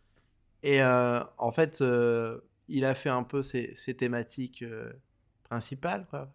Et 0.62 0.84
euh, 0.84 1.24
en 1.40 1.52
fait, 1.52 1.84
il 2.68 2.86
a 2.86 2.94
fait 2.94 3.10
un 3.10 3.24
peu 3.24 3.42
ses, 3.42 3.74
thématiques 3.98 4.64
principales, 5.42 6.06
quoi. 6.08 6.32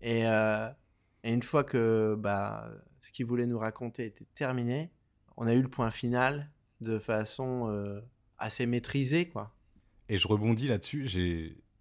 Et, 0.00 0.22
et 0.22 1.32
une 1.32 1.44
fois 1.44 1.62
que 1.62 2.16
bah, 2.18 2.68
ce 3.02 3.12
qu'il 3.12 3.26
voulait 3.26 3.46
nous 3.46 3.60
raconter 3.60 4.06
était 4.06 4.26
terminé, 4.34 4.90
on 5.36 5.46
a 5.46 5.54
eu 5.54 5.62
le 5.62 5.68
point 5.68 5.92
final 5.92 6.50
de 6.80 6.98
façon 6.98 8.02
assez 8.36 8.66
maîtrisée, 8.66 9.28
quoi. 9.28 9.55
Et 10.08 10.18
je 10.18 10.28
rebondis 10.28 10.68
là-dessus, 10.68 11.08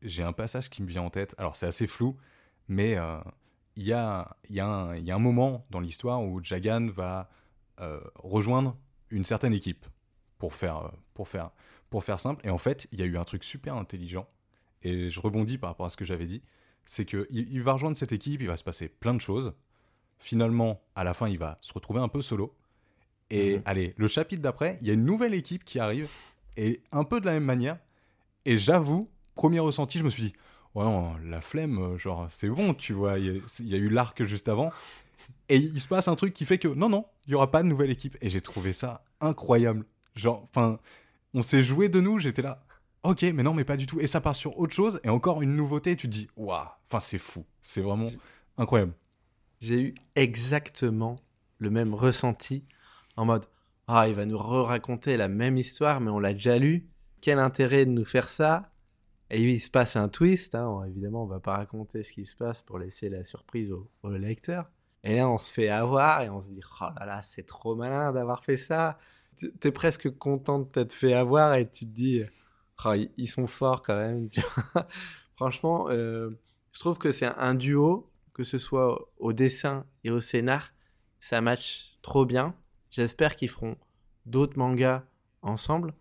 j'ai 0.02 0.24
un 0.24 0.34
passage 0.34 0.70
qui 0.70 0.82
me 0.82 0.88
vient 0.88 1.04
en 1.04 1.10
tête. 1.10 1.36
Alors 1.38 1.56
c'est 1.56 1.68
assez 1.68 1.88
flou, 1.88 2.18
mais 2.68 2.98
euh, 2.98 3.20
il 3.76 3.84
y, 3.84 3.94
a, 3.94 4.36
il 4.50 4.56
y, 4.56 4.60
a 4.60 4.66
un- 4.68 4.96
il 4.96 5.04
y 5.06 5.12
a 5.12 5.16
un 5.16 5.20
moment 5.20 5.66
dans 5.70 5.80
l'histoire 5.80 6.24
où 6.24 6.42
Jagan 6.44 6.88
va 6.88 7.30
euh, 7.82 8.00
rejoindre 8.16 8.78
une 9.10 9.26
certaine 9.26 9.54
équipe, 9.54 9.86
pour 10.38 10.54
faire, 10.54 10.92
pour, 11.14 11.28
faire, 11.28 11.52
pour 11.90 12.04
faire 12.04 12.20
simple. 12.20 12.46
Et 12.48 12.50
en 12.50 12.58
fait, 12.58 12.88
il 12.92 13.00
y 13.00 13.04
a 13.04 13.06
eu 13.06 13.18
un 13.18 13.24
truc 13.24 13.44
super 13.44 13.76
intelligent, 13.76 14.28
et 14.82 15.10
je 15.10 15.20
rebondis 15.20 15.58
par 15.58 15.70
rapport 15.72 15.86
à 15.86 15.90
ce 15.90 15.98
que 15.98 16.06
j'avais 16.06 16.26
dit, 16.26 16.42
c'est 16.86 17.06
qu'il 17.06 17.26
il 17.32 17.62
va 17.62 17.74
rejoindre 17.74 17.98
cette 17.98 18.12
équipe, 18.12 18.42
il 18.42 18.48
va 18.48 18.58
se 18.58 18.64
passer 18.64 18.88
plein 18.90 19.14
de 19.14 19.22
choses. 19.22 19.54
Finalement, 20.20 20.82
à 20.96 21.04
la 21.04 21.14
fin, 21.14 21.28
il 21.28 21.38
va 21.38 21.58
se 21.62 21.74
retrouver 21.74 22.00
un 22.00 22.08
peu 22.08 22.22
solo. 22.22 22.56
Et 23.30 23.58
Mhm. 23.58 23.62
allez, 23.66 23.94
le 23.98 24.08
chapitre 24.08 24.42
d'après, 24.42 24.78
il 24.82 24.88
y 24.88 24.92
a 24.92 24.94
une 24.94 25.04
nouvelle 25.06 25.34
équipe 25.34 25.64
qui 25.66 25.80
arrive, 25.80 26.10
et 26.58 26.82
un 26.92 27.04
peu 27.04 27.20
de 27.20 27.26
la 27.26 27.34
même 27.34 27.44
manière. 27.44 27.78
Et 28.46 28.58
j'avoue, 28.58 29.10
premier 29.36 29.60
ressenti, 29.60 30.00
je 30.00 30.04
me 30.04 30.10
suis 30.10 30.24
dit, 30.24 30.34
ouais, 30.76 30.86
la 31.24 31.42
flemme, 31.42 31.80
euh, 31.80 31.98
genre, 31.98 32.28
c'est 32.30 32.50
bon, 32.50 32.74
tu 32.74 32.94
vois, 32.94 33.20
il 33.20 33.42
y, 33.62 33.74
a- 33.74 33.78
eu 33.78 33.90
l'arc 33.90 34.24
juste 34.26 34.50
avant. 34.50 34.72
Et 35.50 35.58
il 35.58 35.80
se 35.80 35.88
passe 35.88 36.08
un 36.08 36.16
truc 36.16 36.34
qui 36.34 36.46
fait 36.46 36.58
que, 36.58 36.68
non, 36.68 36.90
non, 36.90 37.06
il 37.28 37.32
y 37.32 37.36
aura 37.36 37.52
pas 37.52 37.64
de 37.64 37.68
nouvelle 37.68 37.92
équipe. 37.92 38.18
Et 38.22 38.30
j'ai 38.30 38.42
trouvé 38.42 38.74
ça 38.74 39.04
incroyable. 39.22 39.86
Genre, 40.16 40.44
enfin, 40.44 40.80
on 41.34 41.44
s'est 41.44 41.64
joué 41.64 41.90
de 41.90 42.02
nous, 42.02 42.20
j'étais 42.20 42.42
là, 42.42 42.66
ok, 43.04 43.24
mais 43.24 43.44
non, 43.44 43.54
mais 43.54 43.66
pas 43.66 43.78
du 43.78 43.88
tout. 43.88 44.00
Et 44.00 44.08
ça 44.08 44.22
part 44.22 44.36
sur 44.36 44.58
autre 44.60 44.74
chose, 44.74 45.00
et 45.04 45.10
encore 45.10 45.42
une 45.42 45.56
nouveauté, 45.56 45.92
et 45.92 45.96
tu 45.96 46.08
te 46.08 46.14
dis, 46.14 46.28
waouh, 46.38 46.66
enfin, 46.88 47.00
c'est 47.00 47.18
fou. 47.18 47.46
C'est 47.62 47.82
vraiment 47.82 48.10
incroyable. 48.58 48.94
J'ai 49.62 49.82
eu 49.82 49.96
exactement 50.16 51.18
le 51.60 51.70
même 51.70 51.94
ressenti 51.94 52.66
en 53.18 53.26
mode 53.26 53.46
Ah, 53.88 54.08
il 54.08 54.16
va 54.16 54.26
nous 54.26 54.38
re-raconter 54.38 55.18
la 55.18 55.28
même 55.28 55.58
histoire, 55.58 56.02
mais 56.02 56.12
on 56.12 56.20
l'a 56.20 56.34
déjà 56.34 56.58
lu. 56.58 56.88
Quel 57.26 57.40
intérêt 57.40 57.88
de 57.88 57.90
nous 57.90 58.06
faire 58.06 58.30
ça? 58.30 58.70
Et 59.32 59.42
il 59.42 59.60
se 59.60 59.72
passe 59.72 59.96
un 59.96 60.10
twist. 60.10 60.54
hein. 60.54 60.84
Évidemment, 60.86 61.24
on 61.24 61.26
va 61.26 61.40
pas 61.40 61.58
raconter 61.58 62.04
ce 62.04 62.12
qui 62.12 62.24
se 62.24 62.36
passe 62.36 62.62
pour 62.62 62.78
laisser 62.78 63.10
la 63.10 63.24
surprise 63.24 63.72
au, 63.72 63.90
lecteur. 64.12 64.70
Et 65.04 65.16
là, 65.16 65.28
on 65.28 65.40
se 65.40 65.52
fait 65.52 65.70
avoir 65.70 66.22
et 66.22 66.30
on 66.30 66.44
se 66.44 66.52
dit 66.52 66.62
Oh 66.80 66.86
là 67.00 67.08
là, 67.08 67.24
c'est 67.24 67.42
trop 67.42 67.76
malin 67.76 68.12
d'avoir 68.12 68.44
fait 68.44 68.58
ça. 68.58 69.00
T'es 69.60 69.72
presque 69.72 70.16
content 70.20 70.60
de 70.60 70.66
t'être 70.66 70.94
fait 70.94 71.16
avoir 71.16 71.56
et 71.56 71.68
tu 71.68 71.88
te 71.88 71.92
dis 71.92 72.22
Oh, 72.86 72.94
ils- 73.18 73.28
sont 73.28 73.48
forts 73.48 73.82
quand 73.82 73.98
même. 73.98 74.28
Franchement, 75.36 75.88
euh, 75.90 76.30
je 76.74 76.80
trouve 76.80 77.00
que 77.00 77.12
c'est 77.12 77.26
un 77.26 77.56
duo 77.56 78.08
que 78.36 78.44
ce 78.44 78.60
soit 78.60 79.10
au 79.18 79.34
dessin 79.34 79.88
et 80.04 80.12
au 80.12 80.22
scénar, 80.22 80.74
ça 81.20 81.42
match 81.42 81.98
trop 82.04 82.24
bien. 82.28 82.54
J'espère 82.92 83.36
qu'ils 83.36 83.50
feront 83.50 83.78
d'autres 84.28 84.60
mangas 84.60 85.02
ensemble. 85.42 85.92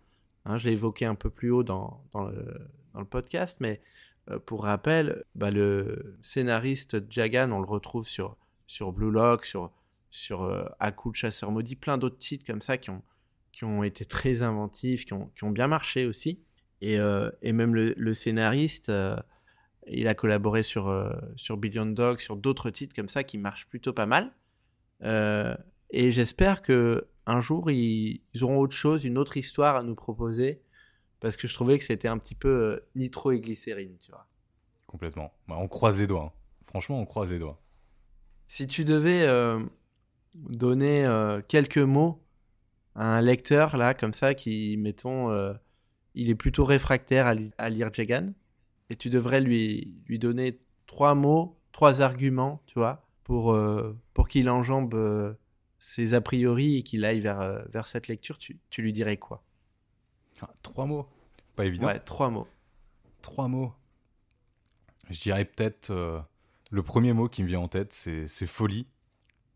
Hein, 0.45 0.57
je 0.57 0.67
l'ai 0.67 0.73
évoqué 0.73 1.05
un 1.05 1.15
peu 1.15 1.29
plus 1.29 1.51
haut 1.51 1.63
dans, 1.63 2.03
le, 2.13 3.05
podcast, 3.05 3.57
mais 3.59 3.81
euh, 4.29 4.39
pour 4.39 4.63
rappel, 4.63 5.23
bah, 5.33 5.51
le 5.51 6.17
scénariste 6.21 7.11
Jagan, 7.11 7.51
on 7.51 7.59
le 7.59 7.67
retrouve 7.67 8.07
sur, 8.07 8.37
sur 8.67 8.91
Blue 8.93 9.11
Lock, 9.11 9.45
sur, 9.45 9.71
sur 10.11 10.43
euh, 10.43 10.63
le 10.81 11.13
chasseur 11.13 11.51
maudit, 11.51 11.75
plein 11.75 11.97
d'autres 11.97 12.17
titres 12.17 12.45
comme 12.45 12.61
ça 12.61 12.77
qui 12.77 12.89
ont, 12.89 13.01
qui 13.51 13.65
ont 13.65 13.83
été 13.83 14.05
très 14.05 14.43
inventifs, 14.43 15.05
qui 15.05 15.13
ont, 15.13 15.29
qui 15.35 15.43
ont 15.43 15.51
bien 15.51 15.67
marché 15.67 16.05
aussi. 16.05 16.39
Et, 16.81 16.99
euh, 16.99 17.29
et 17.41 17.51
même 17.51 17.73
le, 17.73 17.93
le 17.97 18.13
scénariste, 18.13 18.89
euh, 18.89 19.17
il 19.87 20.07
a 20.07 20.15
collaboré 20.15 20.63
sur, 20.63 21.13
sur 21.35 21.57
Billion 21.57 21.85
Dog, 21.85 22.19
sur 22.19 22.35
d'autres 22.35 22.71
titres 22.71 22.95
comme 22.95 23.09
ça 23.09 23.23
qui 23.23 23.37
marchent 23.37 23.67
plutôt 23.67 23.93
pas 23.93 24.07
mal. 24.07 24.31
Et 25.91 26.11
j'espère 26.11 26.63
que 26.63 27.07
un 27.27 27.41
jour 27.41 27.71
ils, 27.71 28.21
ils 28.33 28.43
auront 28.43 28.59
autre 28.59 28.75
chose, 28.75 29.05
une 29.05 29.17
autre 29.17 29.37
histoire 29.37 29.75
à 29.75 29.83
nous 29.83 29.95
proposer, 29.95 30.61
parce 31.19 31.37
que 31.37 31.47
je 31.47 31.53
trouvais 31.53 31.77
que 31.77 31.83
c'était 31.83 32.07
un 32.07 32.17
petit 32.17 32.35
peu 32.35 32.49
euh, 32.49 32.87
nitro 32.95 33.31
et 33.31 33.39
glycérine, 33.39 33.97
tu 33.99 34.11
vois. 34.11 34.27
Complètement. 34.87 35.33
Bah, 35.47 35.55
on 35.59 35.67
croise 35.67 35.99
les 35.99 36.07
doigts. 36.07 36.33
hein. 36.35 36.39
Franchement, 36.63 36.99
on 36.99 37.05
croise 37.05 37.31
les 37.31 37.39
doigts. 37.39 37.59
Si 38.47 38.67
tu 38.67 38.85
devais 38.85 39.23
euh, 39.23 39.59
donner 40.35 41.05
euh, 41.05 41.41
quelques 41.47 41.77
mots 41.77 42.21
à 42.95 43.17
un 43.17 43.21
lecteur 43.21 43.77
là, 43.77 43.93
comme 43.93 44.13
ça, 44.13 44.33
qui 44.33 44.77
mettons, 44.77 45.33
il 46.13 46.29
est 46.29 46.35
plutôt 46.35 46.63
réfractaire 46.63 47.25
à, 47.27 47.33
li- 47.33 47.51
à 47.57 47.69
lire 47.69 47.93
Jagan, 47.93 48.33
et 48.89 48.95
tu 48.95 49.09
devrais 49.09 49.41
lui, 49.41 49.95
lui 50.07 50.19
donner 50.19 50.59
trois 50.85 51.15
mots, 51.15 51.57
trois 51.71 52.01
arguments, 52.01 52.61
tu 52.67 52.79
vois, 52.79 53.05
pour, 53.23 53.57
pour 54.13 54.27
qu'il 54.27 54.49
enjambe 54.49 55.35
ses 55.87 56.15
a 56.15 56.21
priori 56.21 56.77
et 56.77 56.83
qu'il 56.83 57.05
aille 57.05 57.19
vers, 57.19 57.39
euh, 57.41 57.61
vers 57.69 57.85
cette 57.85 58.07
lecture, 58.07 58.39
tu, 58.39 58.57
tu 58.71 58.81
lui 58.81 58.91
dirais 58.91 59.17
quoi? 59.17 59.43
Ah, 60.41 60.49
trois 60.63 60.87
mots. 60.87 61.07
Pas 61.55 61.65
évident. 61.65 61.85
Ouais, 61.85 61.99
trois 61.99 62.31
mots. 62.31 62.47
Trois 63.21 63.47
mots. 63.47 63.71
Je 65.11 65.21
dirais 65.21 65.45
peut-être 65.45 65.91
euh, 65.91 66.19
le 66.71 66.81
premier 66.81 67.13
mot 67.13 67.29
qui 67.29 67.43
me 67.43 67.47
vient 67.47 67.59
en 67.59 67.67
tête, 67.67 67.93
c'est 67.93 68.27
c'est 68.27 68.47
folie. 68.47 68.87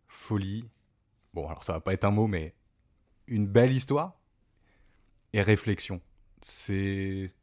Folie. 0.08 0.66
Bon, 1.34 1.48
alors 1.48 1.64
ça 1.64 1.74
va 1.74 1.80
pas 1.80 1.94
être 1.94 2.06
un 2.06 2.12
mot, 2.12 2.28
mais 2.28 2.54
une 3.26 3.48
belle 3.48 3.74
histoire 3.74 4.14
et 5.34 5.42
réflexion. 5.42 6.00
C'est 6.44 7.34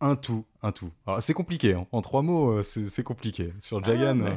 un 0.00 0.16
tout, 0.16 0.44
un 0.62 0.72
tout. 0.72 0.90
Alors 1.06 1.22
c'est 1.22 1.34
compliqué, 1.34 1.74
hein. 1.74 1.86
en 1.92 2.00
trois 2.02 2.22
mots, 2.22 2.50
euh, 2.50 2.62
c'est 2.64 3.04
compliqué. 3.04 3.52
Sur 3.60 3.82
Jagan, 3.84 4.16
mais- 4.16 4.30
euh, 4.32 4.36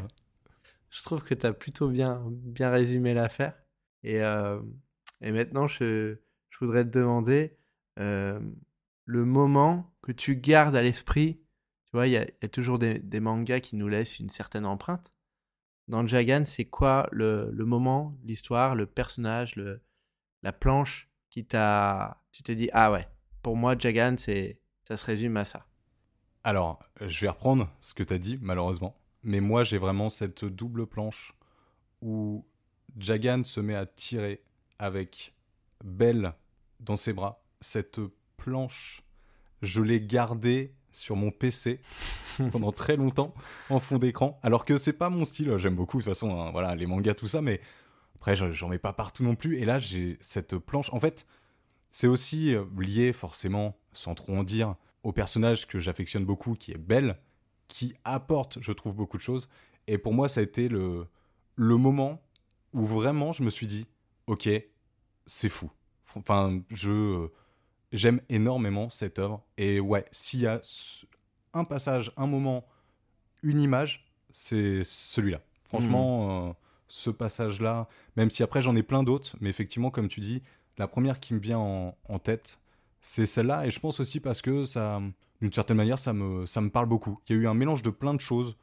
Je 0.93 1.01
trouve 1.01 1.23
que 1.23 1.33
tu 1.33 1.45
as 1.47 1.53
plutôt 1.53 1.89
bien, 1.89 2.23
bien 2.29 2.69
résumé 2.69 3.15
l'affaire. 3.15 3.55
Et, 4.03 4.21
euh, 4.21 4.61
et 5.21 5.31
maintenant, 5.31 5.65
je, 5.65 6.17
je 6.49 6.57
voudrais 6.59 6.85
te 6.85 6.91
demander 6.91 7.57
euh, 7.97 8.39
le 9.05 9.25
moment 9.25 9.91
que 10.03 10.11
tu 10.11 10.35
gardes 10.35 10.75
à 10.75 10.83
l'esprit. 10.83 11.41
Tu 11.85 11.91
vois, 11.93 12.05
il 12.05 12.13
y, 12.13 12.17
a 12.17 12.47
toujours 12.47 12.77
des, 12.77 13.19
mangas 13.19 13.59
qui 13.59 13.75
nous 13.75 13.87
laissent 13.87 14.19
une 14.19 14.29
certaine 14.29 14.67
empreinte. 14.67 15.11
Dans 15.87 16.05
Jagan, 16.05 16.43
c'est 16.45 16.65
quoi 16.65 17.09
le, 17.11 17.49
le 17.51 17.65
moment, 17.65 18.15
l'histoire, 18.23 18.75
le 18.75 18.85
personnage, 18.85 19.55
le, 19.55 19.81
la 20.43 20.53
planche 20.53 21.09
qui 21.31 21.43
t'a. 21.43 22.23
Tu 22.31 22.43
t'es 22.43 22.55
dit, 22.55 22.69
ah 22.71 22.91
ouais, 22.91 23.07
pour 23.41 23.57
moi, 23.57 23.75
Jagan, 23.75 24.15
ça 24.17 24.97
se 24.97 25.05
résume 25.05 25.37
à 25.37 25.45
ça. 25.45 25.65
Alors, 26.43 26.83
je 27.01 27.21
vais 27.21 27.29
reprendre 27.29 27.75
ce 27.81 27.95
que 27.95 28.03
tu 28.03 28.13
as 28.13 28.19
dit, 28.19 28.37
malheureusement. 28.41 29.02
Mais 29.23 29.39
moi, 29.39 29.63
j'ai 29.63 29.77
vraiment 29.77 30.09
cette 30.09 30.45
double 30.45 30.85
planche 30.87 31.33
où 32.01 32.45
Jagan 32.97 33.43
se 33.43 33.59
met 33.59 33.75
à 33.75 33.85
tirer 33.85 34.43
avec 34.79 35.33
Belle 35.83 36.33
dans 36.79 36.97
ses 36.97 37.13
bras. 37.13 37.43
Cette 37.61 37.99
planche, 38.37 39.03
je 39.61 39.81
l'ai 39.81 40.01
gardée 40.01 40.73
sur 40.91 41.15
mon 41.15 41.31
PC 41.31 41.79
pendant 42.51 42.71
très 42.71 42.97
longtemps 42.97 43.33
en 43.69 43.79
fond 43.79 43.97
d'écran. 43.97 44.39
Alors 44.43 44.65
que 44.65 44.77
c'est 44.77 44.93
pas 44.93 45.09
mon 45.09 45.25
style, 45.25 45.57
j'aime 45.57 45.75
beaucoup 45.75 45.97
de 45.99 46.03
toute 46.03 46.13
façon, 46.13 46.39
hein, 46.39 46.51
voilà, 46.51 46.75
les 46.75 46.85
mangas, 46.85 47.15
tout 47.15 47.27
ça, 47.27 47.41
mais 47.41 47.61
après, 48.15 48.35
j'en- 48.35 48.69
mets 48.69 48.77
pas 48.77 48.93
partout 48.93 49.23
non 49.23 49.35
plus. 49.35 49.57
Et 49.59 49.65
là, 49.65 49.79
j'ai 49.79 50.17
cette 50.21 50.57
planche. 50.57 50.91
En 50.93 50.99
fait, 50.99 51.25
c'est 51.91 52.07
aussi 52.07 52.53
euh, 52.53 52.63
lié, 52.77 53.13
forcément, 53.13 53.77
sans 53.93 54.15
trop 54.15 54.35
en 54.35 54.43
dire, 54.43 54.75
au 55.03 55.11
personnage 55.13 55.67
que 55.67 55.79
j'affectionne 55.79 56.25
beaucoup, 56.25 56.53
qui 56.55 56.71
est 56.71 56.77
Belle, 56.77 57.17
qui 57.73 57.95
apporte, 58.03 58.59
je 58.61 58.71
trouve, 58.71 58.95
beaucoup 58.95 59.17
de 59.17 59.23
choses. 59.23 59.49
Et 59.87 59.97
pour 59.97 60.13
moi, 60.13 60.29
ça 60.29 60.41
a 60.41 60.43
été 60.43 60.69
le, 60.69 61.07
le 61.55 61.75
moment 61.75 62.21
où 62.71 62.85
vraiment 62.85 63.31
je 63.31 63.41
me 63.41 63.49
suis 63.49 63.65
dit, 63.65 63.87
ok, 64.27 64.47
c'est 65.25 65.49
fou. 65.49 65.71
Enfin, 66.15 66.61
je 66.69 67.29
j'aime 67.91 68.21
énormément 68.29 68.91
cette 68.91 69.17
œuvre. 69.17 69.43
Et 69.57 69.79
ouais, 69.79 70.05
s'il 70.11 70.41
y 70.41 70.45
a 70.45 70.61
un 71.55 71.63
passage, 71.63 72.11
un 72.15 72.27
moment, 72.27 72.63
une 73.41 73.59
image, 73.59 74.05
c'est 74.29 74.83
celui-là. 74.83 75.41
Franchement, 75.63 76.49
euh, 76.49 76.53
ce 76.87 77.09
passage-là, 77.09 77.87
même 78.17 78.29
si 78.29 78.43
après 78.43 78.61
j'en 78.61 78.75
ai 78.75 78.83
plein 78.83 79.01
d'autres, 79.01 79.35
mais 79.41 79.49
effectivement, 79.49 79.89
comme 79.89 80.09
tu 80.09 80.19
dis, 80.19 80.43
la 80.77 80.87
première 80.87 81.19
qui 81.19 81.33
me 81.33 81.39
vient 81.39 81.57
en, 81.57 82.19
tête, 82.19 82.59
c'est 83.01 83.25
celle-là, 83.25 83.65
et 83.65 83.71
je 83.71 83.79
pense 83.79 83.99
aussi 83.99 84.19
parce 84.19 84.43
que 84.43 84.63
ça, 84.63 85.01
d'une 85.43 85.51
certaine 85.51 85.75
manière, 85.75 85.99
ça 85.99 86.13
me, 86.13 86.45
ça 86.45 86.61
me 86.61 86.69
parle 86.69 86.85
beaucoup. 86.85 87.19
Il 87.27 87.35
y 87.35 87.37
a 87.37 87.41
eu 87.41 87.47
un 87.47 87.53
mélange 87.53 87.81
de 87.81 87.89
plein 87.89 88.13
de 88.13 88.21
choses, 88.21 88.55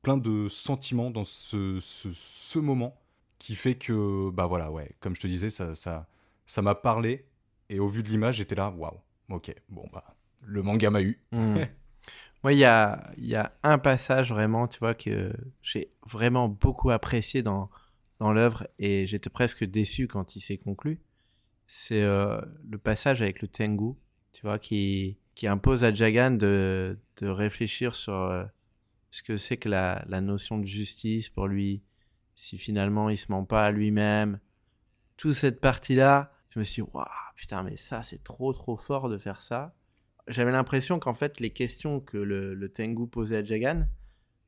plein 0.00 0.16
de 0.16 0.48
sentiments 0.48 1.10
dans 1.10 1.24
ce, 1.24 1.78
ce, 1.78 2.58
moment, 2.58 2.98
qui 3.38 3.54
fait 3.54 3.74
que, 3.74 4.30
bah 4.30 4.46
voilà, 4.46 4.70
ouais, 4.72 4.96
comme 5.00 5.14
je 5.14 5.20
te 5.20 5.26
disais, 5.26 5.50
ça, 5.50 5.74
ça, 5.74 6.08
ça 6.46 6.62
m'a 6.62 6.74
parlé, 6.74 7.26
et 7.68 7.80
au 7.80 7.86
vu 7.86 8.02
de 8.02 8.08
l'image, 8.08 8.36
j'étais 8.36 8.54
là, 8.54 8.70
waouh, 8.70 8.98
ok, 9.28 9.54
bon 9.68 9.84
bah, 9.92 10.16
le 10.40 10.62
manga 10.62 10.88
m'a 10.88 11.02
eu. 11.02 11.22
Hmm. 11.32 11.58
Moi, 12.42 12.54
il 12.54 12.60
y 12.60 12.64
a, 12.64 13.12
y 13.18 13.34
a 13.34 13.52
un 13.62 13.76
passage 13.76 14.32
vraiment, 14.32 14.68
tu 14.68 14.78
vois, 14.78 14.94
que 14.94 15.34
j'ai 15.60 15.90
vraiment 16.06 16.48
beaucoup 16.48 16.88
apprécié 16.88 17.42
dans, 17.42 17.68
dans 18.20 18.32
l'œuvre 18.32 18.66
et 18.78 19.04
j'étais 19.04 19.28
presque 19.28 19.64
déçu 19.64 20.08
quand 20.08 20.34
il 20.34 20.40
s'est 20.40 20.56
conclu. 20.56 21.02
C'est 21.66 22.00
euh, 22.00 22.40
le 22.70 22.78
passage 22.78 23.20
avec 23.20 23.42
le 23.42 23.48
Tengu, 23.48 23.92
tu 24.32 24.42
vois, 24.42 24.58
qui, 24.58 25.18
qui 25.34 25.46
impose 25.46 25.84
à 25.84 25.92
Jagan 25.92 26.32
de, 26.32 26.98
de 27.18 27.28
réfléchir 27.28 27.94
sur 27.94 28.14
euh, 28.14 28.44
ce 29.10 29.22
que 29.22 29.36
c'est 29.36 29.56
que 29.56 29.68
la, 29.68 30.04
la, 30.08 30.20
notion 30.20 30.58
de 30.58 30.64
justice 30.64 31.28
pour 31.28 31.46
lui, 31.46 31.82
si 32.34 32.58
finalement 32.58 33.08
il 33.10 33.16
se 33.16 33.30
ment 33.32 33.44
pas 33.44 33.66
à 33.66 33.70
lui-même. 33.70 34.40
Toute 35.16 35.34
cette 35.34 35.60
partie-là, 35.60 36.32
je 36.50 36.58
me 36.58 36.64
suis 36.64 36.82
dit, 36.82 36.88
waouh, 36.92 37.06
putain, 37.36 37.62
mais 37.62 37.76
ça, 37.76 38.02
c'est 38.02 38.22
trop, 38.22 38.52
trop 38.52 38.76
fort 38.76 39.08
de 39.08 39.18
faire 39.18 39.42
ça 39.42 39.74
j'avais 40.28 40.52
l'impression 40.52 40.98
qu'en 40.98 41.14
fait, 41.14 41.40
les 41.40 41.50
questions 41.50 42.00
que 42.00 42.16
le, 42.16 42.68
Tengu 42.68 43.08
posait 43.08 43.38
à 43.38 43.44
Jagan, 43.44 43.86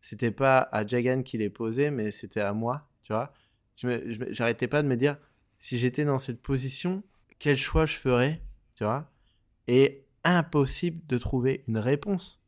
c'était 0.01 0.30
pas 0.30 0.59
à 0.59 0.87
Jagan 0.87 1.22
qu'il 1.22 1.41
les 1.41 1.51
posait, 1.51 1.91
mais 1.91 2.11
c'était 2.11 2.41
à 2.41 2.53
moi, 2.53 2.89
tu 3.03 3.12
vois. 3.12 3.32
J'arrêtais 4.30 4.68
pas 4.68 4.82
de 4.82 4.89
me 4.89 4.97
dire, 4.97 5.16
si 5.59 5.78
j'étais 5.78 6.05
dans 6.05 6.18
cette 6.18 6.43
position, 6.43 7.03
quel 7.39 7.57
choix 7.57 7.87
je 7.87 7.97
ferais, 7.97 8.43
tu 8.74 8.85
vois. 8.85 9.11
Et 9.66 10.03
impossible 10.25 11.07
de 11.07 11.18
trouver 11.18 11.64
une 11.68 11.79
réponse, 11.79 12.41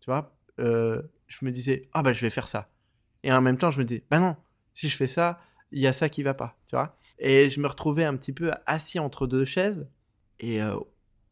tu 0.00 0.06
vois. 0.06 0.36
Euh, 0.60 1.02
je 1.26 1.44
me 1.44 1.52
disais, 1.52 1.88
ah 1.92 2.02
bah 2.02 2.12
je 2.12 2.20
vais 2.20 2.30
faire 2.30 2.48
ça. 2.48 2.70
Et 3.22 3.32
en 3.32 3.40
même 3.40 3.58
temps, 3.58 3.70
je 3.70 3.78
me 3.78 3.84
dis, 3.84 4.02
bah 4.10 4.20
non, 4.20 4.36
si 4.74 4.88
je 4.88 4.96
fais 4.96 5.06
ça, 5.06 5.40
il 5.72 5.80
y 5.80 5.86
a 5.86 5.92
ça 5.92 6.08
qui 6.08 6.22
va 6.22 6.34
pas, 6.34 6.56
tu 6.68 6.76
vois. 6.76 6.96
Et 7.18 7.50
je 7.50 7.60
me 7.60 7.66
retrouvais 7.66 8.04
un 8.04 8.16
petit 8.16 8.32
peu 8.32 8.50
assis 8.66 8.98
entre 8.98 9.26
deux 9.26 9.44
chaises. 9.44 9.88
Et 10.40 10.62
euh, 10.62 10.78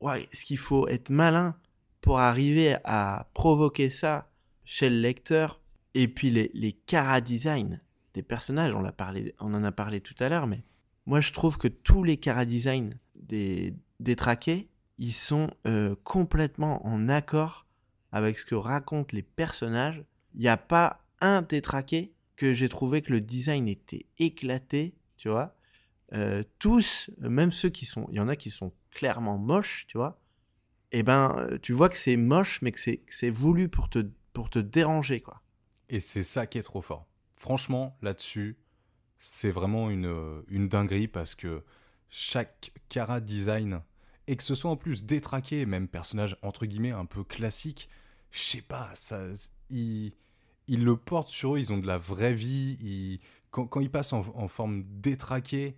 ouais, 0.01 0.29
ce 0.33 0.45
qu'il 0.45 0.59
faut 0.59 0.89
être 0.89 1.11
malin 1.11 1.57
pour 2.01 2.19
arriver 2.19 2.77
à 2.85 3.29
provoquer 3.35 3.89
ça 3.89 4.31
chez 4.65 4.91
le 4.91 5.01
lecteur. 5.01 5.61
Et 5.95 6.09
puis 6.09 6.31
les, 6.31 6.51
les 6.55 6.73
cara 6.73 7.21
design 7.21 7.81
des 8.15 8.23
personnages, 8.23 8.75
on, 8.75 8.83
parlé, 8.93 9.35
on 9.41 9.55
en 9.55 9.65
a 9.65 9.73
parlé 9.73 10.01
tout 10.01 10.15
à 10.21 10.29
l'heure, 10.29 10.47
mais 10.47 10.63
moi 11.07 11.21
je 11.21 11.33
trouve 11.33 11.59
que 11.59 11.69
tous 11.69 12.03
les 12.03 12.17
cara 12.17 12.45
design 12.45 12.99
des, 13.15 13.75
des 14.01 14.17
traqués, 14.17 14.69
ils 14.99 15.13
sont 15.13 15.51
euh, 15.67 15.95
complètement 16.05 16.87
en 16.87 17.09
accord 17.09 17.67
avec 18.13 18.39
ce 18.39 18.45
que 18.45 18.55
racontent 18.55 19.11
les 19.13 19.23
personnages. 19.23 20.05
Il 20.35 20.41
n'y 20.41 20.49
a 20.49 20.57
pas 20.57 21.05
un 21.21 21.43
détraqué 21.43 22.15
que 22.37 22.55
j'ai 22.55 22.69
trouvé 22.69 23.03
que 23.03 23.13
le 23.13 23.21
design 23.21 23.69
était 23.69 24.07
éclaté, 24.19 24.95
tu 25.17 25.29
vois. 25.29 25.55
Euh, 26.13 26.45
tous, 26.59 27.11
même 27.19 27.51
ceux 27.51 27.71
qui 27.71 27.85
sont, 27.85 28.07
il 28.11 28.17
y 28.17 28.21
en 28.21 28.29
a 28.29 28.37
qui 28.37 28.51
sont 28.51 28.73
clairement 28.91 29.39
moche, 29.39 29.87
tu 29.89 29.99
vois, 29.99 30.21
eh 30.93 31.03
ben, 31.03 31.35
euh, 31.37 31.59
tu 31.59 31.73
vois 31.73 31.89
que 31.89 31.97
c'est 31.97 32.17
moche, 32.17 32.63
mais 32.63 32.73
que 32.73 32.79
c'est 32.79 33.31
voulu 33.31 33.69
pour 33.69 33.89
te, 33.89 34.07
pour 34.33 34.51
te 34.51 34.59
déranger, 34.59 35.21
quoi. 35.21 35.43
Et 35.89 36.01
c'est 36.01 36.23
ça 36.23 36.47
qui 36.47 36.59
est 36.59 36.63
trop 36.63 36.83
fort. 36.83 37.07
Franchement, 37.37 37.97
là-dessus, 38.03 38.57
c'est 39.19 39.51
vraiment 39.51 39.91
une, 39.91 40.43
une 40.49 40.69
dinguerie 40.69 41.09
parce 41.09 41.35
que 41.35 41.65
chaque 42.09 42.73
cara 42.89 43.21
design, 43.21 43.83
et 44.27 44.37
que 44.37 44.43
ce 44.43 44.55
soit 44.55 44.71
en 44.71 44.77
plus 44.77 45.05
détraqué, 45.05 45.67
même 45.67 45.89
personnage 45.89 46.37
entre 46.43 46.67
guillemets 46.67 46.91
un 46.91 47.07
peu 47.07 47.25
classique, 47.25 47.89
je 48.31 48.41
sais 48.41 48.63
pas, 48.63 48.91
ça, 48.95 49.21
ils, 49.71 50.13
ils, 50.67 50.85
le 50.85 50.97
portent 50.97 51.29
sur 51.29 51.55
eux, 51.55 51.59
ils 51.59 51.73
ont 51.73 51.79
de 51.79 51.87
la 51.87 51.99
vraie 51.99 52.35
vie, 52.35 53.21
quand, 53.51 53.67
quand, 53.67 53.81
ils 53.81 53.91
passent 53.91 54.13
en, 54.13 54.49
forme 54.49 54.85
détraquée, 55.01 55.77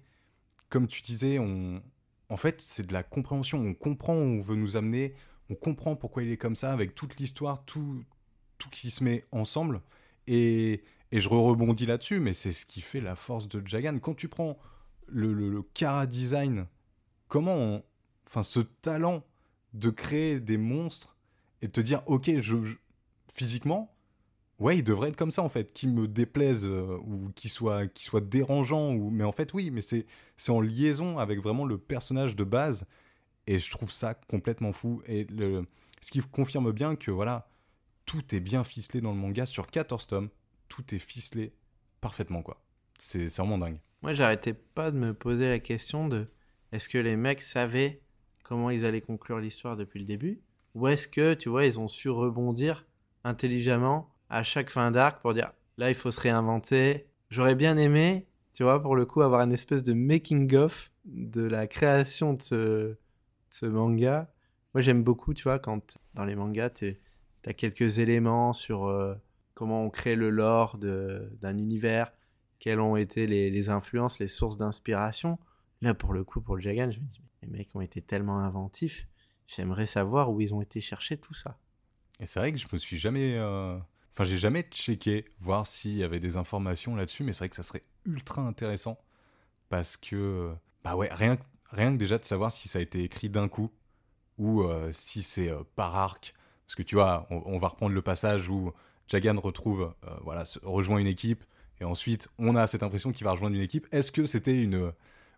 comme 0.69 0.89
tu 0.89 1.03
disais, 1.03 1.39
en 1.39 2.37
fait, 2.37 2.61
c'est 2.65 2.87
de 2.87 2.93
la 2.93 3.03
compréhension. 3.03 3.59
On 3.61 3.75
comprend 3.75 4.15
où 4.15 4.39
on 4.39 4.41
veut 4.41 4.57
nous 4.57 4.77
amener, 4.77 5.15
on 5.51 5.55
comprend 5.55 5.97
pourquoi 5.97 6.23
il 6.23 6.31
est 6.31 6.37
comme 6.37 6.57
ça, 6.57 6.73
avec 6.73 6.95
toute 6.95 7.17
l'histoire, 7.19 7.65
tout, 7.65 8.05
tout 8.59 8.69
qui 8.71 8.91
se 8.91 9.03
met 9.03 9.25
ensemble. 9.33 9.81
Et, 10.27 10.83
je 11.11 11.29
rebondis 11.29 11.87
là-dessus, 11.87 12.21
mais 12.21 12.35
c'est 12.35 12.53
ce 12.53 12.67
qui 12.67 12.83
fait 12.83 13.01
la 13.01 13.17
force 13.17 13.49
de 13.49 13.67
Jagan. 13.67 13.99
Quand 13.99 14.15
tu 14.15 14.29
prends 14.29 14.59
le, 15.07 15.33
le, 15.33 15.63
Cara 15.73 16.07
Design, 16.07 16.67
comment 17.29 17.55
on, 17.55 17.83
Enfin, 18.29 18.43
ce 18.43 18.61
talent 18.61 19.25
de 19.73 19.91
créer 19.91 20.39
des 20.39 20.59
monstres 20.59 21.17
et 21.63 21.67
de 21.67 21.73
te 21.73 21.81
dire, 21.81 22.03
ok, 22.07 22.31
je, 22.41 22.57
physiquement, 23.33 23.95
ouais, 24.59 24.79
il 24.79 24.85
devrait 24.85 25.09
être 25.09 25.17
comme 25.17 25.31
ça 25.31 25.43
en 25.43 25.49
fait, 25.49 25.73
qui 25.73 25.89
me 25.89 26.07
déplaise 26.07 26.67
euh, 26.67 26.99
ou 27.05 27.31
qui 27.35 27.49
soit, 27.49 27.87
qui 27.89 28.05
soit 28.05 28.21
dérangeant, 28.21 28.93
ou... 28.93 29.11
mais 29.11 29.25
en 29.25 29.33
fait, 29.33 29.55
oui, 29.55 29.71
mais 29.71 29.81
c'est 29.81 30.05
en 30.49 30.61
liaison 30.61 31.19
avec 31.19 31.41
vraiment 31.41 31.65
le 31.65 31.79
personnage 31.79 32.37
de 32.37 32.45
base, 32.45 32.87
et 33.47 33.59
je 33.59 33.71
trouve 33.71 33.91
ça 33.91 34.15
complètement 34.15 34.73
fou. 34.73 35.03
Et 35.07 35.25
le... 35.25 35.65
ce 36.03 36.11
qui 36.11 36.21
confirme 36.21 36.71
bien 36.73 36.97
que 36.97 37.11
voilà, 37.11 37.49
tout 38.05 38.35
est 38.35 38.41
bien 38.41 38.63
ficelé 38.63 39.01
dans 39.01 39.13
le 39.13 39.19
manga, 39.19 39.47
sur 39.47 39.69
14 39.69 40.07
tomes, 40.07 40.29
tout 40.69 40.95
est 40.95 40.99
ficelé 40.99 41.55
parfaitement, 42.03 42.43
quoi. 42.43 42.61
C'est 42.99 43.29
vraiment 43.29 43.59
dingue. 43.59 43.81
Moi, 44.03 44.13
j'arrêtais 44.13 44.55
pas 44.55 44.91
de 44.91 44.99
me 44.99 45.15
poser 45.15 45.49
la 45.49 45.61
question 45.61 46.09
de 46.09 46.29
est-ce 46.73 46.89
que 46.89 46.99
les 46.99 47.17
mecs 47.17 47.41
savaient 47.41 48.03
comment 48.49 48.71
ils 48.71 48.87
allaient 48.87 49.03
conclure 49.03 49.41
l'histoire 49.41 49.77
depuis 49.77 50.01
le 50.01 50.07
début 50.07 50.41
Ou 50.75 50.89
est-ce 50.89 51.07
que, 51.07 51.35
tu 51.35 51.51
vois, 51.51 51.67
ils 51.67 51.79
ont 51.79 51.87
su 51.87 52.09
rebondir 52.09 52.87
intelligemment 53.23 54.11
à 54.31 54.43
chaque 54.43 54.71
fin 54.71 54.91
d'arc 54.91 55.21
pour 55.21 55.35
dire 55.35 55.53
là 55.77 55.91
il 55.91 55.95
faut 55.95 56.11
se 56.11 56.21
réinventer. 56.21 57.07
J'aurais 57.29 57.55
bien 57.55 57.77
aimé, 57.77 58.27
tu 58.55 58.63
vois, 58.63 58.81
pour 58.81 58.97
le 58.97 59.05
coup, 59.05 59.21
avoir 59.21 59.43
une 59.43 59.53
espèce 59.53 59.83
de 59.83 59.93
making-of 59.93 60.91
de 61.05 61.43
la 61.43 61.67
création 61.67 62.33
de 62.33 62.97
ce, 63.51 63.67
manga. 63.67 64.33
Moi 64.73 64.81
j'aime 64.81 65.03
beaucoup, 65.03 65.35
tu 65.35 65.43
vois, 65.43 65.59
quand 65.59 65.99
dans 66.15 66.25
les 66.25 66.35
mangas, 66.35 66.71
tu 66.71 66.97
as 67.45 67.53
quelques 67.53 67.99
éléments 67.99 68.55
sur 68.55 68.87
euh, 68.87 69.15
comment 69.53 69.85
on 69.85 69.91
crée 69.91 70.17
le 70.17 70.31
lore 70.31 70.79
d'un 70.79 71.59
univers, 71.59 72.13
quelles 72.61 72.81
ont 72.81 72.97
été 72.97 73.27
les, 73.27 73.51
les 73.51 73.69
influences, 73.69 74.19
les 74.19 74.29
sources 74.29 74.57
d'inspiration. 74.57 75.39
Là, 75.83 75.93
pour 75.93 76.15
le 76.15 76.25
coup, 76.25 76.41
pour 76.41 76.57
le 76.57 76.63
Jagan, 76.63 76.91
je 76.91 76.99
me 76.99 77.05
dis, 77.05 77.23
les 77.43 77.49
mecs 77.49 77.75
ont 77.75 77.81
été 77.81 78.03
tellement 78.03 78.41
inventifs, 78.41 79.07
j'aimerais 79.47 79.87
savoir 79.87 80.31
où 80.31 80.41
ils 80.41 80.55
ont 80.55 80.61
été 80.61 80.81
chercher 80.81 81.17
tout 81.17 81.35
ça. 81.35 81.59
Et 82.21 82.27
c'est 82.27 82.41
vrai 82.41 82.53
que 82.53 82.59
je 82.59 82.67
me 82.73 82.79
suis 82.79 82.99
jamais. 82.99 83.37
Euh, 83.37 83.79
Enfin, 84.19 84.25
j'ai 84.25 84.39
jamais 84.39 84.63
checké, 84.63 85.27
voir 85.39 85.69
s'il 85.69 85.97
y 85.97 86.03
avait 86.03 86.19
des 86.19 86.37
informations 86.37 86.97
là-dessus, 86.97 87.23
mais 87.23 87.33
c'est 87.33 87.39
vrai 87.39 87.51
que 87.51 87.55
ça 87.55 87.63
serait 87.63 87.85
ultra 88.05 88.43
intéressant. 88.43 88.99
Parce 89.69 89.97
que, 89.97 90.53
bah 90.83 90.97
ouais, 90.97 91.09
rien, 91.13 91.39
rien 91.71 91.93
que 91.93 91.99
déjà 91.99 92.19
de 92.19 92.25
savoir 92.25 92.51
si 92.51 92.67
ça 92.67 92.81
a 92.81 92.83
été 92.83 93.05
écrit 93.05 93.29
d'un 93.29 93.47
coup, 93.47 93.71
ou 94.37 94.63
euh, 94.63 94.91
si 94.93 95.23
c'est 95.23 95.49
euh, 95.49 95.63
par 95.77 95.95
arc. 95.95 96.35
Parce 96.67 96.75
que 96.75 96.83
tu 96.83 96.97
vois, 96.97 97.29
on, 97.31 97.59
va 97.59 97.69
reprendre 97.69 97.95
le 97.95 98.03
passage 98.03 98.49
où 98.49 98.73
Jagan 99.07 99.39
retrouve, 99.39 99.95
voilà, 100.23 100.43
rejoint 100.65 100.99
une 100.99 101.07
équipe, 101.07 101.45
et 101.81 101.85
ensuite 101.85 102.29
on 102.39 102.57
a 102.57 102.67
cette 102.67 102.83
impression 102.83 103.13
qu'il 103.13 103.25
va 103.25 103.31
rejoindre 103.31 103.55
une 103.55 103.63
équipe. 103.63 103.87
Est-ce 103.93 104.11
que 104.11 104.27
c'était 104.27 104.61
une 104.61 104.93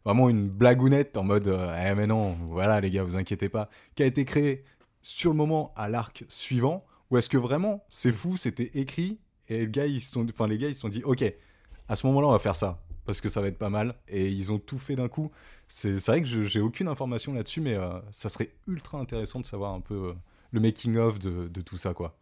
vraiment 0.05 0.29
une 0.29 0.49
blagounette 0.49 1.17
en 1.17 1.25
mode 1.25 1.49
eh 1.49 1.95
mais 1.95 2.07
non, 2.07 2.33
voilà 2.49 2.81
les 2.81 2.91
gars, 2.91 3.05
vous 3.05 3.17
inquiétez 3.17 3.49
pas, 3.49 3.69
qui 3.95 4.03
a 4.03 4.07
été 4.07 4.25
créée 4.25 4.65
sur 5.03 5.31
le 5.31 5.37
moment 5.37 5.73
à 5.77 5.89
l'arc 5.89 6.25
suivant 6.29 6.85
ou 7.11 7.19
est-ce 7.19 7.29
que 7.29 7.39
vraiment, 7.39 7.85
c'est 7.91 8.13
fou, 8.13 8.37
c'était 8.37 8.71
écrit 8.75 9.19
et 9.49 9.59
les 9.59 9.69
gars, 9.69 9.87
ils 9.87 10.01
sont, 10.01 10.27
enfin 10.29 10.47
les 10.47 10.59
gars, 10.59 10.69
ils 10.69 10.75
se 10.75 10.81
sont 10.81 10.89
dit, 10.89 11.03
ok, 11.03 11.25
à 11.89 11.97
ce 11.97 12.07
moment-là, 12.07 12.29
on 12.29 12.33
va 12.33 12.39
faire 12.39 12.57
ça 12.57 12.81
parce 13.05 13.21
que 13.21 13.29
ça 13.29 13.41
va 13.41 13.49
être 13.49 13.59
pas 13.59 13.71
mal 13.71 13.97
et 14.07 14.29
ils 14.29 14.53
ont 14.53 14.61
tout 14.61 14.79
fait 14.79 14.95
d'un 14.95 15.09
coup. 15.09 15.31
C'est 15.67 15.97
vrai 16.07 16.23
que 16.23 16.45
j'ai 16.45 16.61
aucune 16.61 16.87
information 16.87 17.33
là-dessus, 17.33 17.61
mais 17.61 17.75
euh, 17.75 17.99
ça 18.13 18.29
serait 18.29 18.55
ultra 18.69 18.99
intéressant 18.99 19.41
de 19.41 19.47
savoir 19.47 19.75
un 19.75 19.81
peu 19.81 19.95
euh, 19.95 20.13
le 20.53 20.61
making 20.61 20.97
of 20.97 21.19
de, 21.19 21.49
de, 21.49 21.61
tout 21.61 21.77
ça, 21.77 21.93
quoi. 21.95 22.17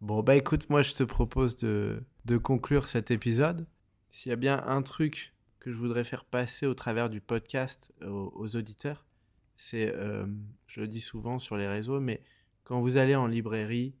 Bon 0.00 0.20
bah 0.22 0.34
écoute, 0.34 0.68
moi 0.68 0.82
je 0.82 0.94
te 0.94 1.04
propose 1.04 1.56
de, 1.58 2.02
de 2.24 2.36
conclure 2.36 2.88
cet 2.88 3.12
épisode. 3.12 3.66
S'il 4.10 4.30
y 4.30 4.32
a 4.32 4.36
bien 4.36 4.60
un 4.66 4.82
truc 4.82 5.32
que 5.62 5.70
je 5.70 5.76
voudrais 5.76 6.02
faire 6.02 6.24
passer 6.24 6.66
au 6.66 6.74
travers 6.74 7.08
du 7.08 7.20
podcast 7.20 7.94
aux, 8.04 8.56
auditeurs, 8.56 9.06
c'est, 9.54 9.94
euh, 9.94 10.26
je 10.66 10.80
le 10.80 10.88
dis 10.88 11.00
souvent 11.00 11.38
sur 11.38 11.56
les 11.56 11.68
réseaux, 11.68 12.00
mais 12.00 12.20
quand 12.64 12.80
vous 12.80 12.96
allez 12.96 13.14
en 13.14 13.28
librairie, 13.28 13.94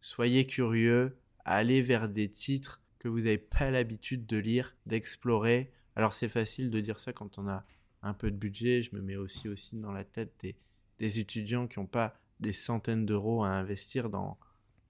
soyez 0.00 0.46
curieux, 0.46 1.18
allez 1.44 1.82
vers 1.82 2.08
des 2.08 2.30
titres 2.30 2.80
que 3.00 3.08
vous 3.08 3.22
n'avez 3.22 3.38
pas 3.38 3.72
l'habitude 3.72 4.24
de 4.24 4.36
lire, 4.36 4.76
d'explorer. 4.86 5.72
Alors 5.96 6.14
c'est 6.14 6.28
facile 6.28 6.70
de 6.70 6.78
dire 6.78 7.00
ça 7.00 7.12
quand 7.12 7.38
on 7.38 7.48
a 7.48 7.66
un 8.02 8.14
peu 8.14 8.30
de 8.30 8.36
budget. 8.36 8.80
Je 8.80 8.94
me 8.94 9.02
mets 9.02 9.16
aussi 9.16 9.48
aussi 9.48 9.74
dans 9.74 9.90
la 9.90 10.04
tête 10.04 10.32
des, 10.38 10.54
des 11.00 11.18
étudiants 11.18 11.66
qui 11.66 11.80
n'ont 11.80 11.86
pas 11.86 12.14
des 12.38 12.52
centaines 12.52 13.04
d'euros 13.04 13.42
à 13.42 13.48
investir 13.48 14.10
dans 14.10 14.38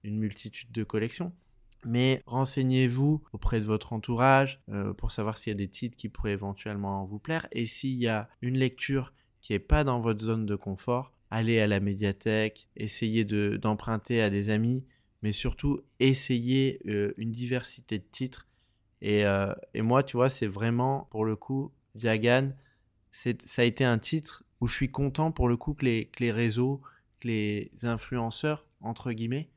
une 0.03 0.19
multitude 0.19 0.71
de 0.71 0.83
collections. 0.83 1.33
Mais 1.85 2.23
renseignez-vous 2.25 3.23
auprès 3.33 3.59
de 3.59 3.65
votre 3.65 3.93
entourage 3.93 4.61
euh, 4.69 4.93
pour 4.93 5.11
savoir 5.11 5.37
s'il 5.37 5.51
y 5.51 5.55
a 5.55 5.57
des 5.57 5.67
titres 5.67 5.97
qui 5.97 6.09
pourraient 6.09 6.31
éventuellement 6.31 7.05
vous 7.05 7.19
plaire. 7.19 7.47
Et 7.51 7.65
s'il 7.65 7.95
y 7.95 8.07
a 8.07 8.29
une 8.41 8.57
lecture 8.57 9.13
qui 9.41 9.53
n'est 9.53 9.59
pas 9.59 9.83
dans 9.83 9.99
votre 9.99 10.23
zone 10.23 10.45
de 10.45 10.55
confort, 10.55 11.11
allez 11.29 11.59
à 11.59 11.67
la 11.67 11.79
médiathèque, 11.79 12.67
essayez 12.75 13.25
d'emprunter 13.25 14.21
à 14.21 14.29
des 14.29 14.49
amis, 14.49 14.85
mais 15.21 15.31
surtout 15.31 15.81
essayez 15.99 16.81
euh, 16.87 17.13
une 17.17 17.31
diversité 17.31 17.99
de 17.99 18.05
titres. 18.09 18.47
Et, 19.01 19.25
euh, 19.25 19.53
et 19.73 19.81
moi, 19.81 20.03
tu 20.03 20.17
vois, 20.17 20.29
c'est 20.29 20.47
vraiment, 20.47 21.07
pour 21.11 21.25
le 21.25 21.35
coup, 21.35 21.71
Diagan, 21.95 22.51
ça 23.11 23.61
a 23.61 23.65
été 23.65 23.83
un 23.83 23.97
titre 23.97 24.43
où 24.61 24.67
je 24.67 24.73
suis 24.73 24.91
content 24.91 25.31
pour 25.31 25.49
le 25.49 25.57
coup 25.57 25.75
les, 25.81 26.05
que 26.05 26.23
les 26.23 26.31
réseaux, 26.31 26.81
que 27.19 27.27
les 27.27 27.71
influenceurs, 27.83 28.65
entre 28.79 29.11
guillemets, 29.11 29.49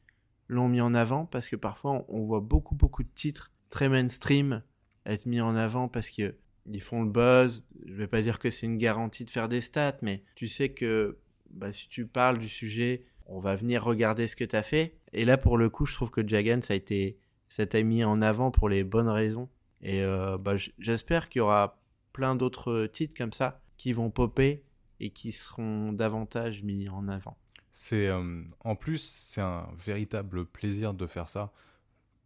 l'ont 0.48 0.68
mis 0.68 0.80
en 0.80 0.94
avant 0.94 1.26
parce 1.26 1.48
que 1.48 1.56
parfois 1.56 2.04
on 2.08 2.24
voit 2.24 2.40
beaucoup 2.40 2.74
beaucoup 2.74 3.02
de 3.02 3.12
titres 3.14 3.50
très 3.70 3.88
mainstream 3.88 4.62
être 5.06 5.26
mis 5.26 5.40
en 5.40 5.56
avant 5.56 5.88
parce 5.88 6.10
que 6.10 6.34
ils 6.66 6.80
font 6.80 7.02
le 7.02 7.10
buzz. 7.10 7.64
Je 7.86 7.94
vais 7.94 8.06
pas 8.06 8.22
dire 8.22 8.38
que 8.38 8.50
c'est 8.50 8.66
une 8.66 8.78
garantie 8.78 9.24
de 9.24 9.30
faire 9.30 9.48
des 9.48 9.60
stats, 9.60 9.98
mais 10.02 10.22
tu 10.34 10.48
sais 10.48 10.70
que 10.70 11.18
bah, 11.50 11.72
si 11.72 11.88
tu 11.88 12.06
parles 12.06 12.38
du 12.38 12.48
sujet, 12.48 13.04
on 13.26 13.38
va 13.38 13.54
venir 13.56 13.84
regarder 13.84 14.28
ce 14.28 14.36
que 14.36 14.44
tu 14.44 14.56
as 14.56 14.62
fait. 14.62 14.96
Et 15.12 15.24
là, 15.24 15.36
pour 15.36 15.58
le 15.58 15.68
coup, 15.68 15.86
je 15.86 15.94
trouve 15.94 16.10
que 16.10 16.26
Jagan, 16.26 16.60
ça 16.62 16.72
a 16.72 16.76
été, 16.76 17.18
ça 17.48 17.66
t'a 17.66 17.82
mis 17.82 18.04
en 18.04 18.22
avant 18.22 18.50
pour 18.50 18.68
les 18.68 18.84
bonnes 18.84 19.08
raisons. 19.08 19.48
Et 19.82 20.02
euh, 20.02 20.38
bah, 20.38 20.54
j'espère 20.78 21.28
qu'il 21.28 21.40
y 21.40 21.42
aura 21.42 21.82
plein 22.12 22.34
d'autres 22.34 22.86
titres 22.86 23.14
comme 23.16 23.32
ça 23.32 23.60
qui 23.76 23.92
vont 23.92 24.10
popper 24.10 24.64
et 25.00 25.10
qui 25.10 25.32
seront 25.32 25.92
davantage 25.92 26.62
mis 26.62 26.88
en 26.88 27.08
avant. 27.08 27.36
C'est 27.76 28.06
euh, 28.06 28.44
en 28.60 28.76
plus 28.76 29.02
c'est 29.02 29.40
un 29.40 29.68
véritable 29.76 30.46
plaisir 30.46 30.94
de 30.94 31.08
faire 31.08 31.28
ça. 31.28 31.52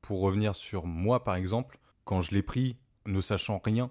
Pour 0.02 0.20
revenir 0.20 0.54
sur 0.54 0.86
moi 0.86 1.24
par 1.24 1.36
exemple, 1.36 1.78
quand 2.04 2.20
je 2.20 2.32
l'ai 2.32 2.42
pris, 2.42 2.76
ne 3.06 3.22
sachant 3.22 3.58
rien, 3.64 3.90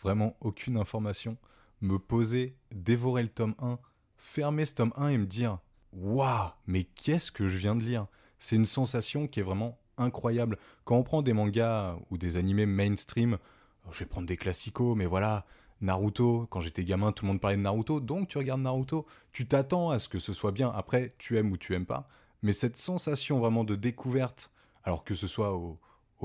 vraiment 0.00 0.34
aucune 0.40 0.78
information, 0.78 1.36
me 1.82 1.98
poser, 1.98 2.56
dévorer 2.72 3.22
le 3.22 3.28
tome 3.28 3.54
1, 3.58 3.78
fermer 4.16 4.64
ce 4.64 4.76
tome 4.76 4.94
1 4.96 5.08
et 5.08 5.18
me 5.18 5.26
dire 5.26 5.58
waouh, 5.92 6.50
mais 6.66 6.84
qu'est-ce 6.84 7.30
que 7.30 7.50
je 7.50 7.58
viens 7.58 7.76
de 7.76 7.82
lire? 7.82 8.06
C'est 8.38 8.56
une 8.56 8.66
sensation 8.66 9.28
qui 9.28 9.40
est 9.40 9.44
vraiment 9.44 9.78
incroyable. 9.98 10.58
Quand 10.84 10.96
on 10.96 11.02
prend 11.02 11.20
des 11.20 11.34
mangas 11.34 11.98
ou 12.10 12.16
des 12.16 12.38
animés 12.38 12.66
mainstream, 12.66 13.36
je 13.90 13.98
vais 13.98 14.06
prendre 14.06 14.26
des 14.26 14.38
classicos, 14.38 14.96
mais 14.96 15.06
voilà, 15.06 15.44
Naruto, 15.80 16.46
quand 16.50 16.60
j'étais 16.60 16.84
gamin, 16.84 17.12
tout 17.12 17.24
le 17.24 17.32
monde 17.32 17.40
parlait 17.40 17.56
de 17.56 17.62
Naruto, 17.62 18.00
donc 18.00 18.28
tu 18.28 18.38
regardes 18.38 18.62
Naruto, 18.62 19.06
tu 19.32 19.46
t'attends 19.46 19.90
à 19.90 19.98
ce 19.98 20.08
que 20.08 20.18
ce 20.18 20.32
soit 20.32 20.52
bien. 20.52 20.70
Après, 20.74 21.14
tu 21.18 21.36
aimes 21.38 21.52
ou 21.52 21.56
tu 21.56 21.74
aimes 21.74 21.86
pas, 21.86 22.08
mais 22.42 22.52
cette 22.52 22.76
sensation 22.76 23.38
vraiment 23.38 23.64
de 23.64 23.74
découverte, 23.74 24.50
alors 24.84 25.04
que 25.04 25.14
ce 25.14 25.26
soit 25.26 25.54
au, 25.54 25.78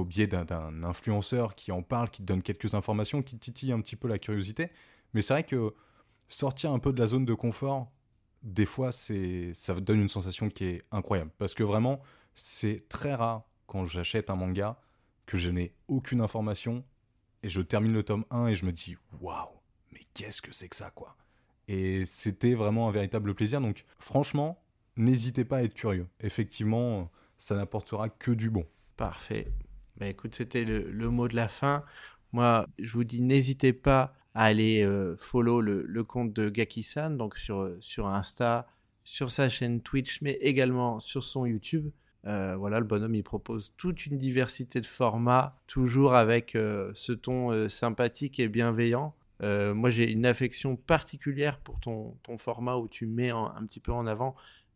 biais 0.05 0.27
d'un 0.27 0.83
influenceur 0.85 1.55
qui 1.55 1.73
en 1.73 1.81
parle, 1.81 2.09
qui 2.09 2.21
te 2.21 2.27
donne 2.27 2.41
quelques 2.41 2.73
informations, 2.73 3.21
qui 3.21 3.37
titille 3.37 3.73
un 3.73 3.81
petit 3.81 3.97
peu 3.97 4.07
la 4.07 4.17
curiosité, 4.17 4.69
mais 5.13 5.21
c'est 5.21 5.33
vrai 5.33 5.43
que 5.43 5.73
sortir 6.29 6.71
un 6.71 6.79
peu 6.79 6.93
de 6.93 7.01
la 7.01 7.07
zone 7.07 7.25
de 7.25 7.33
confort, 7.33 7.91
des 8.41 8.65
fois, 8.65 8.93
c'est 8.93 9.51
ça 9.53 9.73
donne 9.73 9.99
une 9.99 10.07
sensation 10.07 10.47
qui 10.47 10.63
est 10.63 10.83
incroyable, 10.93 11.31
parce 11.37 11.53
que 11.53 11.63
vraiment, 11.63 11.99
c'est 12.33 12.85
très 12.87 13.13
rare 13.13 13.43
quand 13.67 13.83
j'achète 13.83 14.29
un 14.29 14.35
manga 14.35 14.79
que 15.25 15.37
je 15.37 15.49
n'ai 15.49 15.73
aucune 15.89 16.21
information 16.21 16.85
et 17.43 17.49
je 17.49 17.61
termine 17.61 17.93
le 17.93 18.03
tome 18.03 18.25
1 18.31 18.47
et 18.47 18.55
je 18.55 18.65
me 18.65 18.71
dis 18.71 18.97
waouh, 19.21 19.49
mais 19.91 20.01
qu'est-ce 20.13 20.41
que 20.41 20.53
c'est 20.53 20.69
que 20.69 20.75
ça 20.75 20.91
quoi 20.91 21.15
Et 21.67 22.05
c'était 22.05 22.53
vraiment 22.53 22.87
un 22.87 22.91
véritable 22.91 23.33
plaisir. 23.33 23.61
Donc 23.61 23.85
franchement, 23.97 24.61
n'hésitez 24.97 25.45
pas 25.45 25.57
à 25.57 25.63
être 25.63 25.73
curieux. 25.73 26.07
Effectivement, 26.21 27.11
ça 27.37 27.55
n'apportera 27.55 28.09
que 28.09 28.31
du 28.31 28.49
bon. 28.49 28.65
Parfait. 28.97 29.51
Bah 29.97 30.07
écoute, 30.07 30.35
c'était 30.35 30.63
le, 30.65 31.09
mot 31.09 31.27
de 31.27 31.35
la 31.35 31.47
fin. 31.47 31.83
Moi, 32.31 32.65
je 32.77 32.91
vous 32.93 33.03
dis, 33.03 33.21
n'hésitez 33.21 33.73
pas 33.73 34.13
à 34.33 34.45
aller 34.45 34.83
euh, 34.83 35.15
follow 35.17 35.61
le, 35.61 36.03
compte 36.03 36.33
de 36.33 36.49
Gaki-san, 36.49 37.17
donc 37.17 37.37
sur, 37.37 37.75
sur 37.79 38.07
Insta, 38.07 38.67
sur 39.03 39.31
sa 39.31 39.49
chaîne 39.49 39.81
Twitch, 39.81 40.21
mais 40.21 40.33
également 40.41 40.99
sur 40.99 41.23
son 41.23 41.45
YouTube. 41.45 41.89
Euh, 42.25 42.55
voilà, 42.57 42.79
le 42.79 42.85
bonhomme, 42.85 43.15
il 43.15 43.23
propose 43.23 43.73
toute 43.77 44.05
une 44.05 44.17
diversité 44.17 44.81
de 44.81 44.85
formats, 44.85 45.55
toujours 45.67 46.15
avec 46.15 46.55
euh, 46.55 46.91
ce 46.93 47.13
ton 47.13 47.51
euh, 47.51 47.69
sympathique 47.69 48.39
et 48.39 48.47
bienveillant. 48.47 49.15
moi, 49.41 49.89
j'ai 49.89 50.11
une 50.11 50.25
affection 50.25 50.75
particulière 50.75 51.59
pour 51.59 51.79
ton, 51.79 52.17
ton 52.23 52.37
format 52.37 52.75
où 52.75 52.87
tu 52.87 53.05
mets 53.05 53.29
un 53.29 53.63
petit 53.65 53.79
peu 53.79 53.93
en 53.93 54.05
avant 54.05 54.35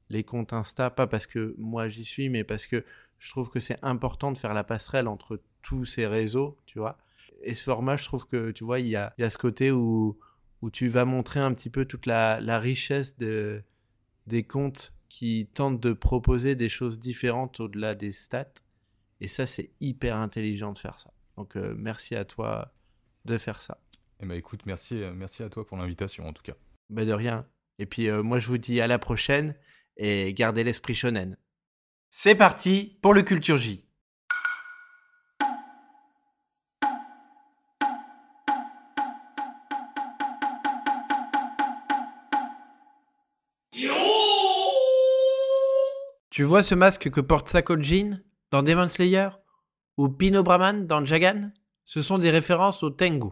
les 0.09 0.23
comptes 0.23 0.53
Insta, 0.53 0.89
pas 0.89 1.07
parce 1.07 1.27
que 1.27 1.55
moi 1.57 1.89
j'y 1.89 2.05
suis, 2.05 2.29
mais 2.29 2.43
parce 2.43 2.65
que 2.67 2.85
je 3.19 3.29
trouve 3.31 3.49
que 3.49 3.59
c'est 3.59 3.79
important 3.81 4.31
de 4.31 4.37
faire 4.37 4.53
la 4.53 4.63
passerelle 4.63 5.07
entre 5.07 5.41
tous 5.61 5.85
ces 5.85 6.07
réseaux, 6.07 6.57
tu 6.65 6.79
vois. 6.79 6.97
Et 7.41 7.53
ce 7.53 7.63
format, 7.63 7.97
je 7.97 8.05
trouve 8.05 8.27
que, 8.27 8.51
tu 8.51 8.63
vois, 8.63 8.79
il 8.79 8.87
y 8.87 8.95
a, 8.95 9.13
y 9.17 9.23
a 9.23 9.29
ce 9.29 9.37
côté 9.37 9.71
où, 9.71 10.17
où 10.61 10.69
tu 10.69 10.87
vas 10.87 11.05
montrer 11.05 11.39
un 11.39 11.53
petit 11.53 11.69
peu 11.69 11.85
toute 11.85 12.05
la, 12.05 12.39
la 12.41 12.59
richesse 12.59 13.17
de, 13.17 13.63
des 14.27 14.43
comptes 14.43 14.93
qui 15.13 15.47
tente 15.53 15.79
de 15.79 15.93
proposer 15.93 16.55
des 16.55 16.69
choses 16.69 16.97
différentes 16.97 17.59
au-delà 17.59 17.93
des 17.93 18.11
stats. 18.11 18.55
Et 19.21 19.27
ça, 19.27 19.45
c'est 19.45 19.69
hyper 19.79 20.17
intelligent 20.17 20.73
de 20.73 20.79
faire 20.79 20.99
ça. 20.99 21.13
Donc, 21.37 21.55
euh, 21.55 21.75
merci 21.77 22.15
à 22.15 22.25
toi 22.25 22.73
de 23.23 23.37
faire 23.37 23.61
ça. 23.61 23.79
Eh 24.21 24.25
ben, 24.25 24.33
écoute, 24.33 24.61
merci, 24.65 25.03
euh, 25.03 25.13
merci 25.13 25.43
à 25.43 25.49
toi 25.49 25.67
pour 25.67 25.77
l'invitation, 25.77 26.27
en 26.27 26.33
tout 26.33 26.41
cas. 26.41 26.55
Bah, 26.89 27.05
de 27.05 27.13
rien. 27.13 27.45
Et 27.77 27.85
puis, 27.85 28.09
euh, 28.09 28.23
moi, 28.23 28.39
je 28.39 28.47
vous 28.47 28.57
dis 28.57 28.81
à 28.81 28.87
la 28.87 28.97
prochaine 28.97 29.53
et 29.97 30.33
gardez 30.33 30.63
l'esprit 30.63 30.95
shonen. 30.95 31.37
C'est 32.09 32.33
parti 32.33 32.97
pour 33.03 33.13
le 33.13 33.21
Culture 33.21 33.59
J. 33.59 33.85
Tu 46.33 46.41
vois 46.41 46.63
ce 46.63 46.73
masque 46.73 47.11
que 47.11 47.21
porte 47.21 47.47
Sakojin 47.47 48.17
dans 48.49 48.63
Demon 48.63 48.87
Slayer 48.87 49.29
ou 49.97 50.09
Pino 50.09 50.41
Brahman 50.41 50.87
dans 50.87 51.05
Jagan? 51.05 51.51
Ce 51.85 52.01
sont 52.01 52.17
des 52.17 52.31
références 52.31 52.81
au 52.81 52.89
Tengu. 52.89 53.29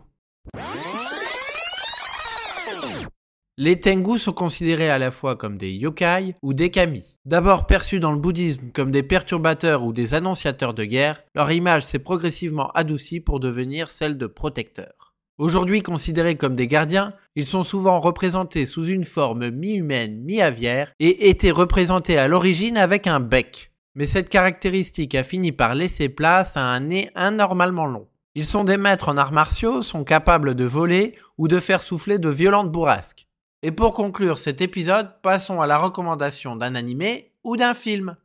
Les 3.58 3.80
Tengu 3.80 4.20
sont 4.20 4.34
considérés 4.34 4.92
à 4.92 5.00
la 5.00 5.10
fois 5.10 5.36
comme 5.36 5.58
des 5.58 5.72
yokai 5.72 6.36
ou 6.44 6.54
des 6.54 6.70
kami. 6.70 7.18
D'abord 7.26 7.66
perçus 7.66 8.00
dans 8.00 8.12
le 8.12 8.20
bouddhisme 8.20 8.70
comme 8.72 8.92
des 8.92 9.02
perturbateurs 9.02 9.84
ou 9.84 9.94
des 9.94 10.14
annonciateurs 10.14 10.76
de 10.76 10.84
guerre, 10.84 11.24
leur 11.34 11.52
image 11.52 11.82
s'est 11.82 11.98
progressivement 11.98 12.70
adoucie 12.74 13.20
pour 13.20 13.40
devenir 13.40 13.90
celle 13.90 14.20
de 14.20 14.28
protecteurs. 14.28 15.01
Aujourd'hui 15.42 15.82
considérés 15.82 16.36
comme 16.36 16.54
des 16.54 16.68
gardiens, 16.68 17.16
ils 17.36 17.48
sont 17.48 17.64
souvent 17.64 18.00
représentés 18.00 18.68
sous 18.68 18.86
une 18.86 19.06
forme 19.06 19.50
mi-humaine, 19.50 20.22
mi-aviaire 20.22 20.94
et 21.00 21.32
étaient 21.32 21.50
représentés 21.50 22.20
à 22.20 22.28
l'origine 22.28 22.78
avec 22.78 23.08
un 23.08 23.20
bec. 23.20 23.72
Mais 23.96 24.06
cette 24.06 24.30
caractéristique 24.30 25.16
a 25.16 25.24
fini 25.24 25.52
par 25.52 25.74
laisser 25.74 26.10
place 26.10 26.58
à 26.58 26.66
un 26.66 26.82
nez 26.82 27.10
anormalement 27.16 27.88
long. 27.88 28.08
Ils 28.36 28.46
sont 28.46 28.64
des 28.64 28.78
maîtres 28.78 29.10
en 29.10 29.18
arts 29.18 29.32
martiaux, 29.32 29.82
sont 29.82 30.04
capables 30.04 30.54
de 30.54 30.64
voler 30.64 31.16
ou 31.40 31.48
de 31.48 31.60
faire 31.60 31.82
souffler 31.82 32.20
de 32.20 32.30
violentes 32.30 32.72
bourrasques. 32.72 33.26
Et 33.64 33.72
pour 33.72 33.96
conclure 33.96 34.38
cet 34.38 34.62
épisode, 34.62 35.10
passons 35.24 35.60
à 35.60 35.66
la 35.66 35.80
recommandation 35.80 36.56
d'un 36.56 36.76
animé 36.76 37.34
ou 37.44 37.58
d'un 37.58 37.74
film. 37.74 38.16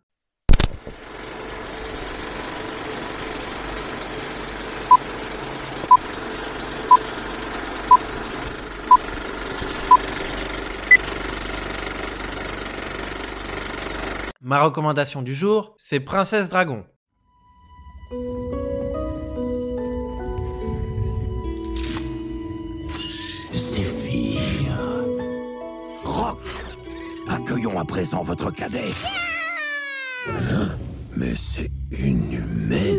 Ma 14.49 14.63
recommandation 14.63 15.23
du 15.23 15.35
jour, 15.35 15.75
c'est 15.77 15.99
Princesse 15.99 16.49
Dragon. 16.49 16.85
Zéphyr. 23.51 24.71
Rock. 26.05 26.39
Accueillons 27.29 27.77
à 27.81 27.85
présent 27.85 28.23
votre 28.23 28.53
cadet. 28.53 28.93
Mais 31.17 31.35
c'est 31.37 31.73
une 31.91 32.33
humaine 32.33 32.96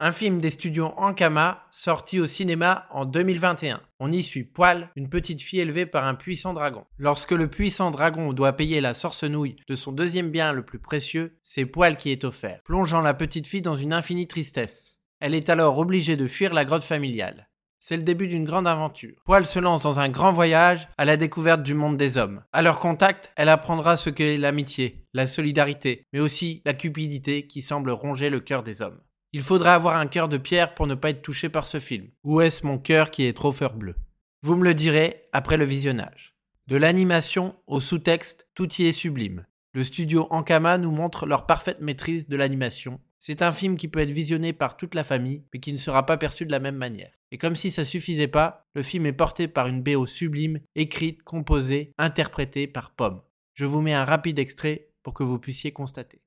un 0.00 0.12
film 0.12 0.40
des 0.40 0.50
studios 0.50 0.92
Ankama 0.96 1.66
sorti 1.72 2.20
au 2.20 2.26
cinéma 2.26 2.86
en 2.90 3.04
2021. 3.04 3.80
On 3.98 4.12
y 4.12 4.22
suit 4.22 4.44
Poil, 4.44 4.90
une 4.94 5.08
petite 5.08 5.42
fille 5.42 5.58
élevée 5.58 5.86
par 5.86 6.04
un 6.04 6.14
puissant 6.14 6.54
dragon. 6.54 6.84
Lorsque 6.98 7.32
le 7.32 7.48
puissant 7.48 7.90
dragon 7.90 8.32
doit 8.32 8.52
payer 8.52 8.80
la 8.80 8.94
sorcenouille 8.94 9.56
de 9.66 9.74
son 9.74 9.90
deuxième 9.90 10.30
bien 10.30 10.52
le 10.52 10.64
plus 10.64 10.78
précieux, 10.78 11.38
c'est 11.42 11.66
Poil 11.66 11.96
qui 11.96 12.10
est 12.10 12.24
offert, 12.24 12.62
plongeant 12.64 13.00
la 13.00 13.14
petite 13.14 13.48
fille 13.48 13.62
dans 13.62 13.74
une 13.74 13.92
infinie 13.92 14.28
tristesse. 14.28 14.98
Elle 15.18 15.34
est 15.34 15.48
alors 15.48 15.78
obligée 15.78 16.16
de 16.16 16.28
fuir 16.28 16.54
la 16.54 16.64
grotte 16.64 16.84
familiale. 16.84 17.48
C'est 17.80 17.96
le 17.96 18.02
début 18.04 18.28
d'une 18.28 18.44
grande 18.44 18.68
aventure. 18.68 19.16
Poil 19.24 19.46
se 19.46 19.58
lance 19.58 19.80
dans 19.80 19.98
un 19.98 20.08
grand 20.08 20.32
voyage 20.32 20.88
à 20.96 21.04
la 21.04 21.16
découverte 21.16 21.62
du 21.62 21.74
monde 21.74 21.96
des 21.96 22.18
hommes. 22.18 22.44
À 22.52 22.62
leur 22.62 22.78
contact, 22.78 23.32
elle 23.34 23.48
apprendra 23.48 23.96
ce 23.96 24.10
qu'est 24.10 24.36
l'amitié, 24.36 25.06
la 25.12 25.26
solidarité, 25.26 26.06
mais 26.12 26.20
aussi 26.20 26.62
la 26.64 26.74
cupidité 26.74 27.48
qui 27.48 27.62
semble 27.62 27.90
ronger 27.90 28.30
le 28.30 28.40
cœur 28.40 28.62
des 28.62 28.82
hommes. 28.82 29.00
Il 29.32 29.42
faudrait 29.42 29.70
avoir 29.70 29.96
un 29.96 30.06
cœur 30.06 30.28
de 30.28 30.36
pierre 30.36 30.74
pour 30.74 30.86
ne 30.86 30.94
pas 30.94 31.10
être 31.10 31.22
touché 31.22 31.48
par 31.48 31.66
ce 31.66 31.80
film. 31.80 32.08
Où 32.24 32.40
est-ce 32.40 32.66
mon 32.66 32.78
cœur 32.78 33.10
qui 33.10 33.24
est 33.24 33.36
trop 33.36 33.52
bleu? 33.74 33.94
Vous 34.42 34.56
me 34.56 34.64
le 34.64 34.74
direz 34.74 35.24
après 35.32 35.56
le 35.56 35.64
visionnage. 35.64 36.34
De 36.66 36.76
l'animation 36.76 37.56
au 37.66 37.80
sous-texte, 37.80 38.48
tout 38.54 38.72
y 38.74 38.86
est 38.86 38.92
sublime. 38.92 39.46
Le 39.74 39.84
studio 39.84 40.26
Ankama 40.30 40.78
nous 40.78 40.92
montre 40.92 41.26
leur 41.26 41.46
parfaite 41.46 41.80
maîtrise 41.80 42.28
de 42.28 42.36
l'animation 42.36 43.00
c'est 43.20 43.42
un 43.42 43.52
film 43.52 43.76
qui 43.76 43.88
peut 43.88 44.00
être 44.00 44.10
visionné 44.10 44.52
par 44.52 44.76
toute 44.76 44.94
la 44.94 45.04
famille, 45.04 45.42
mais 45.52 45.60
qui 45.60 45.72
ne 45.72 45.76
sera 45.76 46.06
pas 46.06 46.16
perçu 46.16 46.46
de 46.46 46.52
la 46.52 46.60
même 46.60 46.76
manière. 46.76 47.10
Et 47.30 47.38
comme 47.38 47.56
si 47.56 47.70
ça 47.70 47.84
suffisait 47.84 48.28
pas, 48.28 48.66
le 48.74 48.82
film 48.82 49.06
est 49.06 49.12
porté 49.12 49.48
par 49.48 49.66
une 49.66 49.82
BO 49.82 50.06
sublime, 50.06 50.60
écrite, 50.76 51.22
composée, 51.24 51.92
interprétée 51.98 52.66
par 52.66 52.92
Pomme. 52.92 53.20
Je 53.54 53.64
vous 53.64 53.80
mets 53.80 53.94
un 53.94 54.04
rapide 54.04 54.38
extrait 54.38 54.88
pour 55.02 55.14
que 55.14 55.24
vous 55.24 55.38
puissiez 55.38 55.72
constater. 55.72 56.22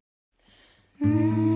je 1.02 1.51